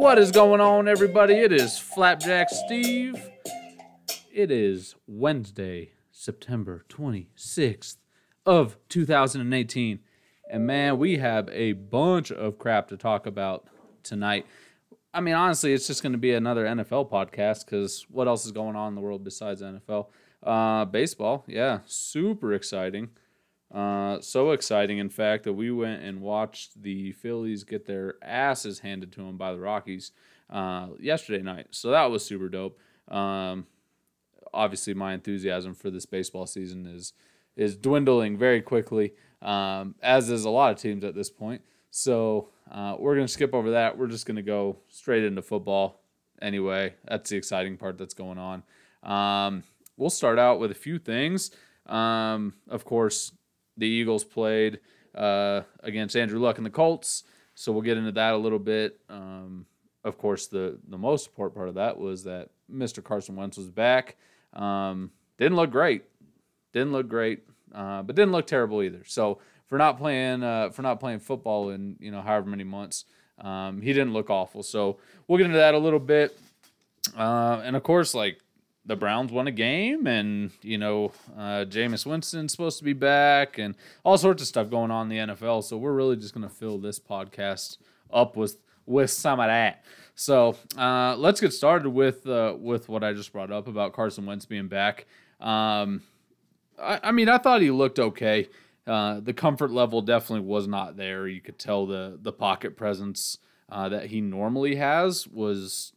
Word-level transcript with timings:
What 0.00 0.16
is 0.16 0.30
going 0.30 0.62
on, 0.62 0.88
everybody? 0.88 1.34
It 1.34 1.52
is 1.52 1.78
Flapjack 1.78 2.48
Steve. 2.48 3.22
It 4.32 4.50
is 4.50 4.94
Wednesday, 5.06 5.90
September 6.10 6.86
26th 6.88 7.98
of 8.46 8.78
2018. 8.88 9.98
And 10.50 10.66
man, 10.66 10.96
we 10.96 11.18
have 11.18 11.50
a 11.52 11.74
bunch 11.74 12.32
of 12.32 12.58
crap 12.58 12.88
to 12.88 12.96
talk 12.96 13.26
about 13.26 13.66
tonight. 14.02 14.46
I 15.12 15.20
mean, 15.20 15.34
honestly, 15.34 15.74
it's 15.74 15.86
just 15.86 16.02
going 16.02 16.12
to 16.12 16.18
be 16.18 16.32
another 16.32 16.64
NFL 16.64 17.10
podcast 17.10 17.66
because 17.66 18.06
what 18.08 18.26
else 18.26 18.46
is 18.46 18.52
going 18.52 18.76
on 18.76 18.88
in 18.88 18.94
the 18.94 19.02
world 19.02 19.22
besides 19.22 19.60
NFL? 19.60 20.06
Uh, 20.42 20.86
baseball, 20.86 21.44
yeah, 21.46 21.80
super 21.84 22.54
exciting. 22.54 23.10
Uh, 23.72 24.20
so 24.20 24.50
exciting, 24.50 24.98
in 24.98 25.08
fact, 25.08 25.44
that 25.44 25.52
we 25.52 25.70
went 25.70 26.02
and 26.02 26.20
watched 26.20 26.82
the 26.82 27.12
Phillies 27.12 27.62
get 27.64 27.86
their 27.86 28.14
asses 28.22 28.80
handed 28.80 29.12
to 29.12 29.20
them 29.20 29.36
by 29.36 29.52
the 29.52 29.60
Rockies 29.60 30.12
uh, 30.50 30.88
yesterday 30.98 31.42
night. 31.42 31.68
So 31.70 31.90
that 31.90 32.10
was 32.10 32.24
super 32.24 32.48
dope. 32.48 32.78
Um, 33.08 33.66
obviously, 34.52 34.94
my 34.94 35.14
enthusiasm 35.14 35.74
for 35.74 35.90
this 35.90 36.06
baseball 36.06 36.46
season 36.46 36.86
is 36.86 37.12
is 37.56 37.76
dwindling 37.76 38.38
very 38.38 38.62
quickly, 38.62 39.12
um, 39.42 39.94
as 40.02 40.30
is 40.30 40.44
a 40.44 40.50
lot 40.50 40.72
of 40.72 40.78
teams 40.78 41.04
at 41.04 41.14
this 41.14 41.30
point. 41.30 41.62
So 41.90 42.48
uh, 42.70 42.96
we're 42.98 43.14
gonna 43.14 43.28
skip 43.28 43.54
over 43.54 43.72
that. 43.72 43.98
We're 43.98 44.06
just 44.06 44.26
gonna 44.26 44.42
go 44.42 44.78
straight 44.88 45.24
into 45.24 45.42
football. 45.42 46.00
Anyway, 46.40 46.94
that's 47.04 47.30
the 47.30 47.36
exciting 47.36 47.76
part 47.76 47.98
that's 47.98 48.14
going 48.14 48.38
on. 48.38 48.62
Um, 49.02 49.62
we'll 49.96 50.10
start 50.10 50.38
out 50.38 50.58
with 50.58 50.70
a 50.70 50.74
few 50.74 50.98
things. 50.98 51.50
Um, 51.86 52.54
of 52.68 52.84
course, 52.84 53.32
the 53.76 53.86
Eagles 53.86 54.24
played 54.24 54.80
uh, 55.14 55.62
against 55.82 56.16
Andrew 56.16 56.38
Luck 56.38 56.58
and 56.58 56.66
the 56.66 56.70
Colts. 56.70 57.24
So 57.54 57.72
we'll 57.72 57.82
get 57.82 57.98
into 57.98 58.12
that 58.12 58.34
a 58.34 58.36
little 58.36 58.58
bit. 58.58 59.00
Um, 59.08 59.66
of 60.04 60.16
course, 60.16 60.46
the 60.46 60.78
the 60.88 60.96
most 60.96 61.26
important 61.28 61.54
part 61.54 61.68
of 61.68 61.74
that 61.74 61.98
was 61.98 62.24
that 62.24 62.50
Mr. 62.72 63.02
Carson 63.02 63.36
Wentz 63.36 63.56
was 63.56 63.68
back. 63.68 64.16
Um, 64.54 65.10
didn't 65.38 65.56
look 65.56 65.70
great. 65.70 66.04
Didn't 66.72 66.92
look 66.92 67.08
great, 67.08 67.40
uh, 67.74 68.02
but 68.02 68.16
didn't 68.16 68.32
look 68.32 68.46
terrible 68.46 68.82
either. 68.82 69.02
So 69.04 69.40
for 69.66 69.78
not 69.78 69.98
playing 69.98 70.42
uh, 70.42 70.70
for 70.70 70.82
not 70.82 71.00
playing 71.00 71.20
football 71.20 71.70
in 71.70 71.96
you 72.00 72.10
know 72.10 72.22
however 72.22 72.48
many 72.48 72.64
months, 72.64 73.04
um, 73.38 73.82
he 73.82 73.92
didn't 73.92 74.12
look 74.12 74.30
awful. 74.30 74.62
So 74.62 74.98
we'll 75.26 75.38
get 75.38 75.46
into 75.46 75.58
that 75.58 75.74
a 75.74 75.78
little 75.78 76.00
bit. 76.00 76.38
Uh, 77.16 77.60
and 77.64 77.76
of 77.76 77.82
course, 77.82 78.14
like 78.14 78.38
the 78.86 78.96
Browns 78.96 79.30
won 79.30 79.46
a 79.46 79.52
game, 79.52 80.06
and 80.06 80.50
you 80.62 80.78
know, 80.78 81.12
uh, 81.36 81.64
Jameis 81.68 82.06
Winston's 82.06 82.52
supposed 82.52 82.78
to 82.78 82.84
be 82.84 82.92
back, 82.92 83.58
and 83.58 83.74
all 84.04 84.18
sorts 84.18 84.42
of 84.42 84.48
stuff 84.48 84.70
going 84.70 84.90
on 84.90 85.10
in 85.10 85.26
the 85.26 85.34
NFL. 85.34 85.64
So 85.64 85.76
we're 85.76 85.92
really 85.92 86.16
just 86.16 86.34
gonna 86.34 86.48
fill 86.48 86.78
this 86.78 86.98
podcast 86.98 87.78
up 88.12 88.36
with 88.36 88.58
with 88.86 89.10
some 89.10 89.40
of 89.40 89.46
that. 89.46 89.84
So 90.14 90.56
uh, 90.76 91.16
let's 91.16 91.40
get 91.40 91.52
started 91.52 91.90
with 91.90 92.26
uh, 92.26 92.54
with 92.58 92.88
what 92.88 93.04
I 93.04 93.12
just 93.12 93.32
brought 93.32 93.50
up 93.50 93.68
about 93.68 93.92
Carson 93.92 94.26
Wentz 94.26 94.44
being 94.44 94.68
back. 94.68 95.06
Um, 95.40 96.02
I, 96.78 97.00
I, 97.04 97.12
mean, 97.12 97.28
I 97.28 97.38
thought 97.38 97.62
he 97.62 97.70
looked 97.70 97.98
okay. 97.98 98.48
Uh, 98.86 99.20
the 99.20 99.32
comfort 99.32 99.70
level 99.70 100.02
definitely 100.02 100.46
was 100.46 100.66
not 100.66 100.96
there. 100.96 101.28
You 101.28 101.40
could 101.40 101.58
tell 101.58 101.86
the 101.86 102.18
the 102.20 102.32
pocket 102.32 102.76
presence 102.76 103.38
uh, 103.70 103.88
that 103.88 104.06
he 104.06 104.20
normally 104.20 104.76
has 104.76 105.28
was 105.28 105.92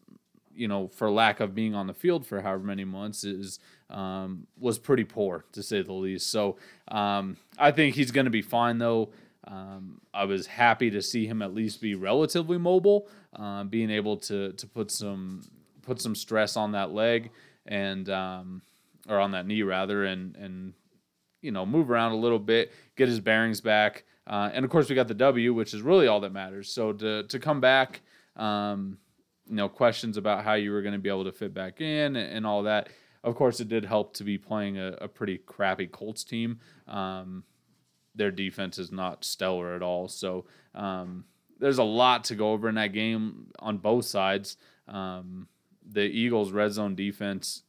you 0.55 0.67
know, 0.67 0.87
for 0.87 1.09
lack 1.09 1.39
of 1.39 1.55
being 1.55 1.75
on 1.75 1.87
the 1.87 1.93
field 1.93 2.25
for 2.25 2.41
however 2.41 2.63
many 2.63 2.85
months, 2.85 3.23
is 3.23 3.59
um, 3.89 4.47
was 4.59 4.79
pretty 4.79 5.03
poor 5.03 5.45
to 5.51 5.63
say 5.63 5.81
the 5.81 5.93
least. 5.93 6.31
So 6.31 6.57
um, 6.87 7.37
I 7.57 7.71
think 7.71 7.95
he's 7.95 8.11
going 8.11 8.25
to 8.25 8.31
be 8.31 8.41
fine 8.41 8.77
though. 8.77 9.11
Um, 9.45 9.99
I 10.13 10.25
was 10.25 10.47
happy 10.47 10.89
to 10.91 11.01
see 11.01 11.27
him 11.27 11.41
at 11.41 11.53
least 11.53 11.81
be 11.81 11.95
relatively 11.95 12.57
mobile, 12.57 13.07
uh, 13.35 13.63
being 13.65 13.89
able 13.89 14.17
to 14.17 14.53
to 14.53 14.67
put 14.67 14.91
some 14.91 15.43
put 15.81 16.01
some 16.01 16.15
stress 16.15 16.55
on 16.55 16.71
that 16.71 16.91
leg 16.91 17.31
and 17.65 18.09
um, 18.09 18.61
or 19.07 19.19
on 19.19 19.31
that 19.31 19.45
knee 19.45 19.63
rather, 19.63 20.05
and 20.05 20.35
and 20.37 20.73
you 21.41 21.51
know 21.51 21.65
move 21.65 21.91
around 21.91 22.13
a 22.13 22.17
little 22.17 22.39
bit, 22.39 22.71
get 22.95 23.09
his 23.09 23.19
bearings 23.19 23.59
back, 23.59 24.05
uh, 24.27 24.49
and 24.53 24.63
of 24.63 24.71
course 24.71 24.89
we 24.89 24.95
got 24.95 25.07
the 25.09 25.13
W, 25.13 25.53
which 25.53 25.73
is 25.73 25.81
really 25.81 26.07
all 26.07 26.21
that 26.21 26.31
matters. 26.31 26.69
So 26.69 26.93
to 26.93 27.23
to 27.23 27.39
come 27.39 27.59
back. 27.59 28.01
Um, 28.35 28.97
you 29.47 29.55
know 29.55 29.69
questions 29.69 30.17
about 30.17 30.43
how 30.43 30.53
you 30.53 30.71
were 30.71 30.81
going 30.81 30.93
to 30.93 30.99
be 30.99 31.09
able 31.09 31.25
to 31.25 31.31
fit 31.31 31.53
back 31.53 31.81
in 31.81 32.15
and, 32.15 32.45
all 32.45 32.63
that. 32.63 32.89
Of 33.23 33.35
course, 33.35 33.59
it 33.59 33.69
did 33.69 33.85
help 33.85 34.13
to 34.15 34.23
be 34.23 34.37
playing 34.37 34.77
a, 34.77 34.97
a 35.01 35.07
pretty 35.07 35.37
crappy 35.37 35.87
Colts 35.87 36.23
team. 36.23 36.59
Um, 36.87 37.43
their 38.15 38.31
defense 38.31 38.77
is 38.77 38.91
not 38.91 39.23
stellar 39.23 39.75
at 39.75 39.81
all, 39.81 40.07
so 40.07 40.45
um, 40.75 41.25
there's 41.59 41.77
a 41.77 41.83
lot 41.83 42.25
to 42.25 42.35
go 42.35 42.51
over 42.51 42.69
in 42.69 42.75
that 42.75 42.93
game 42.93 43.47
on 43.59 43.77
both 43.77 44.05
sides. 44.05 44.57
Um, 44.87 45.47
the 45.89 46.01
Eagles' 46.01 46.51
red 46.51 46.71
zone 46.73 46.95
defense 46.95 47.63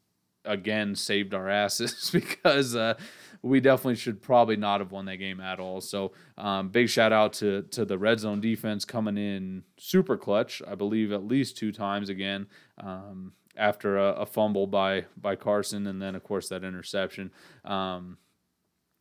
again 0.45 0.95
saved 0.95 1.35
our 1.35 1.49
asses 1.49 2.11
because 2.13 2.77
uh, 2.77 2.95
we 3.45 3.61
definitely 3.61 3.95
should 3.95 4.23
probably 4.23 4.57
not 4.57 4.81
have 4.81 4.91
won 4.91 5.05
that 5.05 5.19
game 5.19 5.39
at 5.39 5.61
all. 5.61 5.83
So 5.83 6.13
um, 6.39 6.71
big 6.71 6.89
shout 6.89 7.13
out 7.13 7.35
to 7.35 7.63
to 7.73 7.85
the 7.85 7.99
red 7.99 8.19
zone 8.19 8.41
defense 8.41 8.87
coming 8.87 9.19
in 9.19 9.65
super 9.77 10.17
clutch. 10.17 10.63
I 10.67 10.75
believe 10.75 11.13
at 11.13 11.29
least 11.29 11.59
two 11.59 11.71
times 11.71 12.09
again 12.09 12.47
um, 12.79 13.33
after 13.55 13.99
a, 13.99 14.13
a, 14.13 14.27
fumble 14.27 14.67
by 14.67 15.05
by 15.21 15.37
Carson, 15.37 15.87
and 15.87 16.01
then 16.01 16.15
of 16.15 16.25
course 16.25 16.49
that 16.49 16.65
interception. 16.65 17.31
Um, 17.67 18.17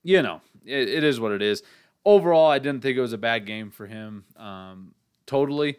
you 0.03 0.21
know, 0.21 0.41
it, 0.65 0.89
it 0.89 1.03
is 1.05 1.21
what 1.21 1.31
it 1.31 1.41
is. 1.41 1.63
Overall, 2.03 2.51
I 2.51 2.59
didn't 2.59 2.81
think 2.81 2.97
it 2.97 3.01
was 3.01 3.13
a 3.13 3.17
bad 3.17 3.45
game 3.45 3.71
for 3.71 3.87
him. 3.87 4.25
Um, 4.35 4.93
totally. 5.25 5.77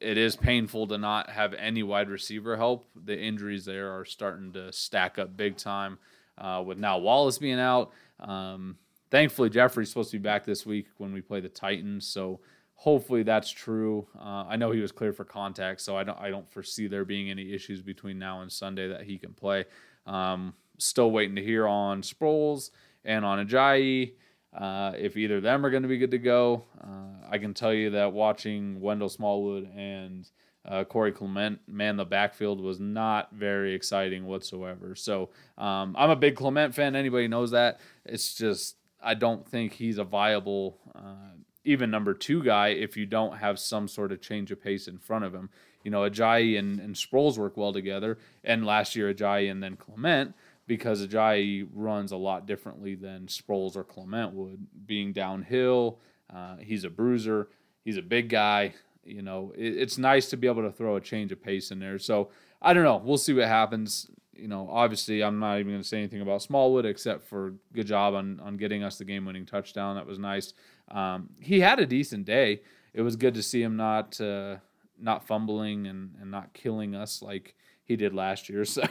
It 0.00 0.18
is 0.18 0.34
painful 0.34 0.88
to 0.88 0.98
not 0.98 1.30
have 1.30 1.54
any 1.54 1.84
wide 1.84 2.08
receiver 2.08 2.56
help. 2.56 2.88
The 3.04 3.16
injuries 3.16 3.66
there 3.66 3.92
are 3.92 4.04
starting 4.04 4.52
to 4.54 4.72
stack 4.72 5.18
up 5.18 5.36
big 5.36 5.58
time 5.58 5.98
uh, 6.40 6.62
with 6.64 6.78
now 6.78 6.98
Wallace 6.98 7.38
being 7.38 7.60
out. 7.60 7.92
Um, 8.18 8.76
thankfully, 9.10 9.50
Jeffery's 9.50 9.88
supposed 9.88 10.10
to 10.10 10.18
be 10.18 10.22
back 10.22 10.44
this 10.44 10.66
week 10.66 10.86
when 10.98 11.12
we 11.12 11.20
play 11.20 11.40
the 11.40 11.48
Titans, 11.48 12.06
so 12.06 12.40
hopefully 12.74 13.22
that's 13.22 13.50
true. 13.50 14.06
Uh, 14.18 14.46
I 14.48 14.56
know 14.56 14.70
he 14.70 14.80
was 14.80 14.92
cleared 14.92 15.16
for 15.16 15.24
contact, 15.24 15.80
so 15.80 15.96
I 15.96 16.04
don't 16.04 16.18
I 16.18 16.30
don't 16.30 16.50
foresee 16.50 16.86
there 16.86 17.04
being 17.04 17.30
any 17.30 17.52
issues 17.52 17.82
between 17.82 18.18
now 18.18 18.40
and 18.40 18.50
Sunday 18.50 18.88
that 18.88 19.02
he 19.02 19.18
can 19.18 19.34
play. 19.34 19.66
Um, 20.06 20.54
still 20.78 21.10
waiting 21.10 21.36
to 21.36 21.42
hear 21.42 21.66
on 21.66 22.02
Sproles 22.02 22.70
and 23.04 23.24
on 23.24 23.46
Ajayi. 23.46 24.14
Uh, 24.52 24.92
if 24.96 25.16
either 25.16 25.36
of 25.36 25.42
them 25.42 25.64
are 25.64 25.70
going 25.70 25.84
to 25.84 25.88
be 25.88 25.98
good 25.98 26.10
to 26.10 26.18
go, 26.18 26.64
uh, 26.82 27.28
I 27.30 27.38
can 27.38 27.54
tell 27.54 27.72
you 27.72 27.90
that 27.90 28.12
watching 28.12 28.80
Wendell 28.80 29.08
Smallwood 29.08 29.70
and 29.76 30.28
uh, 30.70 30.84
Corey 30.84 31.12
Clement 31.12 31.58
man 31.66 31.96
the 31.96 32.04
backfield 32.04 32.60
was 32.60 32.78
not 32.78 33.32
very 33.32 33.74
exciting 33.74 34.26
whatsoever. 34.26 34.94
So 34.94 35.30
um, 35.58 35.96
I'm 35.98 36.10
a 36.10 36.16
big 36.16 36.36
Clement 36.36 36.74
fan. 36.74 36.94
Anybody 36.94 37.28
knows 37.28 37.50
that. 37.50 37.80
It's 38.04 38.34
just 38.34 38.76
I 39.02 39.14
don't 39.14 39.46
think 39.46 39.72
he's 39.72 39.98
a 39.98 40.04
viable 40.04 40.78
uh, 40.94 41.34
even 41.64 41.90
number 41.90 42.14
two 42.14 42.42
guy 42.42 42.68
if 42.68 42.96
you 42.96 43.04
don't 43.04 43.38
have 43.38 43.58
some 43.58 43.88
sort 43.88 44.12
of 44.12 44.20
change 44.20 44.50
of 44.50 44.62
pace 44.62 44.86
in 44.86 44.98
front 44.98 45.24
of 45.24 45.34
him. 45.34 45.50
You 45.82 45.90
know, 45.90 46.08
Ajayi 46.08 46.58
and, 46.58 46.78
and 46.78 46.94
Sproles 46.94 47.38
work 47.38 47.56
well 47.56 47.72
together, 47.72 48.18
and 48.44 48.64
last 48.64 48.94
year 48.94 49.12
Ajayi 49.12 49.50
and 49.50 49.62
then 49.62 49.76
Clement 49.76 50.34
because 50.66 51.04
Ajayi 51.04 51.66
runs 51.74 52.12
a 52.12 52.16
lot 52.16 52.46
differently 52.46 52.94
than 52.94 53.26
Sproles 53.26 53.76
or 53.76 53.82
Clement 53.82 54.34
would, 54.34 54.66
being 54.86 55.12
downhill. 55.12 55.98
Uh, 56.32 56.58
he's 56.58 56.84
a 56.84 56.90
bruiser. 56.90 57.48
He's 57.82 57.96
a 57.96 58.02
big 58.02 58.28
guy 58.28 58.74
you 59.04 59.22
know, 59.22 59.52
it, 59.56 59.76
it's 59.78 59.98
nice 59.98 60.28
to 60.30 60.36
be 60.36 60.46
able 60.46 60.62
to 60.62 60.72
throw 60.72 60.96
a 60.96 61.00
change 61.00 61.32
of 61.32 61.42
pace 61.42 61.70
in 61.70 61.78
there. 61.78 61.98
So 61.98 62.30
I 62.62 62.72
don't 62.72 62.84
know. 62.84 63.00
We'll 63.02 63.18
see 63.18 63.32
what 63.32 63.48
happens. 63.48 64.10
You 64.34 64.48
know, 64.48 64.68
obviously, 64.70 65.22
I'm 65.22 65.38
not 65.38 65.58
even 65.58 65.72
going 65.72 65.82
to 65.82 65.88
say 65.88 65.98
anything 65.98 66.22
about 66.22 66.42
Smallwood 66.42 66.86
except 66.86 67.28
for 67.28 67.54
good 67.74 67.86
job 67.86 68.14
on 68.14 68.40
on 68.40 68.56
getting 68.56 68.82
us 68.82 68.98
the 68.98 69.04
game 69.04 69.24
winning 69.24 69.46
touchdown. 69.46 69.96
That 69.96 70.06
was 70.06 70.18
nice. 70.18 70.54
Um, 70.90 71.30
he 71.40 71.60
had 71.60 71.78
a 71.78 71.86
decent 71.86 72.24
day. 72.24 72.62
It 72.94 73.02
was 73.02 73.16
good 73.16 73.34
to 73.34 73.42
see 73.42 73.62
him 73.62 73.76
not 73.76 74.20
uh, 74.20 74.56
not 74.98 75.26
fumbling 75.26 75.86
and, 75.86 76.14
and 76.20 76.30
not 76.30 76.52
killing 76.52 76.94
us 76.94 77.22
like 77.22 77.54
he 77.84 77.96
did 77.96 78.14
last 78.14 78.48
year. 78.48 78.64
So, 78.64 78.82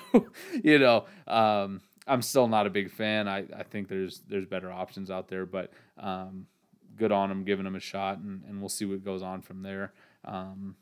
you 0.63 0.79
know, 0.79 1.05
um, 1.27 1.81
I'm 2.07 2.21
still 2.21 2.47
not 2.47 2.67
a 2.67 2.69
big 2.69 2.91
fan. 2.91 3.27
I, 3.27 3.45
I 3.55 3.63
think 3.63 3.87
there's 3.87 4.21
there's 4.27 4.45
better 4.45 4.71
options 4.71 5.09
out 5.09 5.27
there, 5.27 5.45
but 5.45 5.71
um, 5.97 6.47
good 6.95 7.11
on 7.11 7.31
him, 7.31 7.43
giving 7.43 7.65
him 7.65 7.75
a 7.75 7.79
shot, 7.79 8.17
and, 8.17 8.43
and 8.47 8.59
we'll 8.59 8.69
see 8.69 8.85
what 8.85 9.03
goes 9.03 9.21
on 9.21 9.41
from 9.41 9.61
there. 9.61 9.93
Um, 10.29 10.75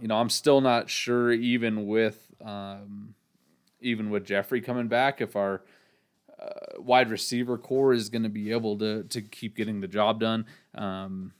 you 0.00 0.08
know, 0.08 0.16
I'm 0.16 0.30
still 0.30 0.60
not 0.60 0.88
sure, 0.88 1.32
even 1.32 1.86
with 1.86 2.32
um, 2.44 3.14
even 3.80 4.10
with 4.10 4.24
Jeffery 4.24 4.60
coming 4.60 4.88
back, 4.88 5.20
if 5.20 5.36
our 5.36 5.62
uh, 6.40 6.80
wide 6.80 7.10
receiver 7.10 7.58
core 7.58 7.92
is 7.92 8.08
going 8.08 8.22
to 8.22 8.28
be 8.28 8.50
able 8.50 8.78
to 8.78 9.04
to 9.04 9.20
keep 9.20 9.56
getting 9.56 9.80
the 9.80 9.88
job 9.88 10.20
done. 10.20 10.46
Um, 10.74 11.32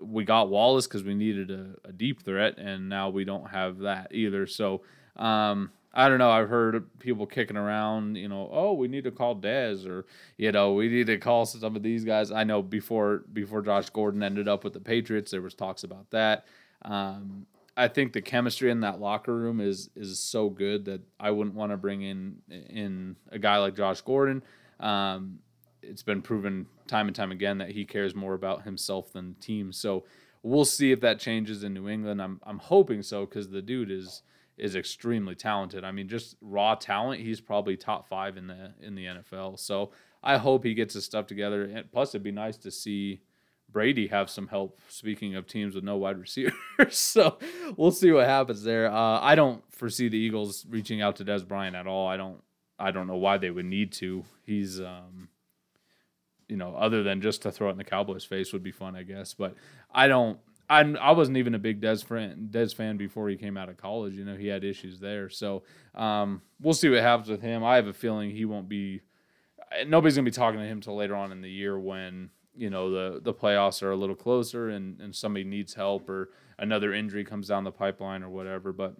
we 0.00 0.24
got 0.24 0.48
Wallace 0.48 0.86
because 0.86 1.02
we 1.02 1.14
needed 1.14 1.50
a, 1.50 1.74
a, 1.88 1.92
deep 1.92 2.22
threat, 2.22 2.56
and 2.56 2.88
now 2.88 3.08
we 3.08 3.24
don't 3.24 3.50
have 3.50 3.78
that 3.80 4.14
either. 4.14 4.46
So 4.46 4.82
um, 5.16 5.72
I 5.92 6.08
don't 6.08 6.18
know. 6.18 6.30
I've 6.30 6.48
heard 6.48 6.98
people 7.00 7.26
kicking 7.26 7.56
around, 7.56 8.16
you 8.16 8.28
know, 8.28 8.48
oh, 8.52 8.74
we 8.74 8.86
need 8.86 9.04
to 9.04 9.10
call 9.10 9.34
Dez 9.34 9.84
or, 9.86 10.06
you 10.36 10.52
know, 10.52 10.74
we 10.74 10.88
need 10.88 11.08
to 11.08 11.18
call 11.18 11.44
some 11.44 11.74
of 11.74 11.82
these 11.82 12.04
guys. 12.04 12.30
I 12.30 12.44
know 12.44 12.62
before 12.62 13.24
before 13.32 13.62
Josh 13.62 13.90
Gordon 13.90 14.22
ended 14.22 14.46
up 14.46 14.62
with 14.62 14.74
the 14.74 14.80
Patriots, 14.80 15.32
there 15.32 15.42
was 15.42 15.54
talks 15.54 15.82
about 15.82 16.10
that. 16.10 16.46
Um, 16.82 17.46
I 17.76 17.86
think 17.86 18.12
the 18.12 18.20
chemistry 18.20 18.70
in 18.70 18.80
that 18.80 19.00
locker 19.00 19.34
room 19.34 19.60
is 19.60 19.88
is 19.94 20.18
so 20.18 20.50
good 20.50 20.84
that 20.86 21.00
I 21.20 21.30
wouldn't 21.30 21.54
want 21.54 21.70
to 21.72 21.76
bring 21.76 22.02
in 22.02 22.38
in 22.48 23.16
a 23.30 23.38
guy 23.38 23.58
like 23.58 23.76
Josh 23.76 24.00
Gordon. 24.00 24.42
Um, 24.80 25.38
it's 25.82 26.02
been 26.02 26.22
proven 26.22 26.66
time 26.88 27.06
and 27.06 27.14
time 27.14 27.30
again 27.30 27.58
that 27.58 27.70
he 27.70 27.84
cares 27.84 28.14
more 28.14 28.34
about 28.34 28.64
himself 28.64 29.12
than 29.12 29.34
the 29.34 29.40
team. 29.40 29.72
So 29.72 30.04
we'll 30.42 30.64
see 30.64 30.90
if 30.90 31.00
that 31.00 31.20
changes 31.20 31.62
in 31.62 31.72
New 31.72 31.88
England. 31.88 32.20
I'm 32.20 32.40
I'm 32.44 32.58
hoping 32.58 33.02
so 33.02 33.24
because 33.24 33.48
the 33.48 33.62
dude 33.62 33.90
is 33.90 34.22
is 34.56 34.74
extremely 34.74 35.36
talented. 35.36 35.84
I 35.84 35.92
mean, 35.92 36.08
just 36.08 36.36
raw 36.40 36.74
talent, 36.74 37.20
he's 37.20 37.40
probably 37.40 37.76
top 37.76 38.08
five 38.08 38.36
in 38.36 38.48
the 38.48 38.72
in 38.80 38.94
the 38.94 39.04
NFL. 39.04 39.58
So 39.58 39.92
I 40.22 40.36
hope 40.36 40.64
he 40.64 40.74
gets 40.74 40.94
his 40.94 41.04
stuff 41.04 41.26
together. 41.26 41.64
And 41.64 41.90
plus, 41.92 42.10
it'd 42.10 42.22
be 42.24 42.32
nice 42.32 42.56
to 42.58 42.70
see 42.70 43.20
Brady 43.70 44.08
have 44.08 44.30
some 44.30 44.48
help. 44.48 44.78
Speaking 44.88 45.34
of 45.36 45.46
teams 45.46 45.74
with 45.74 45.84
no 45.84 45.96
wide 45.96 46.18
receivers, 46.18 46.54
so 46.90 47.38
we'll 47.76 47.90
see 47.90 48.10
what 48.10 48.26
happens 48.26 48.62
there. 48.62 48.90
Uh, 48.90 49.20
I 49.20 49.34
don't 49.34 49.62
foresee 49.74 50.08
the 50.08 50.18
Eagles 50.18 50.66
reaching 50.68 51.02
out 51.02 51.16
to 51.16 51.24
Dez 51.24 51.46
Bryant 51.46 51.76
at 51.76 51.86
all. 51.86 52.06
I 52.08 52.16
don't. 52.16 52.42
I 52.78 52.92
don't 52.92 53.06
know 53.08 53.16
why 53.16 53.38
they 53.38 53.50
would 53.50 53.66
need 53.66 53.90
to. 53.94 54.24
He's, 54.44 54.80
um, 54.80 55.30
you 56.46 56.56
know, 56.56 56.76
other 56.76 57.02
than 57.02 57.20
just 57.20 57.42
to 57.42 57.50
throw 57.50 57.68
it 57.68 57.72
in 57.72 57.78
the 57.78 57.82
Cowboys' 57.84 58.24
face 58.24 58.52
would 58.52 58.62
be 58.62 58.70
fun, 58.70 58.94
I 58.94 59.02
guess. 59.02 59.34
But 59.34 59.54
I 59.92 60.08
don't. 60.08 60.38
I 60.70 60.80
I 60.80 61.12
wasn't 61.12 61.38
even 61.38 61.54
a 61.54 61.58
big 61.58 61.80
Dez 61.80 62.04
fan, 62.04 62.48
Dez 62.50 62.74
fan 62.74 62.96
before 62.96 63.28
he 63.28 63.36
came 63.36 63.56
out 63.56 63.68
of 63.68 63.76
college. 63.76 64.14
You 64.14 64.24
know, 64.24 64.36
he 64.36 64.46
had 64.46 64.64
issues 64.64 65.00
there. 65.00 65.28
So 65.28 65.64
um, 65.94 66.42
we'll 66.60 66.74
see 66.74 66.88
what 66.88 67.00
happens 67.00 67.28
with 67.28 67.42
him. 67.42 67.64
I 67.64 67.76
have 67.76 67.86
a 67.86 67.92
feeling 67.92 68.30
he 68.30 68.44
won't 68.44 68.68
be. 68.68 69.02
Nobody's 69.86 70.16
gonna 70.16 70.24
be 70.24 70.30
talking 70.30 70.60
to 70.60 70.66
him 70.66 70.80
till 70.80 70.96
later 70.96 71.14
on 71.14 71.32
in 71.32 71.42
the 71.42 71.50
year 71.50 71.78
when 71.78 72.30
you 72.58 72.70
know 72.70 72.90
the 72.90 73.20
the 73.20 73.32
playoffs 73.32 73.82
are 73.82 73.92
a 73.92 73.96
little 73.96 74.16
closer 74.16 74.68
and 74.68 75.00
and 75.00 75.14
somebody 75.14 75.44
needs 75.44 75.74
help 75.74 76.08
or 76.08 76.30
another 76.58 76.92
injury 76.92 77.24
comes 77.24 77.48
down 77.48 77.64
the 77.64 77.70
pipeline 77.70 78.22
or 78.22 78.28
whatever. 78.28 78.72
But 78.72 78.96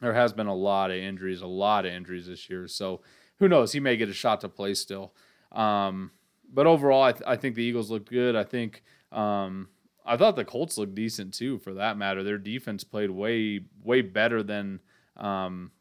there 0.00 0.14
has 0.14 0.32
been 0.32 0.46
a 0.46 0.54
lot 0.54 0.90
of 0.90 0.96
injuries, 0.96 1.42
a 1.42 1.46
lot 1.46 1.84
of 1.84 1.92
injuries 1.92 2.26
this 2.26 2.48
year. 2.48 2.68
So 2.68 3.00
who 3.38 3.48
knows? 3.48 3.72
He 3.72 3.80
may 3.80 3.96
get 3.96 4.08
a 4.08 4.14
shot 4.14 4.40
to 4.42 4.48
play 4.48 4.74
still. 4.74 5.14
Um, 5.52 6.12
but 6.52 6.66
overall, 6.66 7.02
I, 7.02 7.12
th- 7.12 7.24
I 7.26 7.36
think 7.36 7.54
the 7.54 7.62
Eagles 7.62 7.90
look 7.90 8.08
good. 8.08 8.36
I 8.36 8.44
think 8.44 8.82
um, 9.10 9.68
I 10.04 10.16
thought 10.16 10.36
the 10.36 10.44
Colts 10.44 10.78
looked 10.78 10.94
decent 10.94 11.34
too, 11.34 11.58
for 11.58 11.74
that 11.74 11.98
matter. 11.98 12.22
Their 12.22 12.38
defense 12.38 12.84
played 12.84 13.10
way 13.10 13.60
way 13.82 14.02
better 14.02 14.42
than 14.42 14.80
um, 15.16 15.72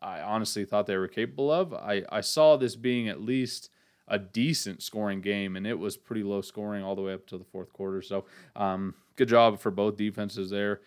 I 0.00 0.20
honestly 0.20 0.64
thought 0.64 0.86
they 0.86 0.96
were 0.96 1.08
capable 1.08 1.50
of. 1.50 1.72
I, 1.74 2.04
I 2.10 2.20
saw 2.20 2.56
this 2.56 2.76
being 2.76 3.08
at 3.08 3.20
least 3.20 3.70
a 4.08 4.18
decent 4.18 4.82
scoring 4.82 5.20
game, 5.20 5.56
and 5.56 5.66
it 5.66 5.78
was 5.78 5.96
pretty 5.96 6.22
low 6.22 6.40
scoring 6.40 6.82
all 6.82 6.96
the 6.96 7.02
way 7.02 7.12
up 7.12 7.26
to 7.26 7.38
the 7.38 7.44
fourth 7.44 7.72
quarter. 7.72 8.02
So, 8.02 8.24
um, 8.56 8.94
good 9.16 9.28
job 9.28 9.60
for 9.60 9.70
both 9.70 9.96
defenses 9.96 10.50
there. 10.50 10.80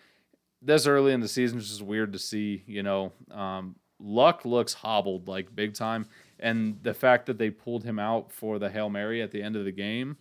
This 0.60 0.86
early 0.86 1.12
in 1.12 1.20
the 1.20 1.28
season 1.28 1.58
is 1.58 1.68
just 1.68 1.82
weird 1.82 2.12
to 2.12 2.18
see. 2.18 2.62
You 2.66 2.82
know, 2.82 3.12
um, 3.30 3.76
Luck 3.98 4.44
looks 4.44 4.74
hobbled 4.74 5.28
like 5.28 5.54
big 5.54 5.74
time, 5.74 6.06
and 6.38 6.78
the 6.82 6.94
fact 6.94 7.26
that 7.26 7.38
they 7.38 7.50
pulled 7.50 7.84
him 7.84 7.98
out 7.98 8.32
for 8.32 8.58
the 8.58 8.70
hail 8.70 8.90
mary 8.90 9.22
at 9.22 9.30
the 9.30 9.42
end 9.42 9.56
of 9.56 9.64
the 9.64 9.72
game 9.72 10.16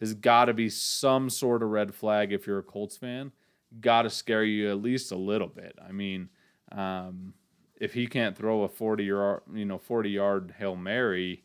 has 0.00 0.14
got 0.14 0.46
to 0.46 0.54
be 0.54 0.68
some 0.68 1.30
sort 1.30 1.62
of 1.62 1.70
red 1.70 1.94
flag 1.94 2.32
if 2.32 2.46
you're 2.46 2.58
a 2.58 2.62
Colts 2.62 2.96
fan. 2.96 3.32
Got 3.80 4.02
to 4.02 4.10
scare 4.10 4.44
you 4.44 4.70
at 4.70 4.82
least 4.82 5.12
a 5.12 5.16
little 5.16 5.48
bit. 5.48 5.78
I 5.86 5.92
mean, 5.92 6.28
um, 6.72 7.34
if 7.80 7.94
he 7.94 8.06
can't 8.06 8.36
throw 8.36 8.62
a 8.62 8.68
40 8.68 9.04
yard, 9.04 9.42
you 9.52 9.64
know, 9.64 9.78
40 9.78 10.10
yard 10.10 10.54
hail 10.58 10.76
mary 10.76 11.43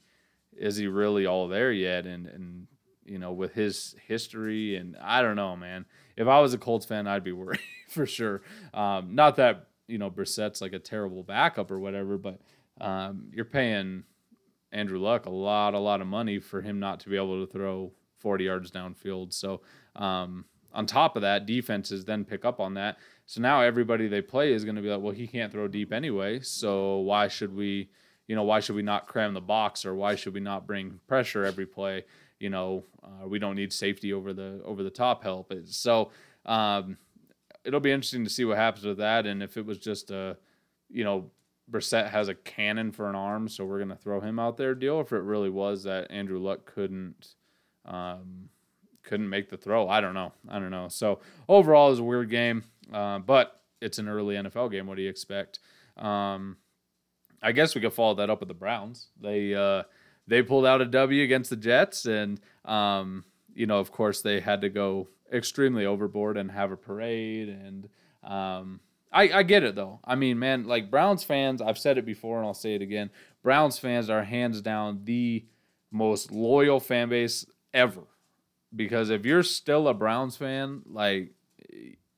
is 0.59 0.77
he 0.77 0.87
really 0.87 1.25
all 1.25 1.47
there 1.47 1.71
yet? 1.71 2.05
And 2.05 2.27
and 2.27 2.67
you 3.05 3.17
know, 3.17 3.31
with 3.31 3.53
his 3.53 3.95
history, 4.07 4.75
and 4.75 4.95
I 5.01 5.21
don't 5.21 5.35
know, 5.35 5.55
man. 5.55 5.85
If 6.15 6.27
I 6.27 6.39
was 6.41 6.53
a 6.53 6.57
Colts 6.57 6.85
fan, 6.85 7.07
I'd 7.07 7.23
be 7.23 7.31
worried 7.33 7.59
for 7.89 8.05
sure. 8.05 8.41
Um, 8.73 9.15
not 9.15 9.37
that 9.37 9.67
you 9.87 9.97
know 9.97 10.09
Brissett's 10.09 10.61
like 10.61 10.73
a 10.73 10.79
terrible 10.79 11.23
backup 11.23 11.71
or 11.71 11.79
whatever, 11.79 12.17
but 12.17 12.39
um, 12.79 13.31
you're 13.33 13.45
paying 13.45 14.03
Andrew 14.71 14.99
Luck 14.99 15.25
a 15.25 15.31
lot, 15.31 15.73
a 15.73 15.79
lot 15.79 16.01
of 16.01 16.07
money 16.07 16.39
for 16.39 16.61
him 16.61 16.79
not 16.79 16.99
to 17.01 17.09
be 17.09 17.15
able 17.15 17.45
to 17.45 17.51
throw 17.51 17.91
40 18.19 18.43
yards 18.43 18.71
downfield. 18.71 19.33
So 19.33 19.61
um, 19.95 20.45
on 20.73 20.85
top 20.85 21.15
of 21.15 21.21
that, 21.23 21.45
defenses 21.45 22.05
then 22.05 22.25
pick 22.25 22.45
up 22.45 22.59
on 22.59 22.75
that. 22.75 22.97
So 23.25 23.41
now 23.41 23.61
everybody 23.61 24.07
they 24.07 24.21
play 24.21 24.53
is 24.53 24.63
going 24.63 24.75
to 24.75 24.81
be 24.81 24.89
like, 24.89 25.01
well, 25.01 25.13
he 25.13 25.27
can't 25.27 25.51
throw 25.51 25.67
deep 25.67 25.91
anyway. 25.91 26.39
So 26.41 26.99
why 26.99 27.27
should 27.27 27.55
we? 27.55 27.89
You 28.29 28.35
know, 28.35 28.43
why 28.43 28.59
should 28.59 28.75
we 28.75 28.83
not 28.83 29.07
cram 29.07 29.33
the 29.33 29.41
box 29.41 29.85
or 29.85 29.95
why 29.95 30.13
should 30.13 30.35
we 30.35 30.39
not 30.39 30.67
bring 30.67 30.99
pressure 31.07 31.43
every 31.43 31.65
play? 31.65 32.05
You 32.39 32.51
know, 32.51 32.85
uh, 33.03 33.27
we 33.27 33.39
don't 33.39 33.55
need 33.55 33.73
safety 33.73 34.13
over 34.13 34.33
the 34.33 34.61
over 34.63 34.83
the 34.83 34.91
top 34.91 35.23
help. 35.23 35.51
So 35.65 36.11
um, 36.45 36.95
it'll 37.63 37.79
be 37.79 37.91
interesting 37.91 38.23
to 38.23 38.29
see 38.29 38.45
what 38.45 38.57
happens 38.57 38.85
with 38.85 38.99
that, 38.99 39.25
and 39.25 39.41
if 39.41 39.57
it 39.57 39.65
was 39.65 39.79
just 39.79 40.11
a, 40.11 40.37
you 40.89 41.03
know, 41.03 41.31
Brissett 41.71 42.11
has 42.11 42.27
a 42.27 42.35
cannon 42.35 42.91
for 42.91 43.09
an 43.09 43.15
arm, 43.15 43.49
so 43.49 43.65
we're 43.65 43.79
gonna 43.79 43.95
throw 43.95 44.21
him 44.21 44.37
out 44.37 44.57
there 44.57 44.75
deal. 44.75 45.01
If 45.01 45.11
it 45.11 45.23
really 45.23 45.49
was 45.49 45.83
that 45.83 46.11
Andrew 46.11 46.39
Luck 46.39 46.71
couldn't. 46.71 47.33
Um, 47.83 48.49
couldn't 49.01 49.29
make 49.29 49.49
the 49.49 49.57
throw. 49.57 49.89
I 49.89 50.01
don't 50.01 50.13
know. 50.13 50.33
I 50.47 50.59
don't 50.59 50.69
know. 50.69 50.87
So 50.87 51.19
overall, 51.47 51.87
it 51.87 51.91
was 51.91 51.99
a 51.99 52.03
weird 52.03 52.29
game, 52.29 52.63
uh, 52.93 53.17
but 53.17 53.59
it's 53.81 53.97
an 53.97 54.07
early 54.07 54.35
NFL 54.35 54.69
game. 54.69 54.85
What 54.85 54.97
do 54.97 55.01
you 55.01 55.09
expect? 55.09 55.59
Um, 55.97 56.57
I 57.41 57.51
guess 57.51 57.75
we 57.75 57.81
could 57.81 57.93
follow 57.93 58.15
that 58.15 58.29
up 58.29 58.39
with 58.39 58.49
the 58.49 58.55
Browns. 58.55 59.07
They 59.19 59.55
uh, 59.55 59.83
they 60.27 60.41
pulled 60.43 60.65
out 60.65 60.81
a 60.81 60.85
W 60.85 61.23
against 61.23 61.49
the 61.49 61.55
Jets, 61.55 62.05
and 62.05 62.39
um, 62.65 63.25
you 63.53 63.65
know, 63.65 63.79
of 63.79 63.91
course, 63.91 64.21
they 64.21 64.39
had 64.39 64.61
to 64.61 64.69
go 64.69 65.09
extremely 65.31 65.85
overboard 65.85 66.37
and 66.37 66.51
have 66.51 66.71
a 66.71 66.77
parade. 66.77 67.49
And 67.49 67.89
um, 68.23 68.79
I, 69.11 69.29
I 69.29 69.43
get 69.43 69.63
it 69.63 69.75
though. 69.75 69.99
I 70.03 70.15
mean, 70.15 70.39
man, 70.39 70.65
like 70.65 70.91
Browns 70.91 71.23
fans, 71.23 71.61
I've 71.61 71.77
said 71.77 71.97
it 71.97 72.05
before, 72.05 72.37
and 72.37 72.47
I'll 72.47 72.53
say 72.53 72.75
it 72.75 72.81
again. 72.81 73.09
Browns 73.43 73.79
fans 73.79 74.09
are 74.09 74.23
hands 74.23 74.61
down 74.61 75.01
the 75.05 75.45
most 75.91 76.31
loyal 76.31 76.79
fan 76.79 77.09
base 77.09 77.45
ever. 77.73 78.03
Because 78.75 79.09
if 79.09 79.25
you're 79.25 79.43
still 79.43 79.87
a 79.87 79.93
Browns 79.93 80.37
fan, 80.37 80.83
like 80.85 81.31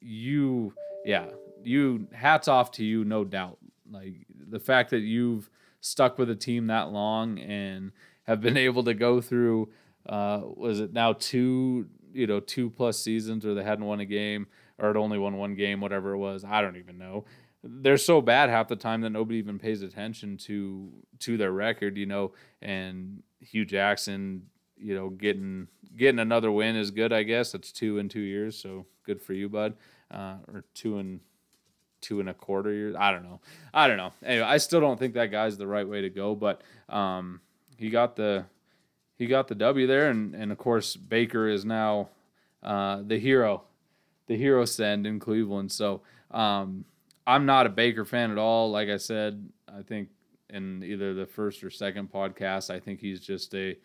you, 0.01 0.73
yeah, 1.06 1.27
you 1.63 2.07
hats 2.12 2.50
off 2.50 2.71
to 2.73 2.83
you, 2.83 3.06
no 3.06 3.23
doubt. 3.23 3.57
Like 3.89 4.27
the 4.51 4.59
fact 4.59 4.89
that 4.92 5.00
you've 5.00 5.50
stuck 5.80 6.18
with 6.18 6.30
a 6.30 6.36
team 6.36 6.68
that 6.68 6.92
long 6.92 7.39
and 7.39 7.92
have 8.24 8.42
been 8.42 8.57
able 8.68 8.83
to 8.83 8.94
go 8.94 9.21
through 9.21 9.69
uh, 10.07 10.42
was 10.44 10.80
it 10.80 10.94
now 10.94 11.14
two 11.14 11.87
you 12.14 12.28
know 12.28 12.40
two 12.40 12.69
plus 12.69 12.99
seasons 12.99 13.45
where 13.45 13.56
they 13.56 13.64
hadn't 13.64 13.85
won 13.85 13.99
a 13.99 14.06
game 14.06 14.47
or 14.78 14.87
had 14.87 14.97
only 14.97 15.18
won 15.18 15.37
one 15.37 15.56
game 15.56 15.81
whatever 15.81 16.14
it 16.14 16.18
was? 16.18 16.44
I 16.44 16.61
don't 16.61 16.78
even 16.78 16.97
know. 16.97 17.25
They're 17.64 17.97
so 17.97 18.21
bad 18.21 18.49
half 18.49 18.68
the 18.68 18.75
time 18.75 19.02
that 19.02 19.11
nobody 19.11 19.37
even 19.37 19.59
pays 19.59 19.81
attention 19.83 20.37
to 20.37 20.92
to 21.19 21.37
their 21.37 21.52
record 21.52 21.97
you 21.97 22.06
know 22.06 22.33
and 22.61 23.21
Hue 23.40 23.66
Jackson 23.66 24.44
you 24.75 24.95
know 24.95 25.09
getting 25.09 25.68
getting 25.95 26.19
another 26.19 26.52
win 26.52 26.75
is 26.75 26.92
good 26.92 27.14
i 27.14 27.23
guess. 27.23 27.54
It's 27.54 27.71
two 27.71 27.99
in 27.99 28.09
two 28.09 28.21
years 28.21 28.57
so 28.57 28.85
good 29.06 29.21
for 29.21 29.33
you 29.33 29.49
bud 29.49 29.75
uh, 30.09 30.37
or 30.47 30.66
two 30.73 30.97
and 30.97 31.19
two 32.01 32.19
and 32.19 32.29
a 32.29 32.33
quarter 32.33 32.73
years. 32.73 32.95
I 32.97 33.11
don't 33.11 33.23
know. 33.23 33.39
I 33.73 33.87
don't 33.87 33.97
know. 33.97 34.13
Anyway, 34.23 34.45
I 34.45 34.57
still 34.57 34.81
don't 34.81 34.99
think 34.99 35.13
that 35.13 35.27
guy's 35.27 35.57
the 35.57 35.67
right 35.67 35.87
way 35.87 36.01
to 36.01 36.09
go, 36.09 36.35
but 36.35 36.61
um, 36.89 37.41
he 37.77 37.89
got 37.89 38.15
the 38.15 38.45
he 39.17 39.27
got 39.27 39.47
the 39.47 39.55
W 39.55 39.87
there, 39.87 40.09
and 40.09 40.35
and 40.35 40.51
of 40.51 40.57
course 40.57 40.95
Baker 40.95 41.47
is 41.47 41.63
now 41.63 42.09
uh, 42.63 43.01
the 43.05 43.19
hero, 43.19 43.63
the 44.27 44.35
hero 44.35 44.65
send 44.65 45.05
in 45.05 45.19
Cleveland. 45.19 45.71
So 45.71 46.01
um, 46.31 46.85
I'm 47.25 47.45
not 47.45 47.65
a 47.65 47.69
Baker 47.69 48.05
fan 48.05 48.31
at 48.31 48.37
all. 48.37 48.71
Like 48.71 48.89
I 48.89 48.97
said, 48.97 49.49
I 49.67 49.83
think 49.83 50.09
in 50.49 50.83
either 50.83 51.13
the 51.13 51.25
first 51.25 51.63
or 51.63 51.69
second 51.69 52.11
podcast, 52.11 52.69
I 52.69 52.79
think 52.79 52.99
he's 52.99 53.19
just 53.19 53.53
a 53.53 53.77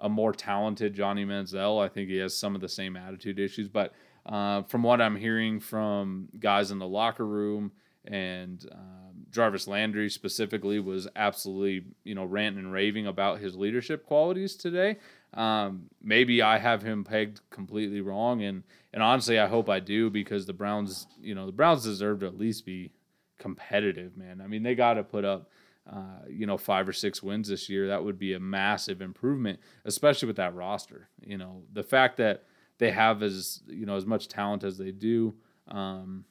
a 0.00 0.08
more 0.08 0.32
talented 0.32 0.94
Johnny 0.94 1.24
Manziel. 1.24 1.82
I 1.82 1.88
think 1.88 2.08
he 2.08 2.16
has 2.18 2.36
some 2.36 2.54
of 2.54 2.60
the 2.60 2.68
same 2.68 2.96
attitude 2.96 3.38
issues, 3.38 3.68
but 3.68 3.92
uh, 4.26 4.62
from 4.62 4.82
what 4.82 5.00
I'm 5.00 5.16
hearing 5.16 5.60
from 5.60 6.28
guys 6.38 6.70
in 6.70 6.78
the 6.78 6.88
locker 6.88 7.26
room 7.26 7.72
and 8.06 8.66
um, 8.72 9.26
Jarvis 9.30 9.66
Landry 9.66 10.10
specifically 10.10 10.78
was 10.78 11.08
absolutely 11.16 11.86
you 12.04 12.14
know 12.14 12.24
ranting 12.24 12.64
and 12.64 12.72
raving 12.72 13.06
about 13.06 13.40
his 13.40 13.56
leadership 13.56 14.06
qualities 14.06 14.54
today. 14.56 14.98
Um, 15.32 15.90
maybe 16.02 16.42
I 16.42 16.58
have 16.58 16.82
him 16.82 17.04
pegged 17.04 17.40
completely 17.50 18.00
wrong, 18.00 18.42
and 18.42 18.62
and 18.92 19.02
honestly, 19.02 19.38
I 19.38 19.46
hope 19.46 19.68
I 19.68 19.80
do 19.80 20.10
because 20.10 20.46
the 20.46 20.52
Browns, 20.52 21.06
you 21.20 21.34
know, 21.34 21.46
the 21.46 21.52
Browns 21.52 21.84
deserve 21.84 22.20
to 22.20 22.26
at 22.26 22.38
least 22.38 22.66
be 22.66 22.92
competitive, 23.38 24.16
man. 24.16 24.40
I 24.40 24.46
mean, 24.46 24.62
they 24.62 24.74
got 24.74 24.94
to 24.94 25.02
put 25.02 25.24
up. 25.24 25.50
Uh, 25.86 26.24
you 26.30 26.46
know, 26.46 26.56
five 26.56 26.88
or 26.88 26.94
six 26.94 27.22
wins 27.22 27.50
this 27.50 27.68
year, 27.68 27.88
that 27.88 28.02
would 28.02 28.18
be 28.18 28.32
a 28.32 28.40
massive 28.40 29.02
improvement, 29.02 29.60
especially 29.84 30.26
with 30.26 30.36
that 30.36 30.54
roster. 30.54 31.10
You 31.20 31.36
know, 31.36 31.64
the 31.74 31.82
fact 31.82 32.16
that 32.16 32.44
they 32.78 32.90
have 32.90 33.22
as 33.22 33.62
you 33.66 33.86
know 33.86 33.96
as 33.96 34.06
much 34.06 34.28
talent 34.28 34.64
as 34.64 34.78
they 34.78 34.90
do. 34.90 35.34
Um, 35.68 36.24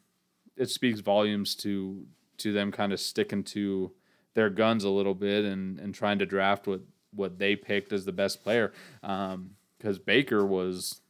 it 0.55 0.69
speaks 0.69 0.99
volumes 0.99 1.55
to 1.55 2.05
to 2.37 2.51
them 2.51 2.71
kind 2.71 2.93
of 2.93 2.99
sticking 2.99 3.43
to 3.43 3.91
their 4.33 4.49
guns 4.49 4.83
a 4.83 4.89
little 4.89 5.15
bit 5.15 5.45
and 5.45 5.79
and 5.79 5.93
trying 5.93 6.19
to 6.19 6.25
draft 6.25 6.67
what 6.67 6.81
what 7.15 7.37
they 7.39 7.55
picked 7.55 7.93
as 7.93 8.05
the 8.05 8.11
best 8.11 8.43
player. 8.43 8.73
Because 9.01 9.35
um, 9.35 10.03
Baker 10.05 10.45
was, 10.45 11.01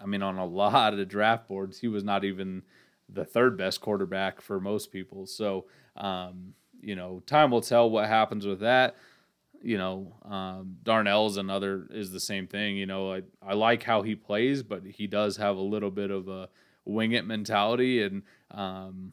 I 0.00 0.06
mean, 0.06 0.22
on 0.22 0.38
a 0.38 0.46
lot 0.46 0.94
of 0.94 1.08
draft 1.08 1.48
boards, 1.48 1.78
he 1.78 1.88
was 1.88 2.04
not 2.04 2.24
even 2.24 2.62
the 3.08 3.24
third 3.24 3.56
best 3.56 3.80
quarterback 3.80 4.40
for 4.40 4.60
most 4.60 4.90
people. 4.90 5.26
So, 5.26 5.66
um, 5.96 6.54
you 6.80 6.96
know, 6.96 7.22
time 7.26 7.50
will 7.50 7.60
tell 7.60 7.90
what 7.90 8.08
happens 8.08 8.46
with 8.46 8.60
that. 8.60 8.96
You 9.62 9.78
know, 9.78 10.12
um, 10.24 10.76
Darnell 10.82 11.26
is 11.26 11.36
another 11.36 11.86
is 11.90 12.10
the 12.10 12.20
same 12.20 12.46
thing. 12.46 12.76
You 12.76 12.86
know, 12.86 13.12
I, 13.12 13.22
I 13.40 13.54
like 13.54 13.82
how 13.82 14.02
he 14.02 14.14
plays, 14.14 14.62
but 14.62 14.84
he 14.84 15.06
does 15.06 15.36
have 15.36 15.56
a 15.56 15.60
little 15.60 15.90
bit 15.90 16.10
of 16.10 16.28
a 16.28 16.48
wing 16.84 17.12
it 17.12 17.24
mentality, 17.24 18.02
and 18.02 18.22
um, 18.50 19.12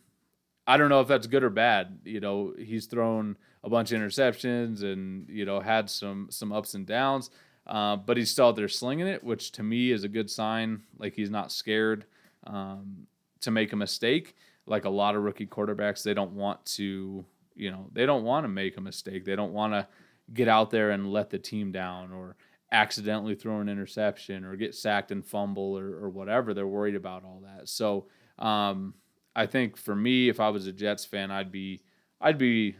I 0.65 0.77
don't 0.77 0.89
know 0.89 1.01
if 1.01 1.07
that's 1.07 1.27
good 1.27 1.43
or 1.43 1.49
bad. 1.49 1.99
You 2.03 2.19
know, 2.19 2.53
he's 2.57 2.87
thrown 2.87 3.37
a 3.63 3.69
bunch 3.69 3.91
of 3.91 3.99
interceptions 3.99 4.83
and 4.83 5.27
you 5.29 5.45
know 5.45 5.59
had 5.59 5.89
some 5.89 6.27
some 6.29 6.51
ups 6.51 6.73
and 6.73 6.85
downs, 6.85 7.29
uh, 7.67 7.95
but 7.95 8.17
he's 8.17 8.31
still 8.31 8.47
out 8.47 8.55
there 8.55 8.67
slinging 8.67 9.07
it, 9.07 9.23
which 9.23 9.51
to 9.53 9.63
me 9.63 9.91
is 9.91 10.03
a 10.03 10.09
good 10.09 10.29
sign. 10.29 10.81
Like 10.97 11.13
he's 11.13 11.29
not 11.29 11.51
scared 11.51 12.05
um, 12.45 13.07
to 13.41 13.51
make 13.51 13.73
a 13.73 13.75
mistake. 13.75 14.35
Like 14.65 14.85
a 14.85 14.89
lot 14.89 15.15
of 15.15 15.23
rookie 15.23 15.47
quarterbacks, 15.47 16.03
they 16.03 16.13
don't 16.13 16.33
want 16.33 16.63
to, 16.77 17.25
you 17.55 17.71
know, 17.71 17.87
they 17.91 18.05
don't 18.05 18.23
want 18.23 18.43
to 18.43 18.49
make 18.49 18.77
a 18.77 18.81
mistake. 18.81 19.25
They 19.25 19.35
don't 19.35 19.53
want 19.53 19.73
to 19.73 19.87
get 20.33 20.47
out 20.47 20.71
there 20.71 20.91
and 20.91 21.11
let 21.11 21.29
the 21.29 21.39
team 21.39 21.71
down 21.71 22.11
or 22.11 22.35
accidentally 22.71 23.35
throw 23.35 23.59
an 23.59 23.69
interception 23.69 24.43
or 24.43 24.55
get 24.55 24.75
sacked 24.75 25.11
and 25.11 25.25
fumble 25.25 25.77
or, 25.77 25.87
or 26.03 26.09
whatever. 26.09 26.53
They're 26.53 26.67
worried 26.67 26.95
about 26.95 27.23
all 27.23 27.41
that. 27.43 27.67
So 27.67 28.07
um, 28.37 28.93
I 29.35 29.45
think 29.45 29.77
for 29.77 29.95
me, 29.95 30.29
if 30.29 30.39
I 30.39 30.49
was 30.49 30.67
a 30.67 30.71
Jets 30.71 31.05
fan, 31.05 31.31
I'd 31.31 31.51
be 31.51 31.81
I'd 32.21 32.37
be 32.37 32.75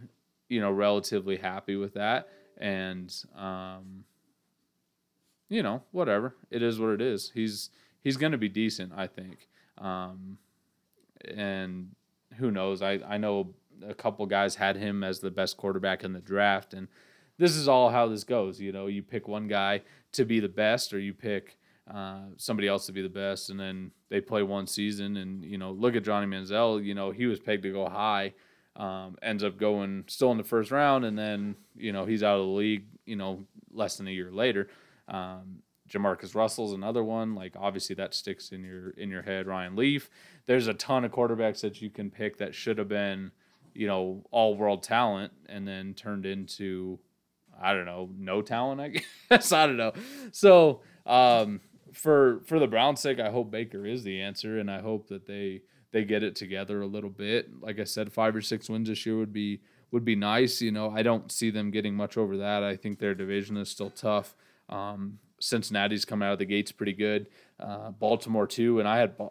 you 0.48 0.60
know 0.60 0.72
relatively 0.72 1.38
happy 1.38 1.76
with 1.76 1.94
that 1.94 2.30
and 2.58 3.14
um, 3.38 4.04
you 5.48 5.64
know 5.64 5.82
whatever 5.92 6.36
it 6.52 6.62
is 6.62 6.80
what 6.80 6.90
it 6.90 7.02
is. 7.02 7.32
He's 7.34 7.70
he's 8.02 8.18
going 8.18 8.32
to 8.32 8.38
be 8.38 8.50
decent, 8.50 8.94
I 8.96 9.08
think. 9.08 9.48
Um, 9.78 10.38
and 11.36 11.96
who 12.38 12.52
knows? 12.52 12.82
I, 12.82 13.00
I 13.08 13.18
know 13.18 13.54
a 13.86 13.94
couple 13.94 14.26
guys 14.26 14.56
had 14.56 14.76
him 14.76 15.04
as 15.04 15.20
the 15.20 15.32
best 15.32 15.58
quarterback 15.58 16.04
in 16.04 16.14
the 16.14 16.20
draft, 16.20 16.74
and 16.74 16.88
this 17.40 17.56
is 17.56 17.68
all 17.68 17.90
how 17.90 18.08
this 18.08 18.24
goes. 18.24 18.60
You 18.60 18.72
know, 18.72 18.86
you 18.86 19.02
pick 19.02 19.28
one 19.28 19.48
guy 19.48 19.82
to 20.12 20.26
be 20.26 20.40
the 20.40 20.50
best, 20.50 20.94
or 20.94 21.00
you 21.00 21.14
pick 21.14 21.58
uh, 21.92 22.26
somebody 22.38 22.68
else 22.68 22.86
to 22.86 22.92
be 22.92 23.02
the 23.02 23.10
best, 23.10 23.50
and 23.50 23.60
then 23.60 23.92
they 24.10 24.22
play 24.22 24.44
one 24.44 24.68
season. 24.68 25.18
And 25.18 25.44
you 25.44 25.58
know, 25.58 25.72
look 25.72 25.96
at 25.96 26.04
Johnny 26.04 26.28
Manziel. 26.28 26.84
You 26.84 26.94
know, 26.94 27.10
he 27.12 27.26
was 27.26 27.40
pegged 27.40 27.64
to 27.64 27.72
go 27.72 27.90
high, 27.90 28.34
um, 28.76 29.18
ends 29.24 29.44
up 29.44 29.58
going 29.58 30.04
still 30.08 30.32
in 30.32 30.38
the 30.38 30.44
first 30.44 30.70
round, 30.70 31.06
and 31.06 31.18
then 31.18 31.56
you 31.76 31.92
know 31.92 32.06
he's 32.06 32.22
out 32.22 32.40
of 32.40 32.46
the 32.46 32.52
league. 32.52 32.86
You 33.06 33.16
know, 33.16 33.46
less 33.72 33.98
than 33.98 34.08
a 34.08 34.12
year 34.12 34.32
later. 34.32 34.68
Um, 35.08 35.64
Jamarcus 35.90 36.36
Russell's 36.36 36.74
another 36.74 37.04
one. 37.04 37.36
Like 37.36 37.56
obviously 37.58 37.96
that 37.96 38.14
sticks 38.14 38.52
in 38.52 38.64
your 38.64 38.92
in 38.92 39.10
your 39.10 39.24
head. 39.24 39.48
Ryan 39.48 39.76
Leaf. 39.76 40.10
There's 40.46 40.68
a 40.68 40.74
ton 40.74 41.04
of 41.06 41.12
quarterbacks 41.12 41.62
that 41.62 41.82
you 41.82 41.90
can 41.90 42.10
pick 42.10 42.38
that 42.38 42.56
should 42.56 42.78
have 42.78 42.88
been, 42.88 43.32
you 43.74 43.88
know, 43.88 44.24
all 44.32 44.56
world 44.56 44.84
talent 44.84 45.34
and 45.48 45.68
then 45.68 45.94
turned 45.94 46.26
into, 46.26 47.00
I 47.62 47.74
don't 47.74 47.86
know, 47.86 48.10
no 48.18 48.42
talent. 48.42 48.82
I 48.82 48.94
guess 49.30 49.52
I 49.52 49.68
don't 49.68 49.78
know. 49.78 49.94
So 50.32 50.82
um, 51.06 51.62
for 51.94 52.42
for 52.46 52.60
the 52.60 52.68
Browns' 52.68 53.02
sake, 53.02 53.20
I 53.20 53.30
hope 53.30 53.52
Baker 53.52 53.86
is 53.86 54.04
the 54.04 54.22
answer, 54.22 54.60
and 54.60 54.70
I 54.70 54.82
hope 54.82 55.08
that 55.08 55.26
they 55.26 55.62
they 55.92 56.04
get 56.04 56.24
it 56.24 56.36
together 56.36 56.82
a 56.82 56.88
little 56.88 57.10
bit. 57.10 57.50
Like 57.62 57.80
I 57.80 57.84
said, 57.84 58.14
five 58.14 58.36
or 58.36 58.42
six 58.42 58.70
wins 58.70 58.90
this 58.90 59.06
year 59.06 59.18
would 59.18 59.34
be 59.34 59.62
would 59.92 60.06
be 60.06 60.16
nice. 60.16 60.62
You 60.62 60.72
know, 60.72 60.92
I 60.92 61.02
don't 61.04 61.32
see 61.32 61.50
them 61.50 61.72
getting 61.72 61.96
much 61.96 62.18
over 62.18 62.38
that. 62.38 62.64
I 62.64 62.76
think 62.76 63.00
their 63.00 63.16
division 63.16 63.58
is 63.58 63.70
still 63.70 63.90
tough. 63.90 64.36
Um, 64.70 65.20
Cincinnati's 65.40 66.06
coming 66.06 66.28
out 66.28 66.34
of 66.34 66.40
the 66.40 66.46
gates 66.46 66.72
pretty 66.72 66.94
good. 66.94 67.28
Uh, 67.60 67.92
Baltimore 67.92 68.48
too, 68.48 68.80
and 68.80 68.88
I 68.88 68.98
had 68.98 69.18
ba- 69.18 69.30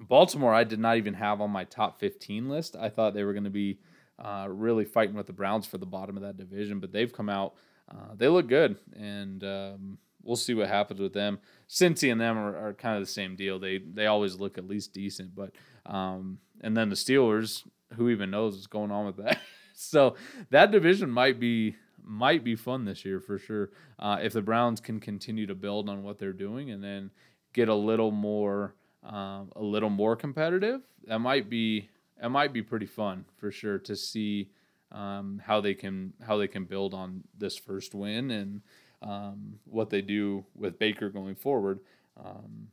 Baltimore. 0.00 0.54
I 0.54 0.64
did 0.64 0.80
not 0.80 0.96
even 0.96 1.14
have 1.14 1.40
on 1.40 1.50
my 1.50 1.64
top 1.64 2.00
15 2.00 2.48
list. 2.48 2.76
I 2.76 2.88
thought 2.88 3.14
they 3.14 3.24
were 3.24 3.32
going 3.32 3.44
to 3.44 3.50
be 3.50 3.78
uh, 4.18 4.46
really 4.48 4.84
fighting 4.84 5.14
with 5.14 5.26
the 5.26 5.32
Browns 5.32 5.66
for 5.66 5.78
the 5.78 5.86
bottom 5.86 6.16
of 6.16 6.22
that 6.22 6.36
division, 6.36 6.80
but 6.80 6.92
they've 6.92 7.12
come 7.12 7.28
out. 7.28 7.54
Uh, 7.90 8.14
they 8.16 8.28
look 8.28 8.48
good, 8.48 8.76
and 8.96 9.42
um, 9.44 9.98
we'll 10.22 10.36
see 10.36 10.54
what 10.54 10.68
happens 10.68 11.00
with 11.00 11.12
them. 11.12 11.38
Cincy 11.68 12.10
and 12.10 12.20
them 12.20 12.38
are, 12.38 12.68
are, 12.68 12.74
kind 12.74 12.96
of 12.96 13.02
the 13.02 13.10
same 13.10 13.36
deal. 13.36 13.58
They 13.58 13.78
they 13.78 14.06
always 14.06 14.36
look 14.36 14.58
at 14.58 14.66
least 14.66 14.92
decent, 14.92 15.34
but 15.34 15.52
um, 15.86 16.38
and 16.60 16.76
then 16.76 16.88
the 16.88 16.96
Steelers. 16.96 17.64
Who 17.96 18.08
even 18.08 18.30
knows 18.30 18.54
what's 18.54 18.66
going 18.66 18.90
on 18.90 19.04
with 19.04 19.18
that? 19.18 19.38
so 19.74 20.16
that 20.48 20.70
division 20.70 21.10
might 21.10 21.38
be 21.38 21.76
might 22.02 22.42
be 22.42 22.56
fun 22.56 22.84
this 22.84 23.04
year 23.04 23.20
for 23.20 23.38
sure. 23.38 23.70
Uh, 23.98 24.18
if 24.22 24.32
the 24.32 24.42
Browns 24.42 24.80
can 24.80 24.98
continue 24.98 25.46
to 25.46 25.54
build 25.54 25.88
on 25.88 26.02
what 26.02 26.18
they're 26.18 26.32
doing 26.32 26.70
and 26.70 26.82
then 26.82 27.10
get 27.52 27.68
a 27.68 27.74
little 27.74 28.10
more 28.10 28.74
um, 29.04 29.52
a 29.56 29.62
little 29.62 29.90
more 29.90 30.16
competitive, 30.16 30.80
that 31.06 31.18
might 31.18 31.50
be 31.50 31.90
that 32.22 32.30
might 32.30 32.52
be 32.52 32.62
pretty 32.62 32.86
fun 32.86 33.24
for 33.36 33.50
sure 33.50 33.78
to 33.78 33.96
see 33.96 34.48
um, 34.92 35.42
how 35.44 35.60
they 35.60 35.74
can 35.74 36.12
how 36.24 36.36
they 36.36 36.46
can 36.46 36.64
build 36.64 36.94
on 36.94 37.24
this 37.36 37.56
first 37.56 37.96
win 37.96 38.30
and 38.30 38.62
um, 39.02 39.58
what 39.64 39.90
they 39.90 40.00
do 40.00 40.44
with 40.54 40.78
Baker 40.78 41.10
going 41.10 41.34
forward. 41.34 41.80
Um, 42.16 42.68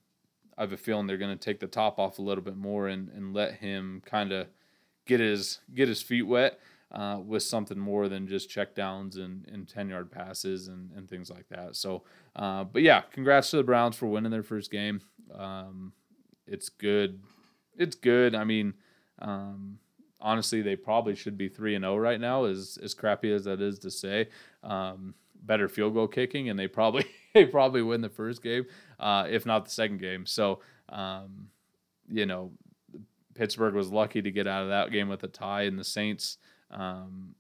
I 0.55 0.61
have 0.61 0.71
a 0.71 0.77
feeling 0.77 1.07
they're 1.07 1.17
going 1.17 1.35
to 1.35 1.43
take 1.43 1.59
the 1.59 1.67
top 1.67 1.97
off 1.97 2.19
a 2.19 2.21
little 2.21 2.43
bit 2.43 2.57
more 2.57 2.89
and, 2.89 3.09
and 3.09 3.33
let 3.33 3.55
him 3.55 4.03
kind 4.05 4.31
of 4.31 4.47
get 5.07 5.19
his 5.19 5.61
get 5.73 5.87
his 5.87 6.03
feet 6.03 6.27
wet 6.27 6.59
uh, 6.91 7.17
with 7.25 7.41
something 7.41 7.79
more 7.79 8.07
than 8.07 8.27
just 8.27 8.51
check 8.51 8.75
downs 8.75 9.17
and, 9.17 9.47
and 9.51 9.67
10 9.67 9.89
yard 9.89 10.11
passes 10.11 10.67
and, 10.67 10.91
and 10.95 11.09
things 11.09 11.31
like 11.31 11.49
that. 11.49 11.75
So, 11.75 12.03
uh, 12.35 12.65
but 12.65 12.83
yeah, 12.83 13.01
congrats 13.11 13.49
to 13.49 13.57
the 13.57 13.63
Browns 13.63 13.95
for 13.95 14.05
winning 14.05 14.31
their 14.31 14.43
first 14.43 14.69
game. 14.69 15.01
Um, 15.33 15.93
it's 16.45 16.69
good. 16.69 17.23
It's 17.77 17.95
good. 17.95 18.35
I 18.35 18.43
mean, 18.43 18.73
um, 19.19 19.79
honestly, 20.19 20.61
they 20.61 20.75
probably 20.75 21.15
should 21.15 21.37
be 21.37 21.49
3 21.49 21.75
and 21.75 21.83
0 21.83 21.97
right 21.97 22.19
now, 22.19 22.45
as, 22.45 22.77
as 22.81 22.93
crappy 22.93 23.31
as 23.31 23.45
that 23.45 23.61
is 23.61 23.79
to 23.79 23.91
say. 23.91 24.29
Um, 24.63 25.13
better 25.41 25.69
field 25.69 25.93
goal 25.93 26.07
kicking, 26.07 26.49
and 26.49 26.59
they 26.59 26.67
probably 26.67 27.05
they 27.33 27.45
probably 27.45 27.81
win 27.81 28.01
the 28.01 28.09
first 28.09 28.41
game, 28.41 28.65
uh, 28.99 29.27
if 29.29 29.45
not 29.45 29.65
the 29.65 29.71
second 29.71 29.99
game. 29.99 30.25
So, 30.25 30.59
um, 30.89 31.49
you 32.07 32.25
know, 32.25 32.51
Pittsburgh 33.35 33.73
was 33.73 33.89
lucky 33.89 34.21
to 34.21 34.31
get 34.31 34.47
out 34.47 34.63
of 34.63 34.69
that 34.69 34.91
game 34.91 35.09
with 35.09 35.23
a 35.23 35.27
tie, 35.27 35.63
and 35.63 35.77
the 35.77 35.83
Saints 35.83 36.37
um, 36.71 37.35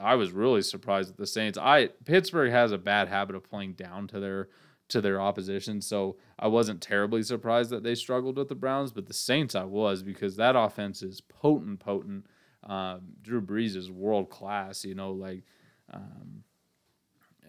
I 0.00 0.14
was 0.14 0.32
really 0.32 0.62
surprised 0.62 1.10
at 1.10 1.16
the 1.16 1.26
Saints. 1.26 1.58
I 1.58 1.88
Pittsburgh 2.04 2.50
has 2.50 2.72
a 2.72 2.78
bad 2.78 3.08
habit 3.08 3.36
of 3.36 3.48
playing 3.48 3.74
down 3.74 4.08
to 4.08 4.20
their 4.20 4.48
to 4.88 5.00
their 5.00 5.20
opposition, 5.20 5.80
so 5.80 6.16
I 6.38 6.48
wasn't 6.48 6.80
terribly 6.82 7.22
surprised 7.22 7.70
that 7.70 7.82
they 7.82 7.94
struggled 7.94 8.36
with 8.36 8.48
the 8.48 8.54
Browns. 8.54 8.92
But 8.92 9.06
the 9.06 9.14
Saints, 9.14 9.54
I 9.54 9.64
was 9.64 10.02
because 10.02 10.36
that 10.36 10.56
offense 10.56 11.02
is 11.02 11.20
potent, 11.20 11.80
potent. 11.80 12.26
Um, 12.64 13.14
Drew 13.22 13.40
Brees 13.40 13.76
is 13.76 13.90
world 13.90 14.30
class. 14.30 14.84
You 14.84 14.94
know, 14.94 15.12
like 15.12 15.44
um, 15.92 16.44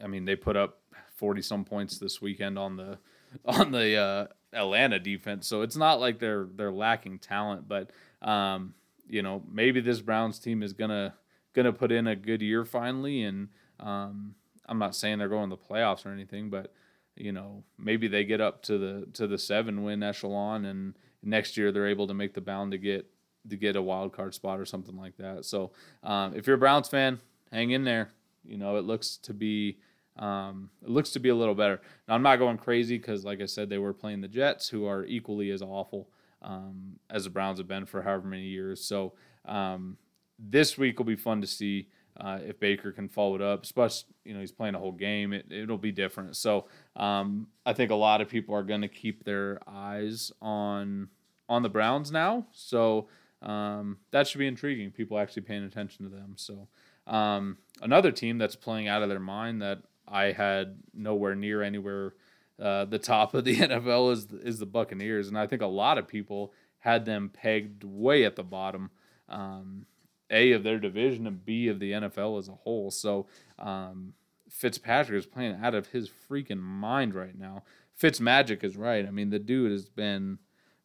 I 0.03 0.07
mean, 0.07 0.25
they 0.25 0.35
put 0.35 0.55
up 0.55 0.79
forty 1.15 1.41
some 1.41 1.65
points 1.65 1.97
this 1.97 2.21
weekend 2.21 2.57
on 2.57 2.77
the 2.77 2.97
on 3.45 3.71
the 3.71 3.95
uh, 3.97 4.27
Atlanta 4.53 4.99
defense, 4.99 5.47
so 5.47 5.61
it's 5.61 5.75
not 5.77 5.99
like 5.99 6.19
they're 6.19 6.47
they're 6.55 6.71
lacking 6.71 7.19
talent, 7.19 7.67
but 7.67 7.91
um, 8.21 8.73
you 9.07 9.21
know, 9.21 9.43
maybe 9.51 9.81
this 9.81 10.01
Browns 10.01 10.39
team 10.39 10.63
is 10.63 10.73
gonna 10.73 11.13
gonna 11.53 11.73
put 11.73 11.91
in 11.91 12.07
a 12.07 12.15
good 12.15 12.41
year 12.41 12.65
finally, 12.65 13.23
and 13.23 13.49
um, 13.79 14.35
I'm 14.65 14.79
not 14.79 14.95
saying 14.95 15.19
they're 15.19 15.27
going 15.29 15.49
to 15.49 15.55
the 15.55 15.73
playoffs 15.73 16.05
or 16.05 16.09
anything, 16.09 16.49
but 16.49 16.73
you 17.15 17.31
know, 17.31 17.63
maybe 17.77 18.07
they 18.07 18.23
get 18.23 18.41
up 18.41 18.61
to 18.63 18.77
the 18.77 19.07
to 19.13 19.27
the 19.27 19.37
seven 19.37 19.83
win 19.83 20.03
echelon, 20.03 20.65
and 20.65 20.95
next 21.21 21.57
year 21.57 21.71
they're 21.71 21.87
able 21.87 22.07
to 22.07 22.13
make 22.13 22.33
the 22.33 22.41
bound 22.41 22.71
to 22.71 22.77
get 22.77 23.07
to 23.49 23.57
get 23.57 23.75
a 23.75 23.81
wild 23.81 24.13
card 24.13 24.33
spot 24.33 24.59
or 24.59 24.65
something 24.65 24.95
like 24.95 25.17
that. 25.17 25.45
So, 25.45 25.71
um, 26.03 26.33
if 26.35 26.47
you're 26.47 26.55
a 26.55 26.59
Browns 26.59 26.87
fan, 26.87 27.19
hang 27.51 27.71
in 27.71 27.83
there. 27.83 28.11
You 28.45 28.57
know, 28.57 28.77
it 28.77 28.85
looks 28.85 29.17
to 29.23 29.33
be 29.33 29.77
um, 30.17 30.69
it 30.81 30.89
looks 30.89 31.11
to 31.11 31.19
be 31.19 31.29
a 31.29 31.35
little 31.35 31.55
better. 31.55 31.81
Now, 32.07 32.15
I'm 32.15 32.23
not 32.23 32.37
going 32.37 32.57
crazy 32.57 32.97
because, 32.97 33.25
like 33.25 33.41
I 33.41 33.45
said, 33.45 33.69
they 33.69 33.77
were 33.77 33.93
playing 33.93 34.21
the 34.21 34.27
Jets, 34.27 34.69
who 34.69 34.85
are 34.85 35.05
equally 35.05 35.49
as 35.51 35.61
awful 35.61 36.09
um, 36.43 36.99
as 37.09 37.23
the 37.23 37.29
Browns 37.29 37.59
have 37.59 37.67
been 37.67 37.85
for 37.85 38.01
however 38.01 38.27
many 38.27 38.43
years. 38.43 38.83
So 38.83 39.13
um, 39.45 39.97
this 40.37 40.77
week 40.77 40.99
will 40.99 41.05
be 41.05 41.15
fun 41.15 41.41
to 41.41 41.47
see 41.47 41.87
uh, 42.17 42.39
if 42.45 42.59
Baker 42.59 42.91
can 42.91 43.09
follow 43.09 43.35
it 43.35 43.41
up. 43.41 43.63
Especially, 43.63 44.13
you 44.25 44.33
know, 44.33 44.39
he's 44.39 44.51
playing 44.51 44.75
a 44.75 44.79
whole 44.79 44.91
game. 44.91 45.33
It, 45.33 45.45
it'll 45.51 45.77
be 45.77 45.91
different. 45.91 46.35
So 46.35 46.65
um, 46.95 47.47
I 47.65 47.73
think 47.73 47.91
a 47.91 47.95
lot 47.95 48.21
of 48.21 48.29
people 48.29 48.55
are 48.55 48.63
going 48.63 48.81
to 48.81 48.87
keep 48.87 49.23
their 49.23 49.59
eyes 49.67 50.31
on 50.41 51.09
on 51.49 51.61
the 51.61 51.69
Browns 51.69 52.11
now. 52.11 52.47
So 52.51 53.07
um, 53.41 53.97
that 54.11 54.27
should 54.27 54.39
be 54.39 54.47
intriguing. 54.47 54.91
People 54.91 55.17
actually 55.17 55.43
paying 55.43 55.63
attention 55.63 56.05
to 56.05 56.09
them. 56.09 56.33
So 56.37 56.67
um, 57.07 57.57
another 57.81 58.11
team 58.11 58.37
that's 58.37 58.55
playing 58.55 58.87
out 58.87 59.03
of 59.03 59.09
their 59.09 59.19
mind 59.19 59.61
that 59.61 59.79
I 60.07 60.31
had 60.31 60.77
nowhere 60.93 61.35
near 61.35 61.61
anywhere 61.61 62.13
uh, 62.61 62.85
the 62.85 62.99
top 62.99 63.33
of 63.33 63.43
the 63.43 63.55
NFL 63.57 64.11
is 64.13 64.27
is 64.31 64.59
the 64.59 64.65
Buccaneers, 64.65 65.27
and 65.27 65.37
I 65.37 65.47
think 65.47 65.61
a 65.61 65.67
lot 65.67 65.97
of 65.97 66.07
people 66.07 66.53
had 66.79 67.05
them 67.05 67.29
pegged 67.29 67.83
way 67.83 68.25
at 68.25 68.35
the 68.35 68.43
bottom. 68.43 68.91
Um, 69.29 69.85
a 70.33 70.51
of 70.51 70.63
their 70.63 70.79
division 70.79 71.27
and 71.27 71.45
B 71.45 71.67
of 71.67 71.79
the 71.79 71.91
NFL 71.91 72.39
as 72.39 72.49
a 72.49 72.53
whole. 72.53 72.91
So 72.91 73.27
um, 73.59 74.13
Fitzpatrick 74.49 75.19
is 75.19 75.25
playing 75.25 75.59
out 75.63 75.75
of 75.75 75.87
his 75.87 76.09
freaking 76.29 76.59
mind 76.59 77.15
right 77.15 77.37
now. 77.37 77.63
Fitz 77.95 78.19
magic 78.19 78.63
is 78.63 78.75
right. 78.75 79.07
I 79.07 79.11
mean, 79.11 79.29
the 79.29 79.39
dude 79.39 79.71
has 79.71 79.85
been 79.85 80.39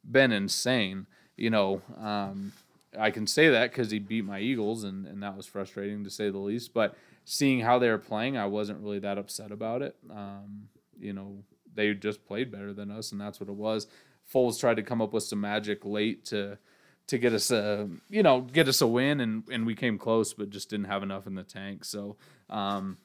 been 0.08 0.32
insane. 0.32 1.06
you 1.36 1.50
know, 1.50 1.82
um, 1.98 2.52
I 2.98 3.10
can 3.10 3.26
say 3.26 3.48
that 3.50 3.70
because 3.70 3.90
he 3.90 3.98
beat 3.98 4.24
my 4.24 4.40
Eagles, 4.40 4.84
and, 4.84 5.06
and 5.06 5.22
that 5.22 5.36
was 5.36 5.46
frustrating 5.46 6.04
to 6.04 6.10
say 6.10 6.30
the 6.30 6.38
least. 6.38 6.72
But 6.72 6.96
seeing 7.24 7.60
how 7.60 7.78
they 7.78 7.90
were 7.90 7.98
playing, 7.98 8.36
I 8.36 8.46
wasn't 8.46 8.80
really 8.80 8.98
that 9.00 9.18
upset 9.18 9.52
about 9.52 9.82
it. 9.82 9.96
Um, 10.10 10.68
you 10.98 11.12
know, 11.12 11.44
they 11.74 11.92
just 11.94 12.26
played 12.26 12.50
better 12.50 12.72
than 12.72 12.90
us, 12.90 13.12
and 13.12 13.20
that's 13.20 13.40
what 13.40 13.48
it 13.48 13.54
was. 13.54 13.86
Foles 14.32 14.58
tried 14.58 14.76
to 14.76 14.82
come 14.82 15.00
up 15.00 15.12
with 15.12 15.22
some 15.22 15.40
magic 15.40 15.84
late 15.84 16.24
to 16.26 16.58
to 17.08 17.18
get 17.18 17.32
us 17.32 17.50
a 17.50 17.88
you 18.08 18.22
know 18.22 18.42
get 18.42 18.68
us 18.68 18.80
a 18.80 18.86
win, 18.86 19.20
and 19.20 19.42
and 19.50 19.66
we 19.66 19.74
came 19.74 19.98
close, 19.98 20.32
but 20.32 20.50
just 20.50 20.70
didn't 20.70 20.86
have 20.86 21.02
enough 21.02 21.26
in 21.26 21.34
the 21.34 21.42
tank. 21.42 21.84
So 21.84 22.16
um, 22.48 22.98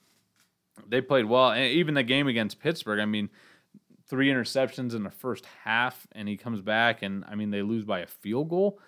they 0.87 1.01
played 1.01 1.25
well, 1.25 1.51
and 1.51 1.65
even 1.65 1.95
the 1.95 2.03
game 2.03 2.27
against 2.27 2.59
Pittsburgh. 2.59 2.99
I 2.99 3.05
mean, 3.05 3.29
three 4.07 4.27
interceptions 4.29 4.93
in 4.93 5.03
the 5.03 5.11
first 5.11 5.45
half, 5.63 6.05
and 6.11 6.27
he 6.27 6.37
comes 6.37 6.61
back, 6.61 7.01
and 7.01 7.25
I 7.27 7.35
mean 7.35 7.49
they 7.49 7.61
lose 7.61 7.85
by 7.85 7.99
a 7.99 8.07
field 8.07 8.49
goal. 8.49 8.79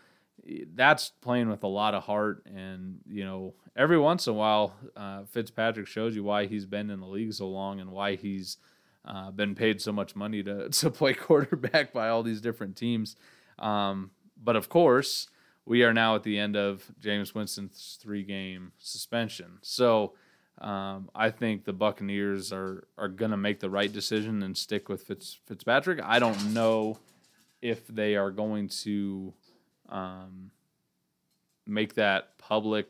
That's 0.75 1.09
playing 1.09 1.49
with 1.49 1.63
a 1.63 1.67
lot 1.67 1.95
of 1.95 2.03
heart, 2.03 2.45
and 2.45 2.99
you 3.09 3.23
know 3.23 3.55
every 3.75 3.97
once 3.97 4.27
in 4.27 4.33
a 4.33 4.35
while, 4.35 4.75
uh, 4.97 5.23
Fitzpatrick 5.31 5.87
shows 5.87 6.15
you 6.15 6.23
why 6.23 6.45
he's 6.45 6.65
been 6.65 6.89
in 6.89 6.99
the 6.99 7.07
league 7.07 7.33
so 7.33 7.47
long 7.47 7.79
and 7.79 7.89
why 7.91 8.15
he's 8.15 8.57
uh, 9.05 9.31
been 9.31 9.55
paid 9.55 9.81
so 9.81 9.93
much 9.93 10.15
money 10.15 10.43
to 10.43 10.67
to 10.71 10.91
play 10.91 11.13
quarterback 11.13 11.93
by 11.93 12.09
all 12.09 12.21
these 12.21 12.41
different 12.41 12.75
teams. 12.75 13.15
Um, 13.59 14.11
but 14.41 14.55
of 14.55 14.69
course, 14.69 15.27
we 15.65 15.83
are 15.83 15.93
now 15.93 16.15
at 16.15 16.23
the 16.23 16.37
end 16.37 16.55
of 16.55 16.91
Jameis 17.01 17.33
Winston's 17.33 17.97
three 18.01 18.23
game 18.23 18.71
suspension. 18.77 19.57
So 19.61 20.13
um, 20.59 21.09
I 21.13 21.31
think 21.31 21.65
the 21.65 21.73
Buccaneers 21.73 22.53
are 22.53 22.87
are 22.97 23.07
gonna 23.07 23.37
make 23.37 23.59
the 23.59 23.69
right 23.69 23.91
decision 23.91 24.43
and 24.43 24.57
stick 24.57 24.87
with 24.89 25.03
Fitz, 25.03 25.39
Fitzpatrick. 25.45 25.99
I 26.03 26.19
don't 26.19 26.53
know 26.53 26.99
if 27.61 27.87
they 27.87 28.15
are 28.15 28.31
going 28.31 28.69
to 28.69 29.33
um, 29.89 30.51
make 31.65 31.95
that 31.95 32.37
public 32.37 32.87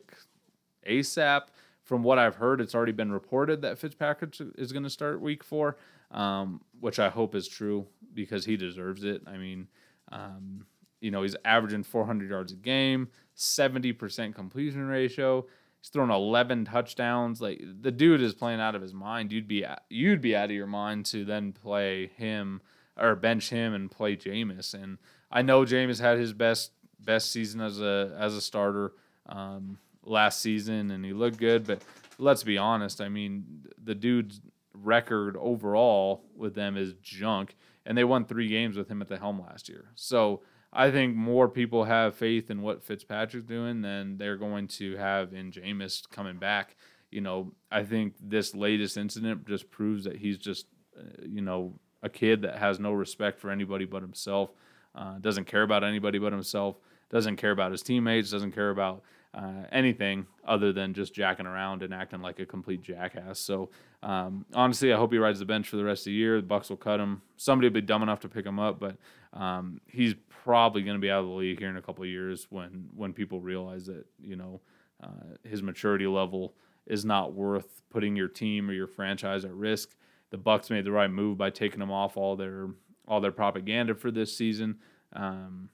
ASAP. 0.86 1.42
From 1.82 2.02
what 2.02 2.18
I've 2.18 2.34
heard, 2.34 2.60
it's 2.60 2.74
already 2.74 2.92
been 2.92 3.12
reported 3.12 3.62
that 3.62 3.78
Fitzpatrick 3.78 4.34
is 4.56 4.72
going 4.72 4.82
to 4.82 4.90
start 4.90 5.20
Week 5.20 5.44
Four, 5.44 5.76
um, 6.10 6.60
which 6.80 6.98
I 6.98 7.08
hope 7.08 7.34
is 7.34 7.46
true 7.46 7.86
because 8.12 8.44
he 8.44 8.56
deserves 8.56 9.04
it. 9.04 9.22
I 9.26 9.36
mean, 9.36 9.68
um, 10.10 10.66
you 11.00 11.10
know, 11.10 11.22
he's 11.22 11.36
averaging 11.44 11.82
400 11.82 12.30
yards 12.30 12.52
a 12.52 12.56
game, 12.56 13.08
70% 13.36 14.34
completion 14.34 14.86
ratio. 14.86 15.46
He's 15.80 15.90
thrown 15.90 16.10
11 16.10 16.64
touchdowns. 16.64 17.40
Like 17.40 17.62
the 17.80 17.92
dude 17.92 18.20
is 18.20 18.34
playing 18.34 18.60
out 18.60 18.74
of 18.74 18.82
his 18.82 18.94
mind. 18.94 19.32
You'd 19.32 19.48
be 19.48 19.64
you'd 19.88 20.20
be 20.20 20.34
out 20.34 20.46
of 20.46 20.56
your 20.56 20.66
mind 20.66 21.06
to 21.06 21.24
then 21.24 21.52
play 21.52 22.08
him 22.16 22.60
or 22.96 23.14
bench 23.14 23.50
him 23.50 23.74
and 23.74 23.90
play 23.90 24.16
Jameis. 24.16 24.74
And 24.74 24.98
I 25.30 25.42
know 25.42 25.64
Jameis 25.64 26.00
had 26.00 26.18
his 26.18 26.32
best 26.32 26.72
best 26.98 27.30
season 27.30 27.60
as 27.60 27.80
a 27.80 28.16
as 28.18 28.34
a 28.34 28.40
starter 28.40 28.92
um, 29.26 29.78
last 30.02 30.40
season, 30.40 30.90
and 30.90 31.04
he 31.04 31.12
looked 31.12 31.38
good. 31.38 31.66
But 31.66 31.82
let's 32.18 32.42
be 32.42 32.58
honest. 32.58 33.00
I 33.00 33.08
mean, 33.08 33.66
the 33.82 33.94
dude's 33.94 34.40
record 34.74 35.36
overall 35.36 36.24
with 36.34 36.54
them 36.54 36.76
is 36.76 36.94
junk, 37.02 37.54
and 37.84 37.96
they 37.96 38.04
won 38.04 38.24
three 38.24 38.48
games 38.48 38.76
with 38.76 38.88
him 38.88 39.02
at 39.02 39.08
the 39.08 39.18
helm 39.18 39.40
last 39.40 39.68
year. 39.68 39.86
So 39.94 40.42
I 40.76 40.90
think 40.90 41.16
more 41.16 41.48
people 41.48 41.84
have 41.84 42.16
faith 42.16 42.50
in 42.50 42.60
what 42.60 42.84
Fitzpatrick's 42.84 43.46
doing 43.46 43.80
than 43.80 44.18
they're 44.18 44.36
going 44.36 44.68
to 44.68 44.94
have 44.96 45.32
in 45.32 45.50
Jameis 45.50 46.02
coming 46.10 46.36
back. 46.36 46.76
You 47.10 47.22
know, 47.22 47.52
I 47.72 47.82
think 47.82 48.12
this 48.20 48.54
latest 48.54 48.98
incident 48.98 49.48
just 49.48 49.70
proves 49.70 50.04
that 50.04 50.16
he's 50.16 50.36
just, 50.36 50.66
uh, 50.98 51.24
you 51.26 51.40
know, 51.40 51.72
a 52.02 52.10
kid 52.10 52.42
that 52.42 52.58
has 52.58 52.78
no 52.78 52.92
respect 52.92 53.40
for 53.40 53.50
anybody 53.50 53.86
but 53.86 54.02
himself, 54.02 54.50
uh, 54.94 55.18
doesn't 55.18 55.46
care 55.46 55.62
about 55.62 55.82
anybody 55.82 56.18
but 56.18 56.32
himself, 56.32 56.76
doesn't 57.08 57.36
care 57.36 57.52
about 57.52 57.72
his 57.72 57.80
teammates, 57.80 58.30
doesn't 58.30 58.52
care 58.52 58.68
about 58.68 59.02
uh, 59.32 59.64
anything 59.72 60.26
other 60.46 60.74
than 60.74 60.92
just 60.92 61.14
jacking 61.14 61.46
around 61.46 61.82
and 61.82 61.94
acting 61.94 62.20
like 62.20 62.38
a 62.38 62.44
complete 62.44 62.82
jackass. 62.82 63.38
So 63.38 63.70
um, 64.02 64.44
honestly, 64.54 64.92
I 64.92 64.98
hope 64.98 65.12
he 65.12 65.18
rides 65.18 65.38
the 65.38 65.46
bench 65.46 65.68
for 65.68 65.76
the 65.76 65.84
rest 65.84 66.02
of 66.02 66.06
the 66.06 66.12
year. 66.12 66.40
The 66.40 66.46
Bucs 66.46 66.68
will 66.68 66.76
cut 66.76 67.00
him. 67.00 67.22
Somebody 67.38 67.68
will 67.68 67.74
be 67.74 67.80
dumb 67.80 68.02
enough 68.02 68.20
to 68.20 68.28
pick 68.28 68.44
him 68.44 68.58
up, 68.58 68.78
but 68.78 68.96
um, 69.36 69.80
he's 69.86 70.14
probably 70.28 70.82
going 70.82 70.96
to 70.96 71.00
be 71.00 71.10
out 71.10 71.20
of 71.20 71.26
the 71.26 71.34
league 71.34 71.58
here 71.58 71.68
in 71.68 71.76
a 71.76 71.82
couple 71.82 72.04
years 72.06 72.46
when 72.50 72.88
when 72.94 73.12
people 73.12 73.40
realize 73.40 73.86
that 73.86 74.06
you 74.18 74.36
know 74.36 74.60
uh, 75.02 75.36
his 75.44 75.62
maturity 75.62 76.06
level 76.06 76.54
is 76.86 77.04
not 77.04 77.34
worth 77.34 77.82
putting 77.90 78.16
your 78.16 78.28
team 78.28 78.70
or 78.70 78.72
your 78.72 78.86
franchise 78.86 79.44
at 79.44 79.52
risk. 79.52 79.94
The 80.30 80.38
Bucs 80.38 80.70
made 80.70 80.84
the 80.84 80.92
right 80.92 81.10
move 81.10 81.36
by 81.36 81.50
taking 81.50 81.82
him 81.82 81.90
off 81.90 82.16
all 82.16 82.36
their 82.36 82.68
all 83.06 83.20
their 83.20 83.32
propaganda 83.32 83.94
for 83.94 84.10
this 84.10 84.36
season. 84.36 84.78
Um, 85.12 85.68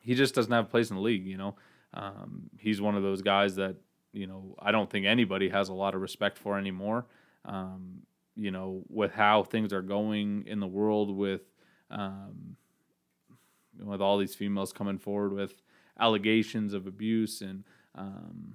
he 0.00 0.14
just 0.14 0.34
doesn't 0.34 0.52
have 0.52 0.66
a 0.66 0.68
place 0.68 0.90
in 0.90 0.96
the 0.96 1.02
league, 1.02 1.26
you 1.26 1.36
know. 1.36 1.56
Um, 1.92 2.50
he's 2.58 2.80
one 2.80 2.96
of 2.96 3.02
those 3.02 3.20
guys 3.20 3.56
that 3.56 3.76
you 4.12 4.28
know 4.28 4.54
I 4.60 4.70
don't 4.70 4.88
think 4.88 5.06
anybody 5.06 5.48
has 5.48 5.70
a 5.70 5.74
lot 5.74 5.94
of 5.94 6.00
respect 6.00 6.38
for 6.38 6.56
anymore. 6.56 7.06
Um, 7.44 8.02
you 8.36 8.52
know, 8.52 8.84
with 8.88 9.12
how 9.12 9.42
things 9.42 9.72
are 9.72 9.82
going 9.82 10.44
in 10.46 10.60
the 10.60 10.66
world, 10.66 11.14
with 11.14 11.42
um, 11.90 12.56
with 13.82 14.00
all 14.00 14.18
these 14.18 14.34
females 14.34 14.72
coming 14.72 14.98
forward 14.98 15.32
with 15.32 15.62
allegations 15.98 16.72
of 16.72 16.86
abuse 16.86 17.40
and 17.40 17.64
um, 17.94 18.54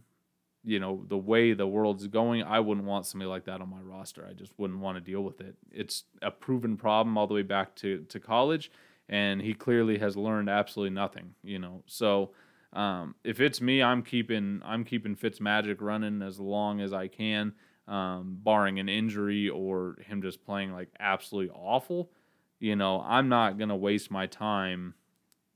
you 0.65 0.79
know 0.79 1.03
the 1.07 1.17
way 1.17 1.53
the 1.53 1.67
world's 1.67 2.07
going, 2.07 2.43
I 2.43 2.59
wouldn't 2.59 2.87
want 2.87 3.05
somebody 3.05 3.29
like 3.29 3.45
that 3.45 3.61
on 3.61 3.69
my 3.69 3.79
roster. 3.81 4.27
I 4.27 4.33
just 4.33 4.57
wouldn't 4.57 4.79
want 4.79 4.97
to 4.97 5.01
deal 5.01 5.21
with 5.21 5.39
it. 5.39 5.55
It's 5.71 6.03
a 6.21 6.31
proven 6.31 6.75
problem 6.75 7.17
all 7.17 7.27
the 7.27 7.35
way 7.35 7.43
back 7.43 7.75
to 7.77 7.99
to 8.09 8.19
college, 8.19 8.71
and 9.07 9.41
he 9.41 9.53
clearly 9.53 9.99
has 9.99 10.17
learned 10.17 10.49
absolutely 10.49 10.95
nothing. 10.95 11.35
You 11.43 11.59
know, 11.59 11.83
so 11.85 12.31
um, 12.73 13.15
if 13.23 13.39
it's 13.39 13.61
me, 13.61 13.81
I'm 13.83 14.01
keeping 14.01 14.61
I'm 14.65 14.83
keeping 14.83 15.15
Fitz 15.15 15.39
Magic 15.39 15.81
running 15.81 16.21
as 16.21 16.39
long 16.39 16.81
as 16.81 16.93
I 16.93 17.07
can, 17.07 17.53
um, 17.87 18.39
barring 18.43 18.79
an 18.79 18.89
injury 18.89 19.47
or 19.49 19.97
him 20.05 20.21
just 20.21 20.43
playing 20.43 20.73
like 20.73 20.89
absolutely 20.99 21.53
awful. 21.55 22.11
You 22.59 22.75
know, 22.75 23.01
I'm 23.05 23.29
not 23.29 23.59
gonna 23.59 23.77
waste 23.77 24.09
my 24.09 24.25
time, 24.25 24.95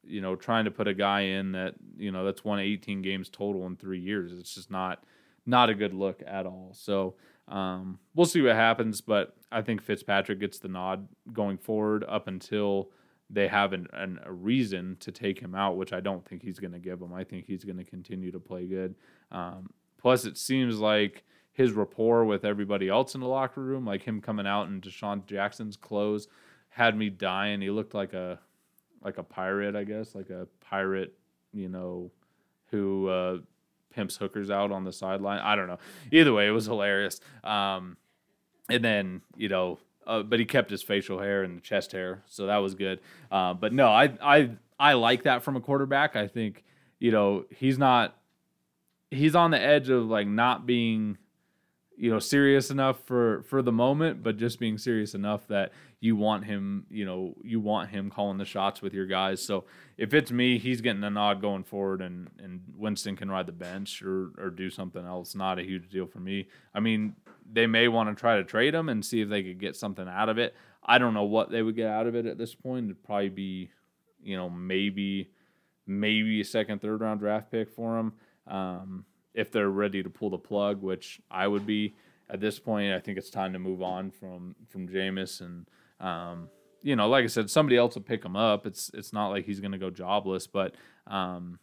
you 0.09 0.21
know, 0.21 0.35
trying 0.35 0.65
to 0.65 0.71
put 0.71 0.87
a 0.87 0.93
guy 0.93 1.21
in 1.21 1.51
that 1.53 1.75
you 1.97 2.11
know 2.11 2.25
that's 2.25 2.43
won 2.43 2.59
18 2.59 3.01
games 3.01 3.29
total 3.29 3.65
in 3.67 3.75
three 3.75 3.99
years. 3.99 4.31
It's 4.33 4.55
just 4.55 4.71
not 4.71 5.03
not 5.45 5.69
a 5.69 5.73
good 5.73 5.93
look 5.93 6.21
at 6.25 6.45
all. 6.45 6.71
So 6.73 7.15
um, 7.47 7.99
we'll 8.15 8.25
see 8.25 8.41
what 8.41 8.55
happens, 8.55 9.01
but 9.01 9.35
I 9.51 9.61
think 9.61 9.81
Fitzpatrick 9.81 10.39
gets 10.39 10.59
the 10.59 10.67
nod 10.67 11.07
going 11.33 11.57
forward 11.57 12.05
up 12.07 12.27
until 12.27 12.91
they 13.29 13.47
have 13.47 13.73
an, 13.73 13.87
an, 13.93 14.19
a 14.25 14.31
reason 14.31 14.97
to 14.99 15.11
take 15.11 15.39
him 15.39 15.55
out, 15.55 15.77
which 15.77 15.93
I 15.93 15.99
don't 15.99 16.25
think 16.25 16.41
he's 16.41 16.59
going 16.59 16.73
to 16.73 16.79
give 16.79 16.99
them. 16.99 17.13
I 17.13 17.23
think 17.23 17.45
he's 17.45 17.63
going 17.63 17.77
to 17.77 17.83
continue 17.83 18.31
to 18.31 18.39
play 18.39 18.65
good. 18.65 18.95
Um, 19.31 19.69
plus, 19.97 20.25
it 20.25 20.37
seems 20.37 20.79
like 20.79 21.23
his 21.51 21.71
rapport 21.73 22.25
with 22.25 22.45
everybody 22.45 22.89
else 22.89 23.15
in 23.15 23.21
the 23.21 23.27
locker 23.27 23.61
room, 23.61 23.85
like 23.85 24.03
him 24.03 24.21
coming 24.21 24.47
out 24.47 24.67
in 24.67 24.81
DeSean 24.81 25.25
Jackson's 25.25 25.77
clothes, 25.77 26.27
had 26.69 26.97
me 26.97 27.09
dying. 27.09 27.61
He 27.61 27.69
looked 27.69 27.93
like 27.93 28.13
a 28.13 28.39
like 29.03 29.17
a 29.17 29.23
pirate, 29.23 29.75
I 29.75 29.83
guess, 29.83 30.15
like 30.15 30.29
a 30.29 30.47
pirate, 30.61 31.13
you 31.53 31.69
know, 31.69 32.11
who 32.71 33.07
uh, 33.07 33.37
pimps 33.93 34.17
hookers 34.17 34.49
out 34.49 34.71
on 34.71 34.83
the 34.83 34.93
sideline. 34.93 35.39
I 35.39 35.55
don't 35.55 35.67
know. 35.67 35.79
Either 36.11 36.33
way, 36.33 36.47
it 36.47 36.51
was 36.51 36.65
hilarious. 36.65 37.19
Um, 37.43 37.97
and 38.69 38.83
then 38.83 39.21
you 39.35 39.49
know 39.49 39.79
uh, 40.09 40.23
but 40.23 40.39
he 40.39 40.45
kept 40.45 40.71
his 40.71 40.81
facial 40.81 41.19
hair 41.19 41.43
and 41.43 41.57
the 41.57 41.61
chest 41.61 41.91
hair, 41.91 42.23
so 42.25 42.47
that 42.47 42.57
was 42.57 42.73
good. 42.73 42.99
Uh, 43.31 43.53
but 43.53 43.71
no, 43.71 43.87
I 43.89 44.11
I 44.21 44.49
I 44.79 44.93
like 44.93 45.23
that 45.23 45.43
from 45.43 45.55
a 45.55 45.61
quarterback. 45.61 46.15
I 46.15 46.27
think 46.27 46.63
you 46.97 47.11
know 47.11 47.45
he's 47.51 47.77
not 47.77 48.17
he's 49.11 49.35
on 49.35 49.51
the 49.51 49.61
edge 49.61 49.89
of 49.89 50.07
like 50.07 50.27
not 50.27 50.65
being 50.65 51.19
you 51.99 52.09
know 52.09 52.19
serious 52.19 52.71
enough 52.71 52.99
for 53.05 53.43
for 53.43 53.61
the 53.61 53.71
moment 53.71 54.23
but 54.23 54.37
just 54.37 54.59
being 54.59 54.77
serious 54.77 55.13
enough 55.13 55.47
that 55.47 55.71
you 55.99 56.15
want 56.15 56.45
him 56.45 56.85
you 56.89 57.05
know 57.05 57.35
you 57.43 57.59
want 57.59 57.89
him 57.89 58.09
calling 58.09 58.37
the 58.37 58.45
shots 58.45 58.81
with 58.81 58.93
your 58.93 59.05
guys 59.05 59.41
so 59.41 59.65
if 59.97 60.13
it's 60.13 60.31
me 60.31 60.57
he's 60.57 60.81
getting 60.81 61.03
a 61.03 61.09
nod 61.09 61.41
going 61.41 61.63
forward 61.63 62.01
and 62.01 62.29
and 62.41 62.61
winston 62.75 63.15
can 63.15 63.29
ride 63.29 63.45
the 63.45 63.51
bench 63.51 64.01
or 64.01 64.31
or 64.37 64.49
do 64.49 64.69
something 64.69 65.05
else 65.05 65.35
not 65.35 65.59
a 65.59 65.63
huge 65.63 65.89
deal 65.89 66.07
for 66.07 66.19
me 66.19 66.47
i 66.73 66.79
mean 66.79 67.13
they 67.51 67.67
may 67.67 67.87
want 67.87 68.09
to 68.09 68.19
try 68.19 68.37
to 68.37 68.43
trade 68.43 68.75
him 68.75 68.89
and 68.89 69.03
see 69.03 69.21
if 69.21 69.29
they 69.29 69.43
could 69.43 69.59
get 69.59 69.75
something 69.75 70.07
out 70.07 70.29
of 70.29 70.37
it. 70.37 70.55
I 70.83 70.97
don't 70.97 71.13
know 71.13 71.23
what 71.23 71.49
they 71.49 71.61
would 71.61 71.75
get 71.75 71.87
out 71.87 72.07
of 72.07 72.15
it 72.15 72.25
at 72.25 72.37
this 72.37 72.55
point. 72.55 72.85
It'd 72.85 73.03
probably 73.03 73.29
be, 73.29 73.71
you 74.21 74.37
know, 74.37 74.49
maybe 74.49 75.31
maybe 75.85 76.41
a 76.41 76.45
second, 76.45 76.81
third 76.81 77.01
round 77.01 77.19
draft 77.19 77.51
pick 77.51 77.71
for 77.71 77.97
him 77.97 78.13
um, 78.47 79.05
if 79.33 79.51
they're 79.51 79.69
ready 79.69 80.03
to 80.03 80.09
pull 80.09 80.29
the 80.29 80.37
plug, 80.37 80.81
which 80.81 81.21
I 81.29 81.47
would 81.47 81.65
be 81.65 81.95
at 82.29 82.39
this 82.39 82.59
point. 82.59 82.93
I 82.93 82.99
think 82.99 83.17
it's 83.17 83.29
time 83.29 83.53
to 83.53 83.59
move 83.59 83.81
on 83.81 84.11
from 84.11 84.55
from 84.67 84.87
Jameis 84.87 85.41
and. 85.41 85.67
Um, 85.99 86.49
you 86.81 86.95
know, 86.95 87.09
like 87.09 87.23
I 87.23 87.27
said, 87.27 87.49
somebody 87.49 87.77
else 87.77 87.95
will 87.95 88.03
pick 88.03 88.23
him 88.23 88.35
up. 88.35 88.65
It's 88.65 88.89
it's 88.93 89.11
not 89.11 89.29
like 89.29 89.45
he's 89.45 89.59
going 89.59 89.73
to 89.73 89.77
go 89.77 89.89
jobless, 89.89 90.47
but 90.47 90.75
um, 91.07 91.59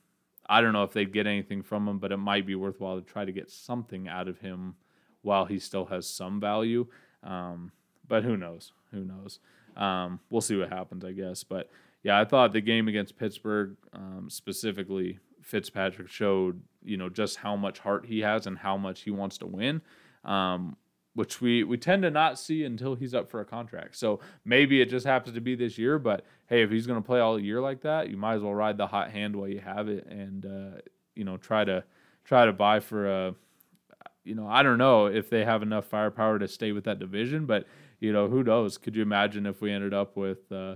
I 0.46 0.60
don't 0.60 0.72
know 0.72 0.82
if 0.82 0.92
they'd 0.92 1.12
get 1.12 1.26
anything 1.26 1.62
from 1.62 1.88
him. 1.88 1.98
But 1.98 2.12
it 2.12 2.18
might 2.18 2.46
be 2.46 2.54
worthwhile 2.54 3.00
to 3.00 3.06
try 3.06 3.24
to 3.24 3.32
get 3.32 3.50
something 3.50 4.08
out 4.08 4.28
of 4.28 4.40
him 4.40 4.74
while 5.22 5.46
he 5.46 5.58
still 5.58 5.86
has 5.86 6.06
some 6.06 6.40
value. 6.40 6.86
Um, 7.22 7.72
but 8.06 8.24
who 8.24 8.36
knows? 8.36 8.72
Who 8.92 9.04
knows? 9.04 9.40
Um, 9.76 10.20
we'll 10.30 10.40
see 10.40 10.56
what 10.56 10.68
happens, 10.68 11.04
I 11.04 11.12
guess. 11.12 11.44
But 11.44 11.70
yeah, 12.02 12.20
I 12.20 12.24
thought 12.24 12.52
the 12.52 12.60
game 12.60 12.88
against 12.88 13.18
Pittsburgh 13.18 13.76
um, 13.92 14.28
specifically, 14.30 15.18
Fitzpatrick 15.46 16.08
showed 16.08 16.60
you 16.84 16.96
know 16.96 17.08
just 17.08 17.36
how 17.36 17.54
much 17.54 17.78
heart 17.78 18.06
he 18.06 18.20
has 18.20 18.46
and 18.46 18.58
how 18.58 18.76
much 18.76 19.02
he 19.02 19.10
wants 19.10 19.38
to 19.38 19.46
win. 19.46 19.80
Um, 20.24 20.76
which 21.14 21.40
we 21.40 21.64
we 21.64 21.78
tend 21.78 22.02
to 22.02 22.10
not 22.10 22.38
see 22.38 22.64
until 22.64 22.94
he's 22.94 23.14
up 23.14 23.30
for 23.30 23.40
a 23.40 23.44
contract. 23.44 23.96
So 23.96 24.20
maybe 24.44 24.82
it 24.82 24.90
just 24.90 25.06
happens 25.06 25.34
to 25.34 25.40
be 25.40 25.54
this 25.54 25.78
year, 25.78 25.98
but 25.98 26.24
hey, 26.48 26.62
if 26.62 26.70
he's 26.70 26.86
going 26.86 27.00
to 27.00 27.06
play 27.06 27.20
all 27.20 27.38
year 27.38 27.60
like 27.60 27.80
that, 27.82 28.10
you 28.10 28.16
might 28.16 28.34
as 28.34 28.42
well 28.42 28.54
ride 28.54 28.76
the 28.76 28.88
hot 28.88 29.10
hand 29.10 29.34
while 29.34 29.48
you 29.48 29.60
have 29.60 29.88
it, 29.88 30.06
and 30.06 30.44
uh, 30.44 30.80
you 31.14 31.24
know 31.24 31.36
try 31.36 31.64
to 31.64 31.84
try 32.24 32.44
to 32.44 32.52
buy 32.52 32.80
for 32.80 33.06
a. 33.06 33.34
You 34.24 34.34
know, 34.34 34.48
I 34.48 34.64
don't 34.64 34.78
know 34.78 35.06
if 35.06 35.30
they 35.30 35.44
have 35.44 35.62
enough 35.62 35.86
firepower 35.86 36.40
to 36.40 36.48
stay 36.48 36.72
with 36.72 36.82
that 36.84 36.98
division, 36.98 37.46
but 37.46 37.66
you 38.00 38.12
know, 38.12 38.28
who 38.28 38.42
knows? 38.42 38.76
Could 38.76 38.96
you 38.96 39.02
imagine 39.02 39.46
if 39.46 39.60
we 39.60 39.70
ended 39.70 39.94
up 39.94 40.16
with 40.16 40.50
uh, 40.50 40.74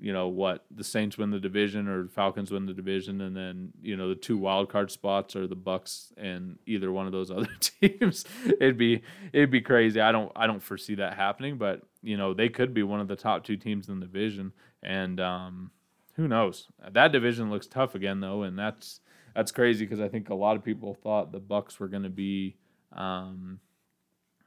you 0.00 0.12
know 0.12 0.28
what 0.28 0.64
the 0.70 0.82
Saints 0.82 1.18
win 1.18 1.30
the 1.30 1.38
division 1.38 1.86
or 1.86 2.08
Falcons 2.08 2.50
win 2.50 2.66
the 2.66 2.72
division, 2.72 3.20
and 3.20 3.36
then 3.36 3.72
you 3.82 3.96
know 3.96 4.08
the 4.08 4.14
two 4.14 4.38
wild 4.38 4.70
card 4.70 4.90
spots 4.90 5.36
are 5.36 5.46
the 5.46 5.56
Bucs 5.56 6.12
and 6.16 6.58
either 6.66 6.90
one 6.90 7.06
of 7.06 7.12
those 7.12 7.30
other 7.30 7.48
teams. 7.60 8.24
it'd 8.44 8.78
be 8.78 9.02
it'd 9.32 9.50
be 9.50 9.60
crazy. 9.60 10.00
I 10.00 10.10
don't 10.12 10.32
I 10.34 10.46
don't 10.46 10.62
foresee 10.62 10.94
that 10.96 11.14
happening, 11.14 11.58
but 11.58 11.82
you 12.02 12.16
know 12.16 12.32
they 12.32 12.48
could 12.48 12.72
be 12.72 12.82
one 12.82 13.00
of 13.00 13.08
the 13.08 13.16
top 13.16 13.44
two 13.44 13.56
teams 13.56 13.88
in 13.88 14.00
the 14.00 14.06
division, 14.06 14.52
and 14.82 15.20
um, 15.20 15.70
who 16.14 16.26
knows? 16.26 16.68
That 16.90 17.12
division 17.12 17.50
looks 17.50 17.66
tough 17.66 17.94
again 17.94 18.20
though, 18.20 18.42
and 18.42 18.58
that's 18.58 19.00
that's 19.34 19.52
crazy 19.52 19.84
because 19.84 20.00
I 20.00 20.08
think 20.08 20.30
a 20.30 20.34
lot 20.34 20.56
of 20.56 20.64
people 20.64 20.94
thought 20.94 21.32
the 21.32 21.40
Bucs 21.40 21.78
were 21.78 21.88
going 21.88 22.04
to 22.04 22.10
be. 22.10 22.56
Um, 22.92 23.60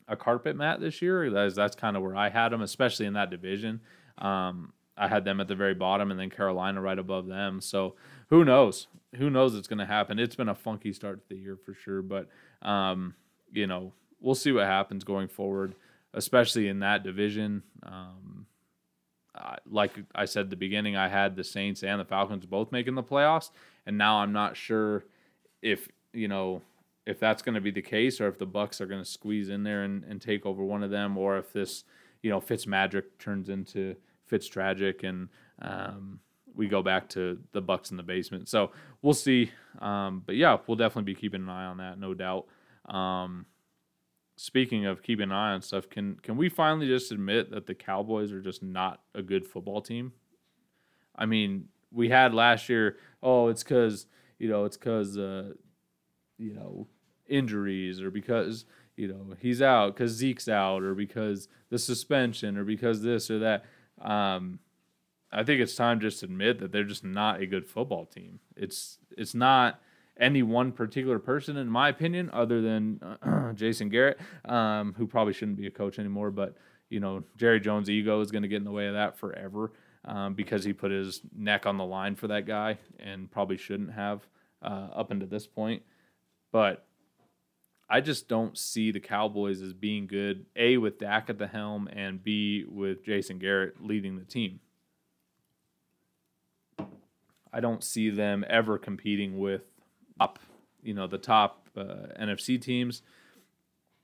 a 0.05 0.17
carpet 0.17 0.57
mat 0.57 0.81
this 0.81 1.01
year. 1.01 1.29
That's, 1.29 1.55
that's 1.55 1.77
kind 1.77 1.95
of 1.95 2.03
where 2.03 2.13
I 2.13 2.27
had 2.27 2.49
them, 2.49 2.61
especially 2.61 3.05
in 3.05 3.13
that 3.13 3.29
division. 3.29 3.79
Um, 4.17 4.73
I 4.97 5.07
had 5.07 5.25
them 5.25 5.39
at 5.39 5.47
the 5.47 5.55
very 5.55 5.73
bottom 5.73 6.11
and 6.11 6.19
then 6.19 6.29
Carolina 6.29 6.81
right 6.81 6.99
above 6.99 7.27
them. 7.27 7.61
So 7.61 7.95
who 8.29 8.45
knows? 8.45 8.87
Who 9.15 9.29
knows 9.29 9.53
what's 9.53 9.67
going 9.67 9.79
to 9.79 9.85
happen? 9.85 10.19
It's 10.19 10.35
been 10.35 10.49
a 10.49 10.55
funky 10.55 10.93
start 10.93 11.21
to 11.21 11.35
the 11.35 11.41
year 11.41 11.57
for 11.57 11.73
sure, 11.73 12.01
but 12.01 12.29
um, 12.61 13.15
you 13.51 13.67
know 13.67 13.93
we'll 14.19 14.35
see 14.35 14.51
what 14.51 14.65
happens 14.65 15.03
going 15.03 15.27
forward, 15.27 15.75
especially 16.13 16.67
in 16.67 16.79
that 16.79 17.03
division. 17.03 17.61
Um, 17.83 18.47
uh, 19.35 19.55
like 19.69 19.91
I 20.15 20.25
said 20.25 20.45
at 20.45 20.49
the 20.49 20.55
beginning, 20.55 20.95
I 20.95 21.09
had 21.09 21.35
the 21.35 21.43
Saints 21.43 21.83
and 21.83 21.99
the 21.99 22.05
Falcons 22.05 22.45
both 22.45 22.71
making 22.71 22.95
the 22.95 23.03
playoffs, 23.03 23.51
and 23.85 23.97
now 23.97 24.17
I'm 24.17 24.31
not 24.31 24.55
sure 24.55 25.05
if 25.61 25.89
you 26.13 26.27
know 26.27 26.61
if 27.05 27.19
that's 27.19 27.41
going 27.41 27.55
to 27.55 27.61
be 27.61 27.71
the 27.71 27.81
case 27.81 28.21
or 28.21 28.27
if 28.27 28.37
the 28.37 28.47
Bucs 28.47 28.79
are 28.79 28.85
going 28.85 29.03
to 29.03 29.09
squeeze 29.09 29.49
in 29.49 29.63
there 29.63 29.83
and, 29.83 30.03
and 30.05 30.21
take 30.21 30.45
over 30.45 30.63
one 30.63 30.83
of 30.83 30.89
them, 30.89 31.17
or 31.17 31.37
if 31.37 31.51
this 31.51 31.83
you 32.21 32.29
know 32.29 32.39
Fitz 32.39 32.65
magic 32.65 33.19
turns 33.19 33.49
into 33.49 33.95
Fitz 34.25 34.47
tragic 34.47 35.03
and 35.03 35.29
um, 35.61 36.19
we 36.55 36.67
go 36.67 36.81
back 36.81 37.09
to 37.09 37.39
the 37.51 37.61
Bucs 37.61 37.91
in 37.91 37.97
the 37.97 38.03
basement. 38.03 38.47
So 38.47 38.71
we'll 39.01 39.13
see. 39.13 39.51
Um, 39.79 40.23
but 40.25 40.35
yeah, 40.35 40.57
we'll 40.67 40.77
definitely 40.77 41.13
be 41.13 41.19
keeping 41.19 41.41
an 41.41 41.49
eye 41.49 41.65
on 41.65 41.77
that, 41.77 41.99
no 41.99 42.13
doubt. 42.13 42.45
Um, 42.85 43.45
speaking 44.35 44.85
of 44.85 45.01
keeping 45.01 45.25
an 45.25 45.31
eye 45.31 45.53
on 45.53 45.61
stuff, 45.61 45.89
can 45.89 46.15
can 46.21 46.37
we 46.37 46.49
finally 46.49 46.87
just 46.87 47.11
admit 47.11 47.51
that 47.51 47.65
the 47.65 47.75
Cowboys 47.75 48.31
are 48.31 48.41
just 48.41 48.63
not 48.63 49.01
a 49.15 49.21
good 49.21 49.45
football 49.45 49.81
team? 49.81 50.13
I 51.15 51.25
mean, 51.25 51.69
we 51.91 52.09
had 52.09 52.33
last 52.33 52.69
year. 52.69 52.97
Oh, 53.21 53.47
it's 53.47 53.63
because 53.63 54.07
you 54.39 54.49
know 54.49 54.65
it's 54.65 54.77
because 54.77 55.17
uh, 55.17 55.53
you 56.37 56.53
know 56.53 56.87
injuries 57.27 58.01
or 58.01 58.11
because 58.11 58.65
you 58.95 59.07
know 59.07 59.35
he's 59.39 59.61
out 59.61 59.95
because 59.95 60.11
Zeke's 60.11 60.47
out 60.47 60.83
or 60.83 60.93
because 60.93 61.47
the 61.69 61.79
suspension 61.79 62.57
or 62.57 62.63
because 62.63 63.01
this 63.01 63.29
or 63.31 63.39
that. 63.39 63.65
Um, 64.01 64.59
I 65.31 65.43
think 65.43 65.61
it's 65.61 65.75
time 65.75 65.99
just 65.99 66.19
to 66.19 66.25
admit 66.25 66.59
that 66.59 66.71
they're 66.71 66.83
just 66.83 67.03
not 67.03 67.41
a 67.41 67.45
good 67.45 67.67
football 67.67 68.05
team. 68.05 68.39
It's 68.55 68.99
it's 69.17 69.33
not 69.33 69.79
any 70.19 70.43
one 70.43 70.71
particular 70.71 71.17
person, 71.17 71.57
in 71.57 71.67
my 71.67 71.89
opinion, 71.89 72.29
other 72.31 72.61
than 72.61 72.99
Jason 73.55 73.89
Garrett, 73.89 74.19
um, 74.45 74.93
who 74.97 75.07
probably 75.07 75.33
shouldn't 75.33 75.57
be 75.57 75.67
a 75.67 75.71
coach 75.71 75.97
anymore. 75.97 76.29
But 76.29 76.55
you 76.89 76.99
know, 76.99 77.23
Jerry 77.37 77.59
Jones' 77.59 77.89
ego 77.89 78.21
is 78.21 78.31
going 78.31 78.43
to 78.43 78.47
get 78.47 78.57
in 78.57 78.63
the 78.63 78.71
way 78.71 78.87
of 78.87 78.93
that 78.93 79.17
forever 79.17 79.71
um, 80.05 80.35
because 80.35 80.63
he 80.63 80.73
put 80.73 80.91
his 80.91 81.21
neck 81.35 81.65
on 81.65 81.77
the 81.77 81.85
line 81.85 82.15
for 82.15 82.27
that 82.27 82.45
guy 82.45 82.77
and 82.99 83.31
probably 83.31 83.57
shouldn't 83.57 83.91
have 83.91 84.21
uh, 84.61 84.89
up 84.93 85.09
until 85.09 85.27
this 85.27 85.47
point. 85.47 85.81
But 86.51 86.85
I 87.89 88.01
just 88.01 88.27
don't 88.27 88.57
see 88.57 88.91
the 88.91 88.99
Cowboys 88.99 89.61
as 89.61 89.73
being 89.73 90.07
good, 90.07 90.45
A, 90.55 90.77
with 90.77 90.99
Dak 90.99 91.29
at 91.29 91.37
the 91.37 91.47
helm, 91.47 91.87
and 91.91 92.23
B, 92.23 92.65
with 92.67 93.03
Jason 93.05 93.39
Garrett 93.39 93.83
leading 93.83 94.17
the 94.17 94.25
team. 94.25 94.59
I 97.51 97.59
don't 97.59 97.83
see 97.83 98.09
them 98.09 98.43
ever 98.49 98.77
competing 98.77 99.37
with 99.37 99.63
up, 100.19 100.39
you 100.81 100.93
know, 100.93 101.05
the 101.05 101.19
top 101.19 101.69
uh, 101.77 102.07
NFC 102.19 102.59
teams. 102.59 103.03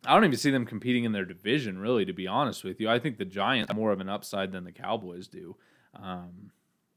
I 0.05 0.13
don't 0.13 0.23
even 0.23 0.37
see 0.37 0.51
them 0.51 0.65
competing 0.65 1.03
in 1.03 1.11
their 1.11 1.25
division, 1.25 1.79
really, 1.79 2.05
to 2.05 2.13
be 2.13 2.27
honest 2.27 2.63
with 2.63 2.79
you. 2.79 2.89
I 2.89 2.99
think 2.99 3.17
the 3.17 3.25
Giants 3.25 3.73
more 3.73 3.91
of 3.91 3.99
an 3.99 4.07
upside 4.07 4.51
than 4.51 4.63
the 4.63 4.71
Cowboys 4.71 5.27
do. 5.27 5.55
Um, 5.95 6.51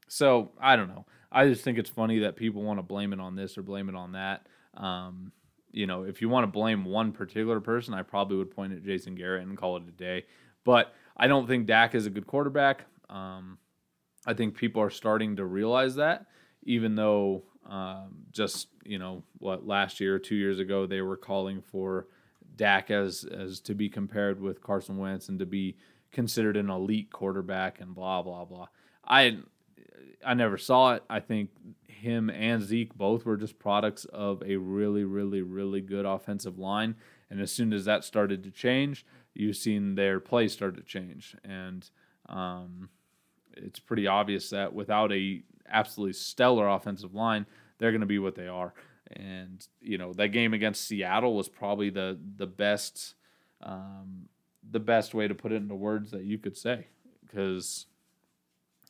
so 0.09 0.53
I 0.61 0.77
don't 0.77 0.89
know. 0.89 1.07
I 1.33 1.49
just 1.49 1.65
think 1.65 1.79
it's 1.79 1.91
funny 1.91 2.21
that 2.21 2.37
people 2.37 2.63
want 2.63 2.79
to 2.79 2.83
blame 2.83 3.13
it 3.13 3.21
on 3.21 3.35
this 3.35 3.57
or 3.57 3.63
blame 3.63 3.89
it 3.89 3.95
on 3.95 4.13
that. 4.13 4.47
Um, 4.75 5.33
you 5.73 5.87
know, 5.87 6.05
if 6.05 6.21
you 6.21 6.29
want 6.29 6.45
to 6.45 6.49
blame 6.49 6.85
one 6.85 7.13
particular 7.13 7.61
person, 7.61 7.95
I 7.95 8.03
probably 8.03 8.37
would 8.37 8.51
point 8.51 8.73
at 8.73 8.85
Jason 8.85 9.15
Garrett 9.15 9.47
and 9.47 9.57
call 9.57 9.77
it 9.77 9.85
a 9.89 9.91
day. 9.91 10.25
But 10.65 10.95
I 11.17 11.27
don't 11.27 11.47
think 11.47 11.67
Dak 11.67 11.95
is 11.95 12.07
a 12.07 12.11
good 12.11 12.27
quarterback. 12.27 12.85
Um, 13.09 13.59
I 14.27 14.35
think 14.35 14.57
people 14.57 14.83
are 14.83 14.91
starting 14.91 15.37
to 15.37 15.45
realize 15.45 15.97
that, 15.97 16.27
even 16.63 16.95
though 16.95 17.45
um, 17.69 18.27
just 18.31 18.69
you 18.85 18.99
know 18.99 19.25
what 19.39 19.67
last 19.67 20.01
year, 20.01 20.19
two 20.19 20.37
years 20.37 20.59
ago, 20.59 20.87
they 20.87 21.01
were 21.01 21.17
calling 21.17 21.63
for 21.63 22.07
Dak 22.57 22.91
as 22.91 23.25
as 23.25 23.61
to 23.61 23.75
be 23.75 23.89
compared 23.89 24.41
with 24.41 24.63
Carson 24.63 24.99
Wentz 24.99 25.29
and 25.29 25.39
to 25.39 25.47
be 25.47 25.77
considered 26.13 26.57
an 26.57 26.71
elite 26.71 27.11
quarterback 27.11 27.81
and 27.81 27.95
blah 27.95 28.23
blah 28.23 28.45
blah. 28.45 28.67
I 29.05 29.39
I 30.25 30.35
never 30.35 30.59
saw 30.59 30.95
it. 30.95 31.03
I 31.11 31.21
think 31.21 31.51
him 32.03 32.29
and 32.31 32.63
Zeke 32.63 32.95
both 32.95 33.25
were 33.25 33.37
just 33.37 33.59
products 33.59 34.05
of 34.07 34.43
a 34.45 34.57
really, 34.57 35.05
really, 35.05 35.41
really 35.41 35.81
good 35.81 36.05
offensive 36.05 36.59
line. 36.59 36.97
And 37.31 37.41
as 37.41 37.53
soon 37.53 37.73
as 37.73 37.85
that 37.85 38.05
started 38.05 38.43
to 38.43 38.51
change, 38.51 39.07
you've 39.35 39.57
seen 39.57 39.95
their 39.95 40.21
play 40.21 40.49
start 40.49 40.77
to 40.77 40.83
change. 40.83 41.37
And 41.45 41.89
um, 42.29 42.91
it's 43.57 43.79
pretty 43.79 44.07
obvious 44.07 44.51
that 44.51 44.75
without 44.75 45.13
a 45.13 45.43
absolutely 45.69 46.15
stellar 46.15 46.69
offensive 46.69 47.15
line, 47.15 47.47
they're 47.79 47.93
going 47.93 48.01
to 48.01 48.07
be 48.07 48.19
what 48.19 48.35
they 48.35 48.49
are. 48.49 48.75
And 49.15 49.65
you 49.81 49.99
know 49.99 50.13
that 50.15 50.29
game 50.29 50.55
against 50.55 50.87
Seattle 50.87 51.37
was 51.37 51.49
probably 51.49 51.91
the 51.91 52.19
the 52.37 52.47
best 52.47 53.15
um, 53.63 54.29
the 54.71 54.81
best 54.81 55.13
way 55.13 55.29
to 55.29 55.35
put 55.35 55.53
it 55.53 55.57
into 55.57 55.75
words 55.75 56.11
that 56.13 56.25
you 56.25 56.39
could 56.39 56.57
say 56.57 56.87
because 57.27 57.87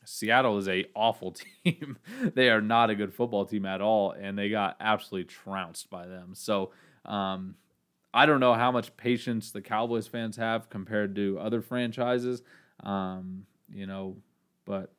Seattle 0.05 0.59
is 0.59 0.69
a 0.69 0.87
awful 0.95 1.33
team. 1.65 1.99
they 2.35 2.51
are 2.51 2.61
not 2.61 2.91
a 2.91 2.95
good 2.95 3.15
football 3.15 3.45
team 3.45 3.67
at 3.67 3.81
all, 3.81 4.12
and 4.12 4.38
they 4.38 4.49
got 4.49 4.77
absolutely 4.81 5.29
trounced 5.29 5.91
by 5.91 6.07
them. 6.07 6.31
So 6.35 6.71
um, 7.05 7.57
I 8.15 8.27
don't 8.27 8.41
know 8.41 8.55
how 8.55 8.71
much 8.71 8.97
patience 8.97 9.51
the 9.51 9.62
Cowboys 9.62 10.07
fans 10.07 10.37
have 10.37 10.69
compared 10.69 11.15
to 11.17 11.38
other 11.38 11.61
franchises. 11.61 12.43
Um, 12.83 13.47
you 13.73 13.87
know, 13.87 14.17
but 14.65 14.93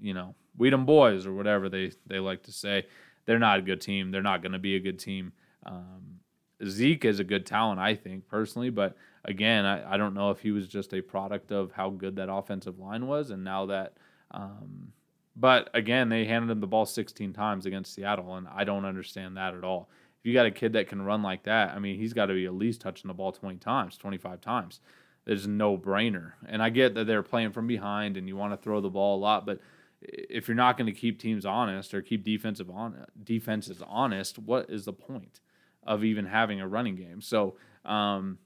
you 0.00 0.14
know, 0.14 0.34
we 0.56 0.70
them 0.70 0.86
boys 0.86 1.26
or 1.26 1.32
whatever 1.32 1.68
they 1.68 1.92
they 2.06 2.18
like 2.18 2.44
to 2.44 2.52
say. 2.52 2.86
They're 3.24 3.38
not 3.38 3.60
a 3.60 3.62
good 3.62 3.80
team. 3.80 4.10
They're 4.10 4.22
not 4.22 4.42
going 4.42 4.52
to 4.52 4.58
be 4.58 4.74
a 4.74 4.80
good 4.80 4.98
team. 4.98 5.32
Um, 5.64 6.20
Zeke 6.66 7.04
is 7.04 7.20
a 7.20 7.24
good 7.24 7.46
talent, 7.46 7.80
I 7.80 7.94
think 7.94 8.26
personally, 8.28 8.70
but 8.70 8.96
again, 9.24 9.64
I, 9.64 9.94
I 9.94 9.96
don't 9.96 10.14
know 10.14 10.30
if 10.30 10.40
he 10.40 10.50
was 10.50 10.68
just 10.68 10.92
a 10.92 11.00
product 11.00 11.52
of 11.52 11.72
how 11.72 11.90
good 11.90 12.16
that 12.16 12.32
offensive 12.32 12.78
line 12.78 13.06
was, 13.06 13.30
and 13.30 13.44
now 13.44 13.66
that 13.66 13.94
um, 14.32 14.92
but 15.36 15.70
again, 15.74 16.08
they 16.08 16.24
handed 16.24 16.50
him 16.50 16.60
the 16.60 16.66
ball 16.66 16.86
16 16.86 17.32
times 17.32 17.66
against 17.66 17.94
Seattle, 17.94 18.34
and 18.36 18.46
I 18.48 18.64
don't 18.64 18.84
understand 18.84 19.36
that 19.36 19.54
at 19.54 19.64
all. 19.64 19.88
If 20.20 20.26
you 20.26 20.34
got 20.34 20.46
a 20.46 20.50
kid 20.50 20.74
that 20.74 20.88
can 20.88 21.02
run 21.02 21.22
like 21.22 21.44
that, 21.44 21.70
I 21.70 21.78
mean, 21.78 21.98
he's 21.98 22.12
got 22.12 22.26
to 22.26 22.34
be 22.34 22.46
at 22.46 22.54
least 22.54 22.80
touching 22.80 23.08
the 23.08 23.14
ball 23.14 23.32
20 23.32 23.56
times, 23.56 23.96
25 23.96 24.40
times. 24.40 24.80
There's 25.24 25.46
no 25.46 25.78
brainer. 25.78 26.32
And 26.46 26.62
I 26.62 26.70
get 26.70 26.94
that 26.94 27.06
they're 27.06 27.22
playing 27.22 27.52
from 27.52 27.66
behind 27.66 28.16
and 28.16 28.28
you 28.28 28.36
want 28.36 28.52
to 28.52 28.62
throw 28.62 28.80
the 28.80 28.90
ball 28.90 29.16
a 29.16 29.20
lot, 29.20 29.46
but 29.46 29.60
if 30.00 30.48
you're 30.48 30.56
not 30.56 30.76
going 30.76 30.92
to 30.92 30.98
keep 30.98 31.18
teams 31.18 31.46
honest 31.46 31.94
or 31.94 32.02
keep 32.02 32.24
defensive 32.24 32.68
on 32.70 33.06
defenses 33.22 33.82
honest, 33.86 34.38
what 34.38 34.68
is 34.68 34.84
the 34.84 34.92
point 34.92 35.40
of 35.84 36.04
even 36.04 36.26
having 36.26 36.60
a 36.60 36.68
running 36.68 36.96
game? 36.96 37.20
So 37.20 37.56
um, 37.84 38.38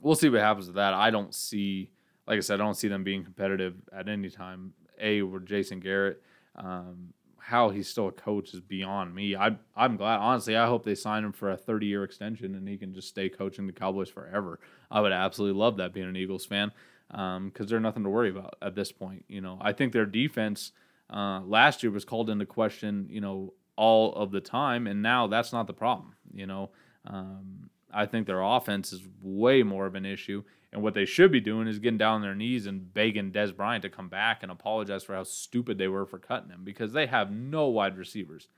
we'll 0.00 0.14
see 0.14 0.28
what 0.28 0.40
happens 0.40 0.66
with 0.66 0.76
that. 0.76 0.94
I 0.94 1.10
don't 1.10 1.34
see, 1.34 1.90
like 2.26 2.36
I 2.36 2.40
said, 2.40 2.60
I 2.60 2.64
don't 2.64 2.76
see 2.76 2.88
them 2.88 3.04
being 3.04 3.24
competitive 3.24 3.74
at 3.92 4.08
any 4.08 4.30
time 4.30 4.72
a 5.00 5.22
with 5.22 5.46
Jason 5.46 5.80
Garrett. 5.80 6.22
Um, 6.56 7.14
how 7.38 7.70
he's 7.70 7.88
still 7.88 8.08
a 8.08 8.12
coach 8.12 8.54
is 8.54 8.60
beyond 8.60 9.14
me. 9.14 9.34
I 9.34 9.56
I'm 9.74 9.96
glad 9.96 10.18
honestly. 10.20 10.56
I 10.56 10.66
hope 10.66 10.84
they 10.84 10.94
sign 10.94 11.24
him 11.24 11.32
for 11.32 11.50
a 11.50 11.56
30 11.56 11.86
year 11.86 12.04
extension 12.04 12.54
and 12.54 12.68
he 12.68 12.76
can 12.76 12.94
just 12.94 13.08
stay 13.08 13.28
coaching 13.28 13.66
the 13.66 13.72
Cowboys 13.72 14.08
forever. 14.08 14.60
I 14.90 15.00
would 15.00 15.12
absolutely 15.12 15.58
love 15.58 15.78
that 15.78 15.92
being 15.92 16.08
an 16.08 16.16
Eagles 16.16 16.44
fan 16.44 16.70
because 17.08 17.36
um, 17.36 17.52
they're 17.66 17.80
nothing 17.80 18.04
to 18.04 18.10
worry 18.10 18.30
about 18.30 18.54
at 18.62 18.74
this 18.74 18.92
point. 18.92 19.24
You 19.28 19.40
know, 19.40 19.58
I 19.60 19.72
think 19.72 19.92
their 19.92 20.06
defense 20.06 20.72
uh, 21.12 21.40
last 21.40 21.82
year 21.82 21.90
was 21.90 22.04
called 22.04 22.30
into 22.30 22.46
question, 22.46 23.08
you 23.10 23.20
know, 23.20 23.54
all 23.76 24.14
of 24.14 24.30
the 24.30 24.40
time, 24.40 24.86
and 24.86 25.02
now 25.02 25.26
that's 25.26 25.52
not 25.52 25.66
the 25.66 25.72
problem. 25.72 26.14
You 26.32 26.46
know, 26.46 26.70
um, 27.06 27.70
I 27.92 28.06
think 28.06 28.26
their 28.26 28.42
offense 28.42 28.92
is 28.92 29.02
way 29.22 29.62
more 29.62 29.86
of 29.86 29.94
an 29.94 30.06
issue, 30.06 30.44
and 30.72 30.82
what 30.82 30.94
they 30.94 31.04
should 31.04 31.32
be 31.32 31.40
doing 31.40 31.66
is 31.66 31.78
getting 31.78 31.98
down 31.98 32.16
on 32.16 32.22
their 32.22 32.34
knees 32.34 32.66
and 32.66 32.92
begging 32.92 33.32
Dez 33.32 33.54
Bryant 33.54 33.82
to 33.82 33.88
come 33.88 34.08
back 34.08 34.42
and 34.42 34.52
apologize 34.52 35.04
for 35.04 35.14
how 35.14 35.24
stupid 35.24 35.78
they 35.78 35.88
were 35.88 36.06
for 36.06 36.18
cutting 36.18 36.50
him 36.50 36.62
because 36.64 36.92
they 36.92 37.06
have 37.06 37.30
no 37.30 37.66
wide 37.66 37.96
receivers, 37.96 38.48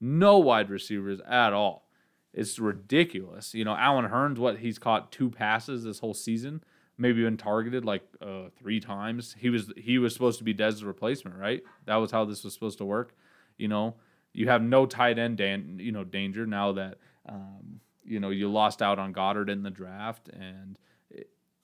no 0.00 0.38
wide 0.38 0.70
receivers 0.70 1.20
at 1.28 1.52
all. 1.52 1.88
It's 2.32 2.58
ridiculous. 2.58 3.54
You 3.54 3.64
know, 3.64 3.74
Allen 3.74 4.06
Hurns, 4.06 4.38
what 4.38 4.58
he's 4.58 4.78
caught 4.78 5.12
two 5.12 5.30
passes 5.30 5.84
this 5.84 5.98
whole 5.98 6.14
season 6.14 6.62
maybe 6.98 7.22
been 7.22 7.36
targeted 7.36 7.84
like 7.84 8.02
uh, 8.20 8.48
three 8.58 8.80
times. 8.80 9.34
He 9.38 9.48
was 9.48 9.72
he 9.76 9.98
was 9.98 10.12
supposed 10.12 10.38
to 10.38 10.44
be 10.44 10.52
Dez's 10.52 10.84
replacement, 10.84 11.36
right? 11.36 11.62
That 11.86 11.96
was 11.96 12.10
how 12.10 12.24
this 12.24 12.44
was 12.44 12.52
supposed 12.52 12.78
to 12.78 12.84
work. 12.84 13.14
You 13.56 13.68
know, 13.68 13.94
you 14.32 14.48
have 14.48 14.62
no 14.62 14.84
tight 14.84 15.18
end, 15.18 15.38
dan- 15.38 15.78
you 15.80 15.92
know, 15.92 16.04
danger 16.04 16.44
now 16.44 16.72
that 16.72 16.98
um, 17.26 17.80
you 18.04 18.20
know 18.20 18.30
you 18.30 18.50
lost 18.50 18.82
out 18.82 18.98
on 18.98 19.14
Goedert 19.14 19.48
in 19.48 19.62
the 19.62 19.70
draft, 19.70 20.28
and 20.28 20.78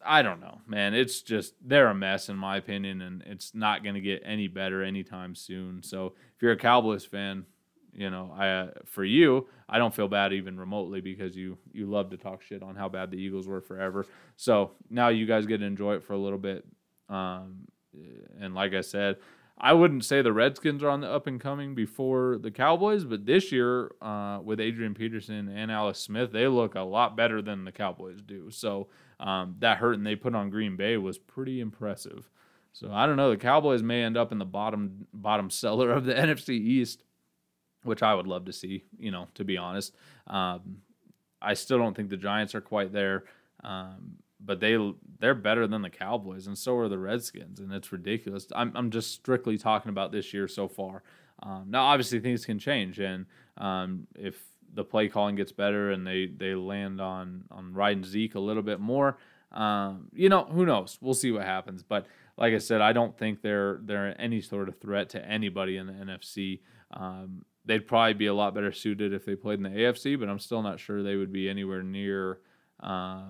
I 0.05 0.23
don't 0.23 0.40
know, 0.40 0.61
man. 0.67 0.95
It's 0.95 1.23
just 1.23 1.55
they're 1.64 1.88
a 1.88 1.95
mess 1.95 2.29
in 2.29 2.37
my 2.37 2.57
opinion, 2.57 3.01
and 3.03 3.23
it's 3.27 3.55
not 3.55 3.83
going 3.83 3.95
to 3.95 4.01
get 4.01 4.23
any 4.25 4.49
better 4.49 4.83
anytime 4.83 5.35
soon. 5.35 5.83
So 5.83 6.14
if 6.37 6.43
you're 6.43 6.53
a 6.53 6.57
Cowboys 6.57 7.05
fan, 7.05 7.47
you 7.93 8.11
know, 8.11 8.33
I 8.37 8.49
uh, 8.49 8.71
for 8.87 9.05
you, 9.05 9.49
I 9.69 9.79
don't 9.79 9.95
feel 9.95 10.09
bad 10.09 10.33
even 10.33 10.59
remotely 10.59 11.01
because 11.01 11.37
you 11.37 11.59
you 11.73 11.87
love 11.87 12.11
to 12.11 12.17
talk 12.17 12.43
shit 12.43 12.62
on 12.62 12.77
how 12.77 12.88
bad 12.88 13.11
the 13.11 13.17
Eagles 13.17 13.47
were 13.47 13.61
forever. 13.61 14.07
So 14.37 14.73
now 14.90 15.09
you 15.09 15.27
guys 15.27 15.47
get 15.47 15.59
to 15.59 15.64
enjoy 15.64 15.95
it 15.95 16.03
for 16.05 16.12
a 16.12 16.19
little 16.19 16.38
bit. 16.38 16.64
Um, 17.09 17.67
and 18.40 18.55
like 18.55 18.75
I 18.75 18.81
said, 18.81 19.17
I 19.57 19.73
wouldn't 19.73 20.05
say 20.05 20.21
the 20.21 20.33
Redskins 20.33 20.83
are 20.83 20.88
on 20.88 21.01
the 21.01 21.11
up 21.11 21.27
and 21.27 21.40
coming 21.40 21.75
before 21.75 22.38
the 22.38 22.51
Cowboys, 22.51 23.05
but 23.05 23.25
this 23.25 23.53
year 23.53 23.93
uh, 24.03 24.40
with 24.43 24.59
Adrian 24.59 24.95
Peterson 24.95 25.49
and 25.49 25.71
Alex 25.71 26.01
Smith, 26.01 26.33
they 26.33 26.49
look 26.49 26.75
a 26.75 26.81
lot 26.81 27.17
better 27.17 27.40
than 27.40 27.64
the 27.64 27.71
Cowboys 27.73 28.21
do. 28.21 28.51
So 28.51 28.88
um, 29.20 29.57
that 29.61 29.79
hurting 29.79 30.05
they 30.05 30.16
put 30.16 30.35
on 30.35 30.50
Green 30.50 30.77
Bay 30.77 30.96
was 30.96 31.18
pretty 31.18 31.61
impressive. 31.61 32.29
So 32.72 32.90
I 32.92 33.07
don't 33.07 33.16
know. 33.16 33.31
The 33.31 33.37
Cowboys 33.37 33.83
may 33.83 34.03
end 34.03 34.16
up 34.16 34.33
in 34.33 34.38
the 34.38 34.44
bottom 34.44 35.07
bottom 35.12 35.50
cellar 35.50 35.90
of 35.90 36.05
the 36.05 36.14
NFC 36.14 36.50
East 36.50 37.03
which 37.85 38.03
I 38.03 38.14
would 38.14 38.27
love 38.27 38.46
to 38.46 38.53
see, 38.53 38.85
you 38.98 39.11
know, 39.11 39.29
to 39.35 39.44
be 39.44 39.57
honest. 39.57 39.94
Um, 40.27 40.79
I 41.40 41.55
still 41.55 41.79
don't 41.79 41.94
think 41.94 42.09
the 42.09 42.16
Giants 42.16 42.55
are 42.55 42.61
quite 42.61 42.92
there, 42.92 43.24
um, 43.62 44.16
but 44.40 44.61
they 44.61 44.77
they're 45.20 45.35
better 45.35 45.66
than 45.66 45.83
the 45.83 45.90
Cowboys, 45.90 46.46
and 46.46 46.59
so 46.59 46.77
are 46.79 46.88
the 46.88 46.98
Redskins, 46.98 47.61
and 47.61 47.72
it's 47.72 47.92
ridiculous. 47.92 48.46
I'm 48.57 48.72
I'm 48.74 48.90
just 48.90 49.12
strictly 49.12 49.59
talking 49.59 49.90
about 49.90 50.11
this 50.11 50.35
year 50.35 50.48
so 50.48 50.66
far. 50.66 51.03
Um, 51.42 51.66
now, 51.68 51.85
obviously, 51.85 52.20
things 52.20 52.44
can 52.46 52.59
change, 52.59 52.98
and 52.98 53.27
um, 53.59 54.07
if 54.14 54.40
the 54.75 54.85
play 54.85 55.09
calling 55.09 55.37
gets 55.37 55.53
better 55.53 55.91
and 55.91 56.07
they 56.07 56.27
they 56.27 56.55
land 56.55 57.01
on 57.01 57.45
on 57.51 57.73
riding 57.75 58.05
Zeke 58.05 58.35
a 58.35 58.41
little 58.41 58.63
bit 58.63 58.81
more, 58.81 59.19
um, 59.53 60.09
you 60.13 60.29
know, 60.29 60.45
who 60.45 60.67
knows? 60.67 60.99
We'll 61.01 61.15
see 61.15 61.31
what 61.31 61.45
happens. 61.45 61.83
But 61.83 62.07
like 62.37 62.53
I 62.53 62.59
said, 62.59 62.81
I 62.81 62.93
don't 62.93 63.17
think 63.17 63.41
they're 63.41 63.79
they're 63.83 64.21
any 64.21 64.41
sort 64.41 64.69
of 64.69 64.79
threat 64.79 65.11
to 65.11 65.25
anybody 65.25 65.77
in 65.77 65.87
the 65.87 65.93
NFC. 65.93 66.61
Um, 66.91 67.45
they'd 67.65 67.87
probably 67.87 68.15
be 68.15 68.27
a 68.27 68.35
lot 68.35 68.55
better 68.55 68.73
suited 68.73 69.13
if 69.13 69.25
they 69.25 69.37
played 69.37 69.59
in 69.59 69.63
the 69.63 69.71
AFC, 69.71 70.19
but 70.19 70.29
I'm 70.29 70.39
still 70.39 70.63
not 70.63 70.81
sure 70.81 71.03
they 71.03 71.17
would 71.17 71.33
be 71.33 71.49
anywhere 71.49 71.83
near 71.83 72.41
uh, 72.83 73.23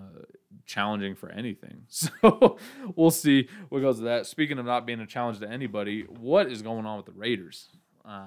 challenging 0.67 1.15
for 1.15 1.31
anything. 1.31 1.83
So 1.89 2.59
we'll 2.97 3.11
see 3.11 3.49
what 3.69 3.81
goes 3.81 3.99
to 3.99 4.05
that. 4.05 4.27
Speaking 4.27 4.59
of 4.59 4.67
not 4.67 4.87
being 4.87 5.01
a 5.01 5.07
challenge 5.07 5.39
to 5.41 5.49
anybody, 5.49 6.03
what 6.03 6.51
is 6.51 6.63
going 6.63 6.87
on 6.87 6.97
with 6.97 7.07
the 7.07 7.13
Raiders? 7.13 7.69
Uh, 8.05 8.27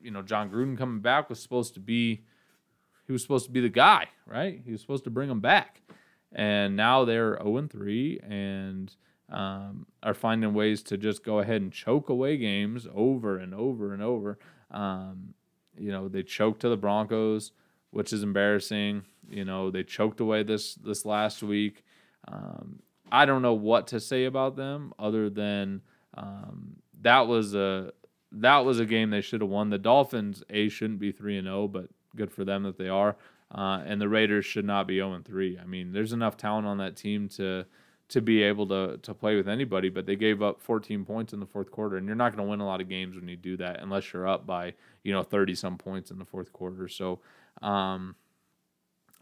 you 0.00 0.10
know, 0.10 0.22
Jon 0.22 0.50
Gruden 0.50 0.78
coming 0.78 1.00
back 1.00 1.28
was 1.28 1.40
supposed 1.40 1.74
to 1.74 1.80
be 1.80 2.24
he 3.06 3.12
was 3.12 3.22
supposed 3.22 3.46
to 3.46 3.52
be 3.52 3.60
the 3.60 3.68
guy, 3.68 4.06
right? 4.26 4.60
He 4.64 4.72
was 4.72 4.80
supposed 4.80 5.04
to 5.04 5.10
bring 5.10 5.28
them 5.28 5.40
back, 5.40 5.82
and 6.32 6.76
now 6.76 7.04
they're 7.04 7.38
0 7.42 7.68
3 7.70 8.20
and 8.28 8.94
um, 9.30 9.86
are 10.02 10.14
finding 10.14 10.54
ways 10.54 10.82
to 10.84 10.96
just 10.96 11.24
go 11.24 11.38
ahead 11.38 11.62
and 11.62 11.72
choke 11.72 12.08
away 12.08 12.36
games 12.36 12.86
over 12.94 13.38
and 13.38 13.54
over 13.54 13.92
and 13.92 14.02
over. 14.02 14.38
Um, 14.70 15.34
you 15.76 15.90
know, 15.90 16.08
they 16.08 16.22
choked 16.22 16.60
to 16.60 16.68
the 16.68 16.76
Broncos, 16.76 17.52
which 17.90 18.12
is 18.12 18.22
embarrassing. 18.22 19.02
You 19.28 19.44
know, 19.44 19.70
they 19.70 19.82
choked 19.82 20.20
away 20.20 20.42
this 20.42 20.74
this 20.74 21.04
last 21.04 21.42
week. 21.42 21.84
Um, 22.28 22.80
I 23.10 23.24
don't 23.26 23.42
know 23.42 23.54
what 23.54 23.88
to 23.88 24.00
say 24.00 24.24
about 24.24 24.56
them 24.56 24.92
other 24.98 25.30
than 25.30 25.82
um, 26.16 26.76
that 27.02 27.26
was 27.26 27.54
a 27.54 27.92
that 28.32 28.64
was 28.64 28.80
a 28.80 28.86
game 28.86 29.10
they 29.10 29.20
should 29.20 29.40
have 29.40 29.50
won. 29.50 29.70
The 29.70 29.78
Dolphins 29.78 30.42
a 30.50 30.68
shouldn't 30.68 30.98
be 30.98 31.12
three 31.12 31.38
and 31.38 31.46
zero, 31.46 31.62
oh, 31.62 31.68
but 31.68 31.88
good 32.16 32.32
for 32.32 32.44
them 32.44 32.62
that 32.64 32.78
they 32.78 32.88
are. 32.88 33.16
Uh, 33.54 33.82
and 33.86 34.00
the 34.00 34.08
Raiders 34.08 34.44
should 34.44 34.64
not 34.64 34.86
be 34.86 34.96
zero 34.96 35.12
and 35.12 35.24
three. 35.24 35.58
I 35.58 35.64
mean, 35.64 35.92
there's 35.92 36.12
enough 36.12 36.36
talent 36.36 36.66
on 36.66 36.78
that 36.78 36.96
team 36.96 37.28
to 37.30 37.66
to 38.08 38.20
be 38.20 38.42
able 38.42 38.66
to 38.68 38.98
to 38.98 39.14
play 39.14 39.36
with 39.36 39.48
anybody, 39.48 39.88
but 39.88 40.06
they 40.06 40.16
gave 40.16 40.42
up 40.42 40.60
14 40.60 41.04
points 41.04 41.32
in 41.32 41.40
the 41.40 41.46
fourth 41.46 41.70
quarter, 41.70 41.96
and 41.96 42.06
you're 42.06 42.16
not 42.16 42.34
going 42.34 42.44
to 42.44 42.50
win 42.50 42.60
a 42.60 42.66
lot 42.66 42.80
of 42.80 42.88
games 42.88 43.16
when 43.16 43.28
you 43.28 43.36
do 43.36 43.56
that 43.56 43.80
unless 43.80 44.12
you're 44.12 44.26
up 44.26 44.46
by 44.46 44.74
you 45.02 45.12
know 45.12 45.22
30 45.22 45.54
some 45.54 45.78
points 45.78 46.10
in 46.10 46.18
the 46.18 46.24
fourth 46.24 46.52
quarter. 46.52 46.88
So, 46.88 47.20
um, 47.62 48.16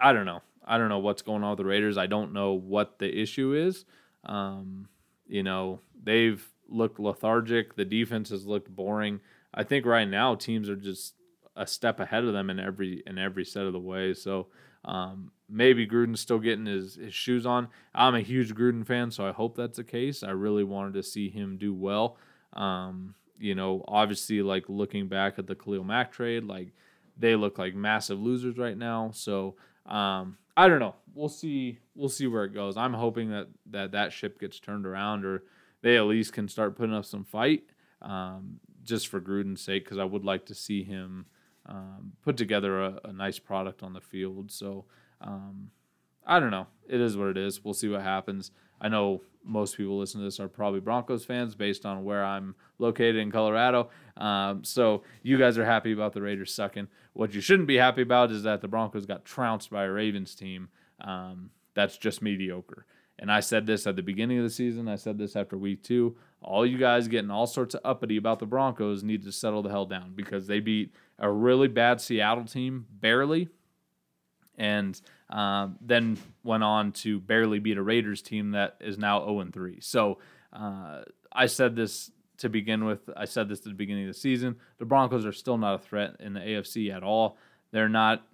I 0.00 0.12
don't 0.12 0.26
know. 0.26 0.42
I 0.64 0.78
don't 0.78 0.88
know 0.88 0.98
what's 0.98 1.22
going 1.22 1.42
on 1.42 1.50
with 1.50 1.58
the 1.58 1.64
Raiders. 1.64 1.98
I 1.98 2.06
don't 2.06 2.32
know 2.32 2.52
what 2.52 2.98
the 2.98 3.20
issue 3.20 3.54
is. 3.54 3.84
Um, 4.24 4.88
you 5.26 5.42
know, 5.42 5.80
they've 6.00 6.46
looked 6.68 7.00
lethargic. 7.00 7.74
The 7.74 7.84
defense 7.84 8.30
has 8.30 8.46
looked 8.46 8.74
boring. 8.74 9.20
I 9.52 9.64
think 9.64 9.84
right 9.84 10.08
now 10.08 10.34
teams 10.34 10.68
are 10.68 10.76
just 10.76 11.14
a 11.56 11.66
step 11.66 12.00
ahead 12.00 12.24
of 12.24 12.32
them 12.32 12.50
in 12.50 12.58
every 12.58 13.02
in 13.06 13.18
every 13.18 13.44
set 13.44 13.66
of 13.66 13.72
the 13.72 13.78
way. 13.78 14.14
So 14.14 14.48
um, 14.84 15.30
maybe 15.48 15.86
Gruden's 15.86 16.20
still 16.20 16.38
getting 16.38 16.66
his, 16.66 16.96
his 16.96 17.14
shoes 17.14 17.46
on. 17.46 17.68
I'm 17.94 18.14
a 18.14 18.20
huge 18.20 18.54
Gruden 18.54 18.86
fan, 18.86 19.10
so 19.10 19.26
I 19.26 19.32
hope 19.32 19.56
that's 19.56 19.76
the 19.76 19.84
case. 19.84 20.22
I 20.22 20.30
really 20.30 20.64
wanted 20.64 20.94
to 20.94 21.02
see 21.02 21.28
him 21.28 21.56
do 21.56 21.72
well. 21.72 22.16
Um, 22.54 23.14
you 23.38 23.54
know, 23.54 23.84
obviously, 23.86 24.42
like 24.42 24.64
looking 24.68 25.08
back 25.08 25.38
at 25.38 25.46
the 25.46 25.54
Khalil 25.54 25.84
Mack 25.84 26.12
trade, 26.12 26.44
like 26.44 26.72
they 27.16 27.36
look 27.36 27.58
like 27.58 27.74
massive 27.74 28.20
losers 28.20 28.58
right 28.58 28.76
now. 28.76 29.10
So 29.12 29.56
um, 29.86 30.38
I 30.56 30.68
don't 30.68 30.80
know. 30.80 30.94
We'll 31.14 31.28
see. 31.28 31.78
We'll 31.94 32.08
see 32.08 32.26
where 32.26 32.44
it 32.44 32.54
goes. 32.54 32.76
I'm 32.76 32.94
hoping 32.94 33.30
that 33.30 33.48
that 33.70 33.92
that 33.92 34.12
ship 34.12 34.40
gets 34.40 34.58
turned 34.58 34.86
around, 34.86 35.24
or 35.24 35.44
they 35.82 35.96
at 35.96 36.04
least 36.04 36.32
can 36.32 36.48
start 36.48 36.76
putting 36.76 36.94
up 36.94 37.04
some 37.04 37.24
fight, 37.24 37.64
um, 38.00 38.60
just 38.82 39.08
for 39.08 39.20
Gruden's 39.20 39.60
sake, 39.60 39.84
because 39.84 39.98
I 39.98 40.04
would 40.04 40.24
like 40.24 40.46
to 40.46 40.54
see 40.54 40.82
him 40.82 41.26
um, 41.72 42.12
put 42.22 42.36
together 42.36 42.82
a, 42.82 43.00
a, 43.04 43.12
nice 43.12 43.38
product 43.38 43.82
on 43.82 43.94
the 43.94 44.00
field. 44.00 44.52
So 44.52 44.84
um, 45.22 45.70
I 46.26 46.38
don't 46.38 46.50
know. 46.50 46.66
It 46.86 47.00
is 47.00 47.16
what 47.16 47.28
it 47.28 47.38
is. 47.38 47.64
We'll 47.64 47.72
see 47.72 47.88
what 47.88 48.02
happens. 48.02 48.50
I 48.80 48.88
know 48.88 49.22
most 49.42 49.76
people 49.76 49.98
listening 49.98 50.22
to 50.22 50.26
this 50.26 50.38
are 50.38 50.48
probably 50.48 50.80
Broncos 50.80 51.24
fans 51.24 51.54
based 51.54 51.86
on 51.86 52.04
where 52.04 52.24
I'm 52.24 52.54
located 52.78 53.16
in 53.16 53.30
Colorado. 53.30 53.88
Um, 54.18 54.64
so 54.64 55.02
you 55.22 55.38
guys 55.38 55.56
are 55.56 55.64
happy 55.64 55.92
about 55.92 56.12
the 56.12 56.20
Raiders 56.20 56.52
sucking. 56.52 56.88
What 57.14 57.32
you 57.32 57.40
shouldn't 57.40 57.68
be 57.68 57.76
happy 57.76 58.02
about 58.02 58.30
is 58.30 58.42
that 58.42 58.60
the 58.60 58.68
Broncos 58.68 59.06
got 59.06 59.24
trounced 59.24 59.70
by 59.70 59.84
a 59.84 59.90
Ravens 59.90 60.34
team 60.34 60.68
um, 61.00 61.50
that's 61.74 61.96
just 61.96 62.20
mediocre. 62.20 62.86
And 63.18 63.30
I 63.30 63.40
said 63.40 63.66
this 63.66 63.86
at 63.86 63.96
the 63.96 64.02
beginning 64.02 64.38
of 64.38 64.44
the 64.44 64.50
season. 64.50 64.88
I 64.88 64.96
said 64.96 65.16
this 65.16 65.36
after 65.36 65.56
week 65.56 65.82
two. 65.82 66.16
All 66.40 66.66
you 66.66 66.76
guys 66.76 67.08
getting 67.08 67.30
all 67.30 67.46
sorts 67.46 67.74
of 67.74 67.82
uppity 67.84 68.16
about 68.16 68.40
the 68.40 68.46
Broncos 68.46 69.04
need 69.04 69.22
to 69.24 69.32
settle 69.32 69.62
the 69.62 69.70
hell 69.70 69.86
down 69.86 70.12
because 70.14 70.46
they 70.46 70.60
beat 70.60 70.92
a 71.22 71.30
really 71.30 71.68
bad 71.68 72.00
Seattle 72.00 72.44
team 72.44 72.84
barely, 72.90 73.48
and 74.58 75.00
um, 75.30 75.78
then 75.80 76.18
went 76.42 76.64
on 76.64 76.92
to 76.92 77.20
barely 77.20 77.60
beat 77.60 77.78
a 77.78 77.82
Raiders 77.82 78.20
team 78.20 78.50
that 78.50 78.76
is 78.80 78.98
now 78.98 79.24
0 79.24 79.48
3. 79.50 79.78
So 79.80 80.18
uh, 80.52 81.02
I 81.32 81.46
said 81.46 81.76
this 81.76 82.10
to 82.38 82.48
begin 82.50 82.84
with. 82.84 83.08
I 83.16 83.24
said 83.24 83.48
this 83.48 83.60
at 83.60 83.64
the 83.64 83.70
beginning 83.70 84.08
of 84.08 84.14
the 84.14 84.20
season. 84.20 84.56
The 84.78 84.84
Broncos 84.84 85.24
are 85.24 85.32
still 85.32 85.56
not 85.56 85.76
a 85.76 85.78
threat 85.78 86.16
in 86.20 86.34
the 86.34 86.40
AFC 86.40 86.94
at 86.94 87.02
all. 87.02 87.38
They're 87.70 87.88
not 87.88 88.26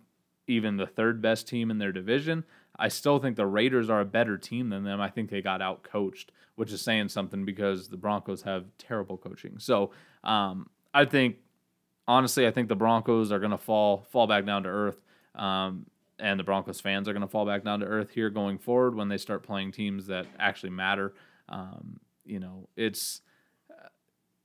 even 0.49 0.79
the 0.79 0.87
third 0.87 1.21
best 1.21 1.47
team 1.47 1.71
in 1.71 1.79
their 1.79 1.93
division. 1.93 2.43
I 2.79 2.89
still 2.89 3.19
think 3.19 3.37
the 3.37 3.47
Raiders 3.47 3.91
are 3.91 4.01
a 4.01 4.07
better 4.07 4.39
team 4.39 4.71
than 4.71 4.85
them. 4.85 5.01
I 5.01 5.11
think 5.11 5.31
they 5.31 5.43
got 5.43 5.61
out 5.61 5.83
coached, 5.83 6.33
which 6.55 6.73
is 6.73 6.81
saying 6.81 7.11
something 7.11 7.45
because 7.45 7.89
the 7.89 7.97
Broncos 7.97 8.43
have 8.43 8.65
terrible 8.79 9.19
coaching. 9.19 9.57
So 9.59 9.91
um, 10.25 10.71
I 10.95 11.05
think, 11.05 11.37
honestly, 12.09 12.47
I 12.47 12.51
think 12.51 12.69
the 12.69 12.75
Broncos 12.75 13.31
are 13.31 13.39
going 13.39 13.53
to 13.53 13.59
fall 13.59 14.07
fall 14.11 14.27
back 14.27 14.45
down 14.45 14.65
to 14.65 14.69
earth. 14.69 15.01
Um, 15.37 15.87
and 16.19 16.41
the 16.41 16.45
Broncos 16.45 16.81
fans 16.81 17.09
are 17.09 17.13
going 17.13 17.23
to 17.23 17.29
fall 17.29 17.47
back 17.47 17.63
down 17.63 17.79
to 17.79 17.87
earth 17.87 18.11
here 18.11 18.29
going 18.29 18.59
forward 18.59 18.97
when 18.97 19.09
they 19.09 19.19
start 19.19 19.45
playing 19.45 19.71
teams 19.71 20.09
that 20.09 20.27
actually 20.39 20.71
matter. 20.71 21.15
Um, 21.49 22.01
you 22.25 22.41
know, 22.41 22.69
it's 22.77 23.21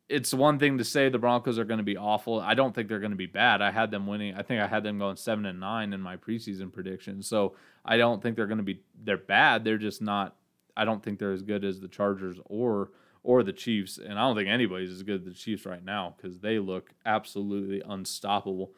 it's 0.10 0.34
one 0.34 0.60
thing 0.60 0.78
to 0.78 0.84
say 0.84 1.10
the 1.10 1.18
Broncos 1.18 1.58
are 1.58 1.64
going 1.64 1.80
to 1.80 1.84
be 1.84 1.98
awful. 1.98 2.40
I 2.40 2.54
don't 2.54 2.76
think 2.76 2.88
they're 2.88 3.00
going 3.00 3.12
to 3.12 3.18
be 3.18 3.26
bad. 3.26 3.62
I 3.62 3.72
had 3.72 3.90
them 3.90 4.06
winning. 4.06 4.36
I 4.36 4.44
think 4.44 4.62
I 4.62 4.68
had 4.68 4.84
them 4.84 5.00
going 5.00 5.16
seven 5.16 5.46
and 5.46 5.60
nine 5.60 5.94
in 5.94 6.02
my 6.02 6.18
preseason 6.18 6.72
prediction. 6.72 7.24
So 7.24 7.56
I 7.84 7.98
don't 7.98 8.22
think 8.22 8.36
they're 8.36 8.46
going 8.48 8.58
to 8.58 8.64
be. 8.64 8.82
They're 9.04 9.18
bad. 9.18 9.64
They're 9.64 9.78
just 9.78 10.02
not. 10.02 10.36
I 10.76 10.86
don't 10.86 11.02
think 11.02 11.20
they're 11.20 11.34
as 11.34 11.42
good 11.42 11.64
as 11.64 11.80
the 11.80 11.88
Chargers 11.88 12.38
or 12.46 12.92
or 13.24 13.42
the 13.44 13.54
Chiefs. 13.54 13.98
And 13.98 14.20
I 14.20 14.22
don't 14.22 14.36
think 14.36 14.50
anybody's 14.50 14.92
as 14.92 15.04
good 15.04 15.22
as 15.22 15.26
the 15.26 15.34
Chiefs 15.34 15.66
right 15.66 15.84
now 15.84 16.16
because 16.16 16.40
they 16.40 16.60
look 16.60 16.92
absolutely 17.06 17.82
unstoppable. 17.86 18.72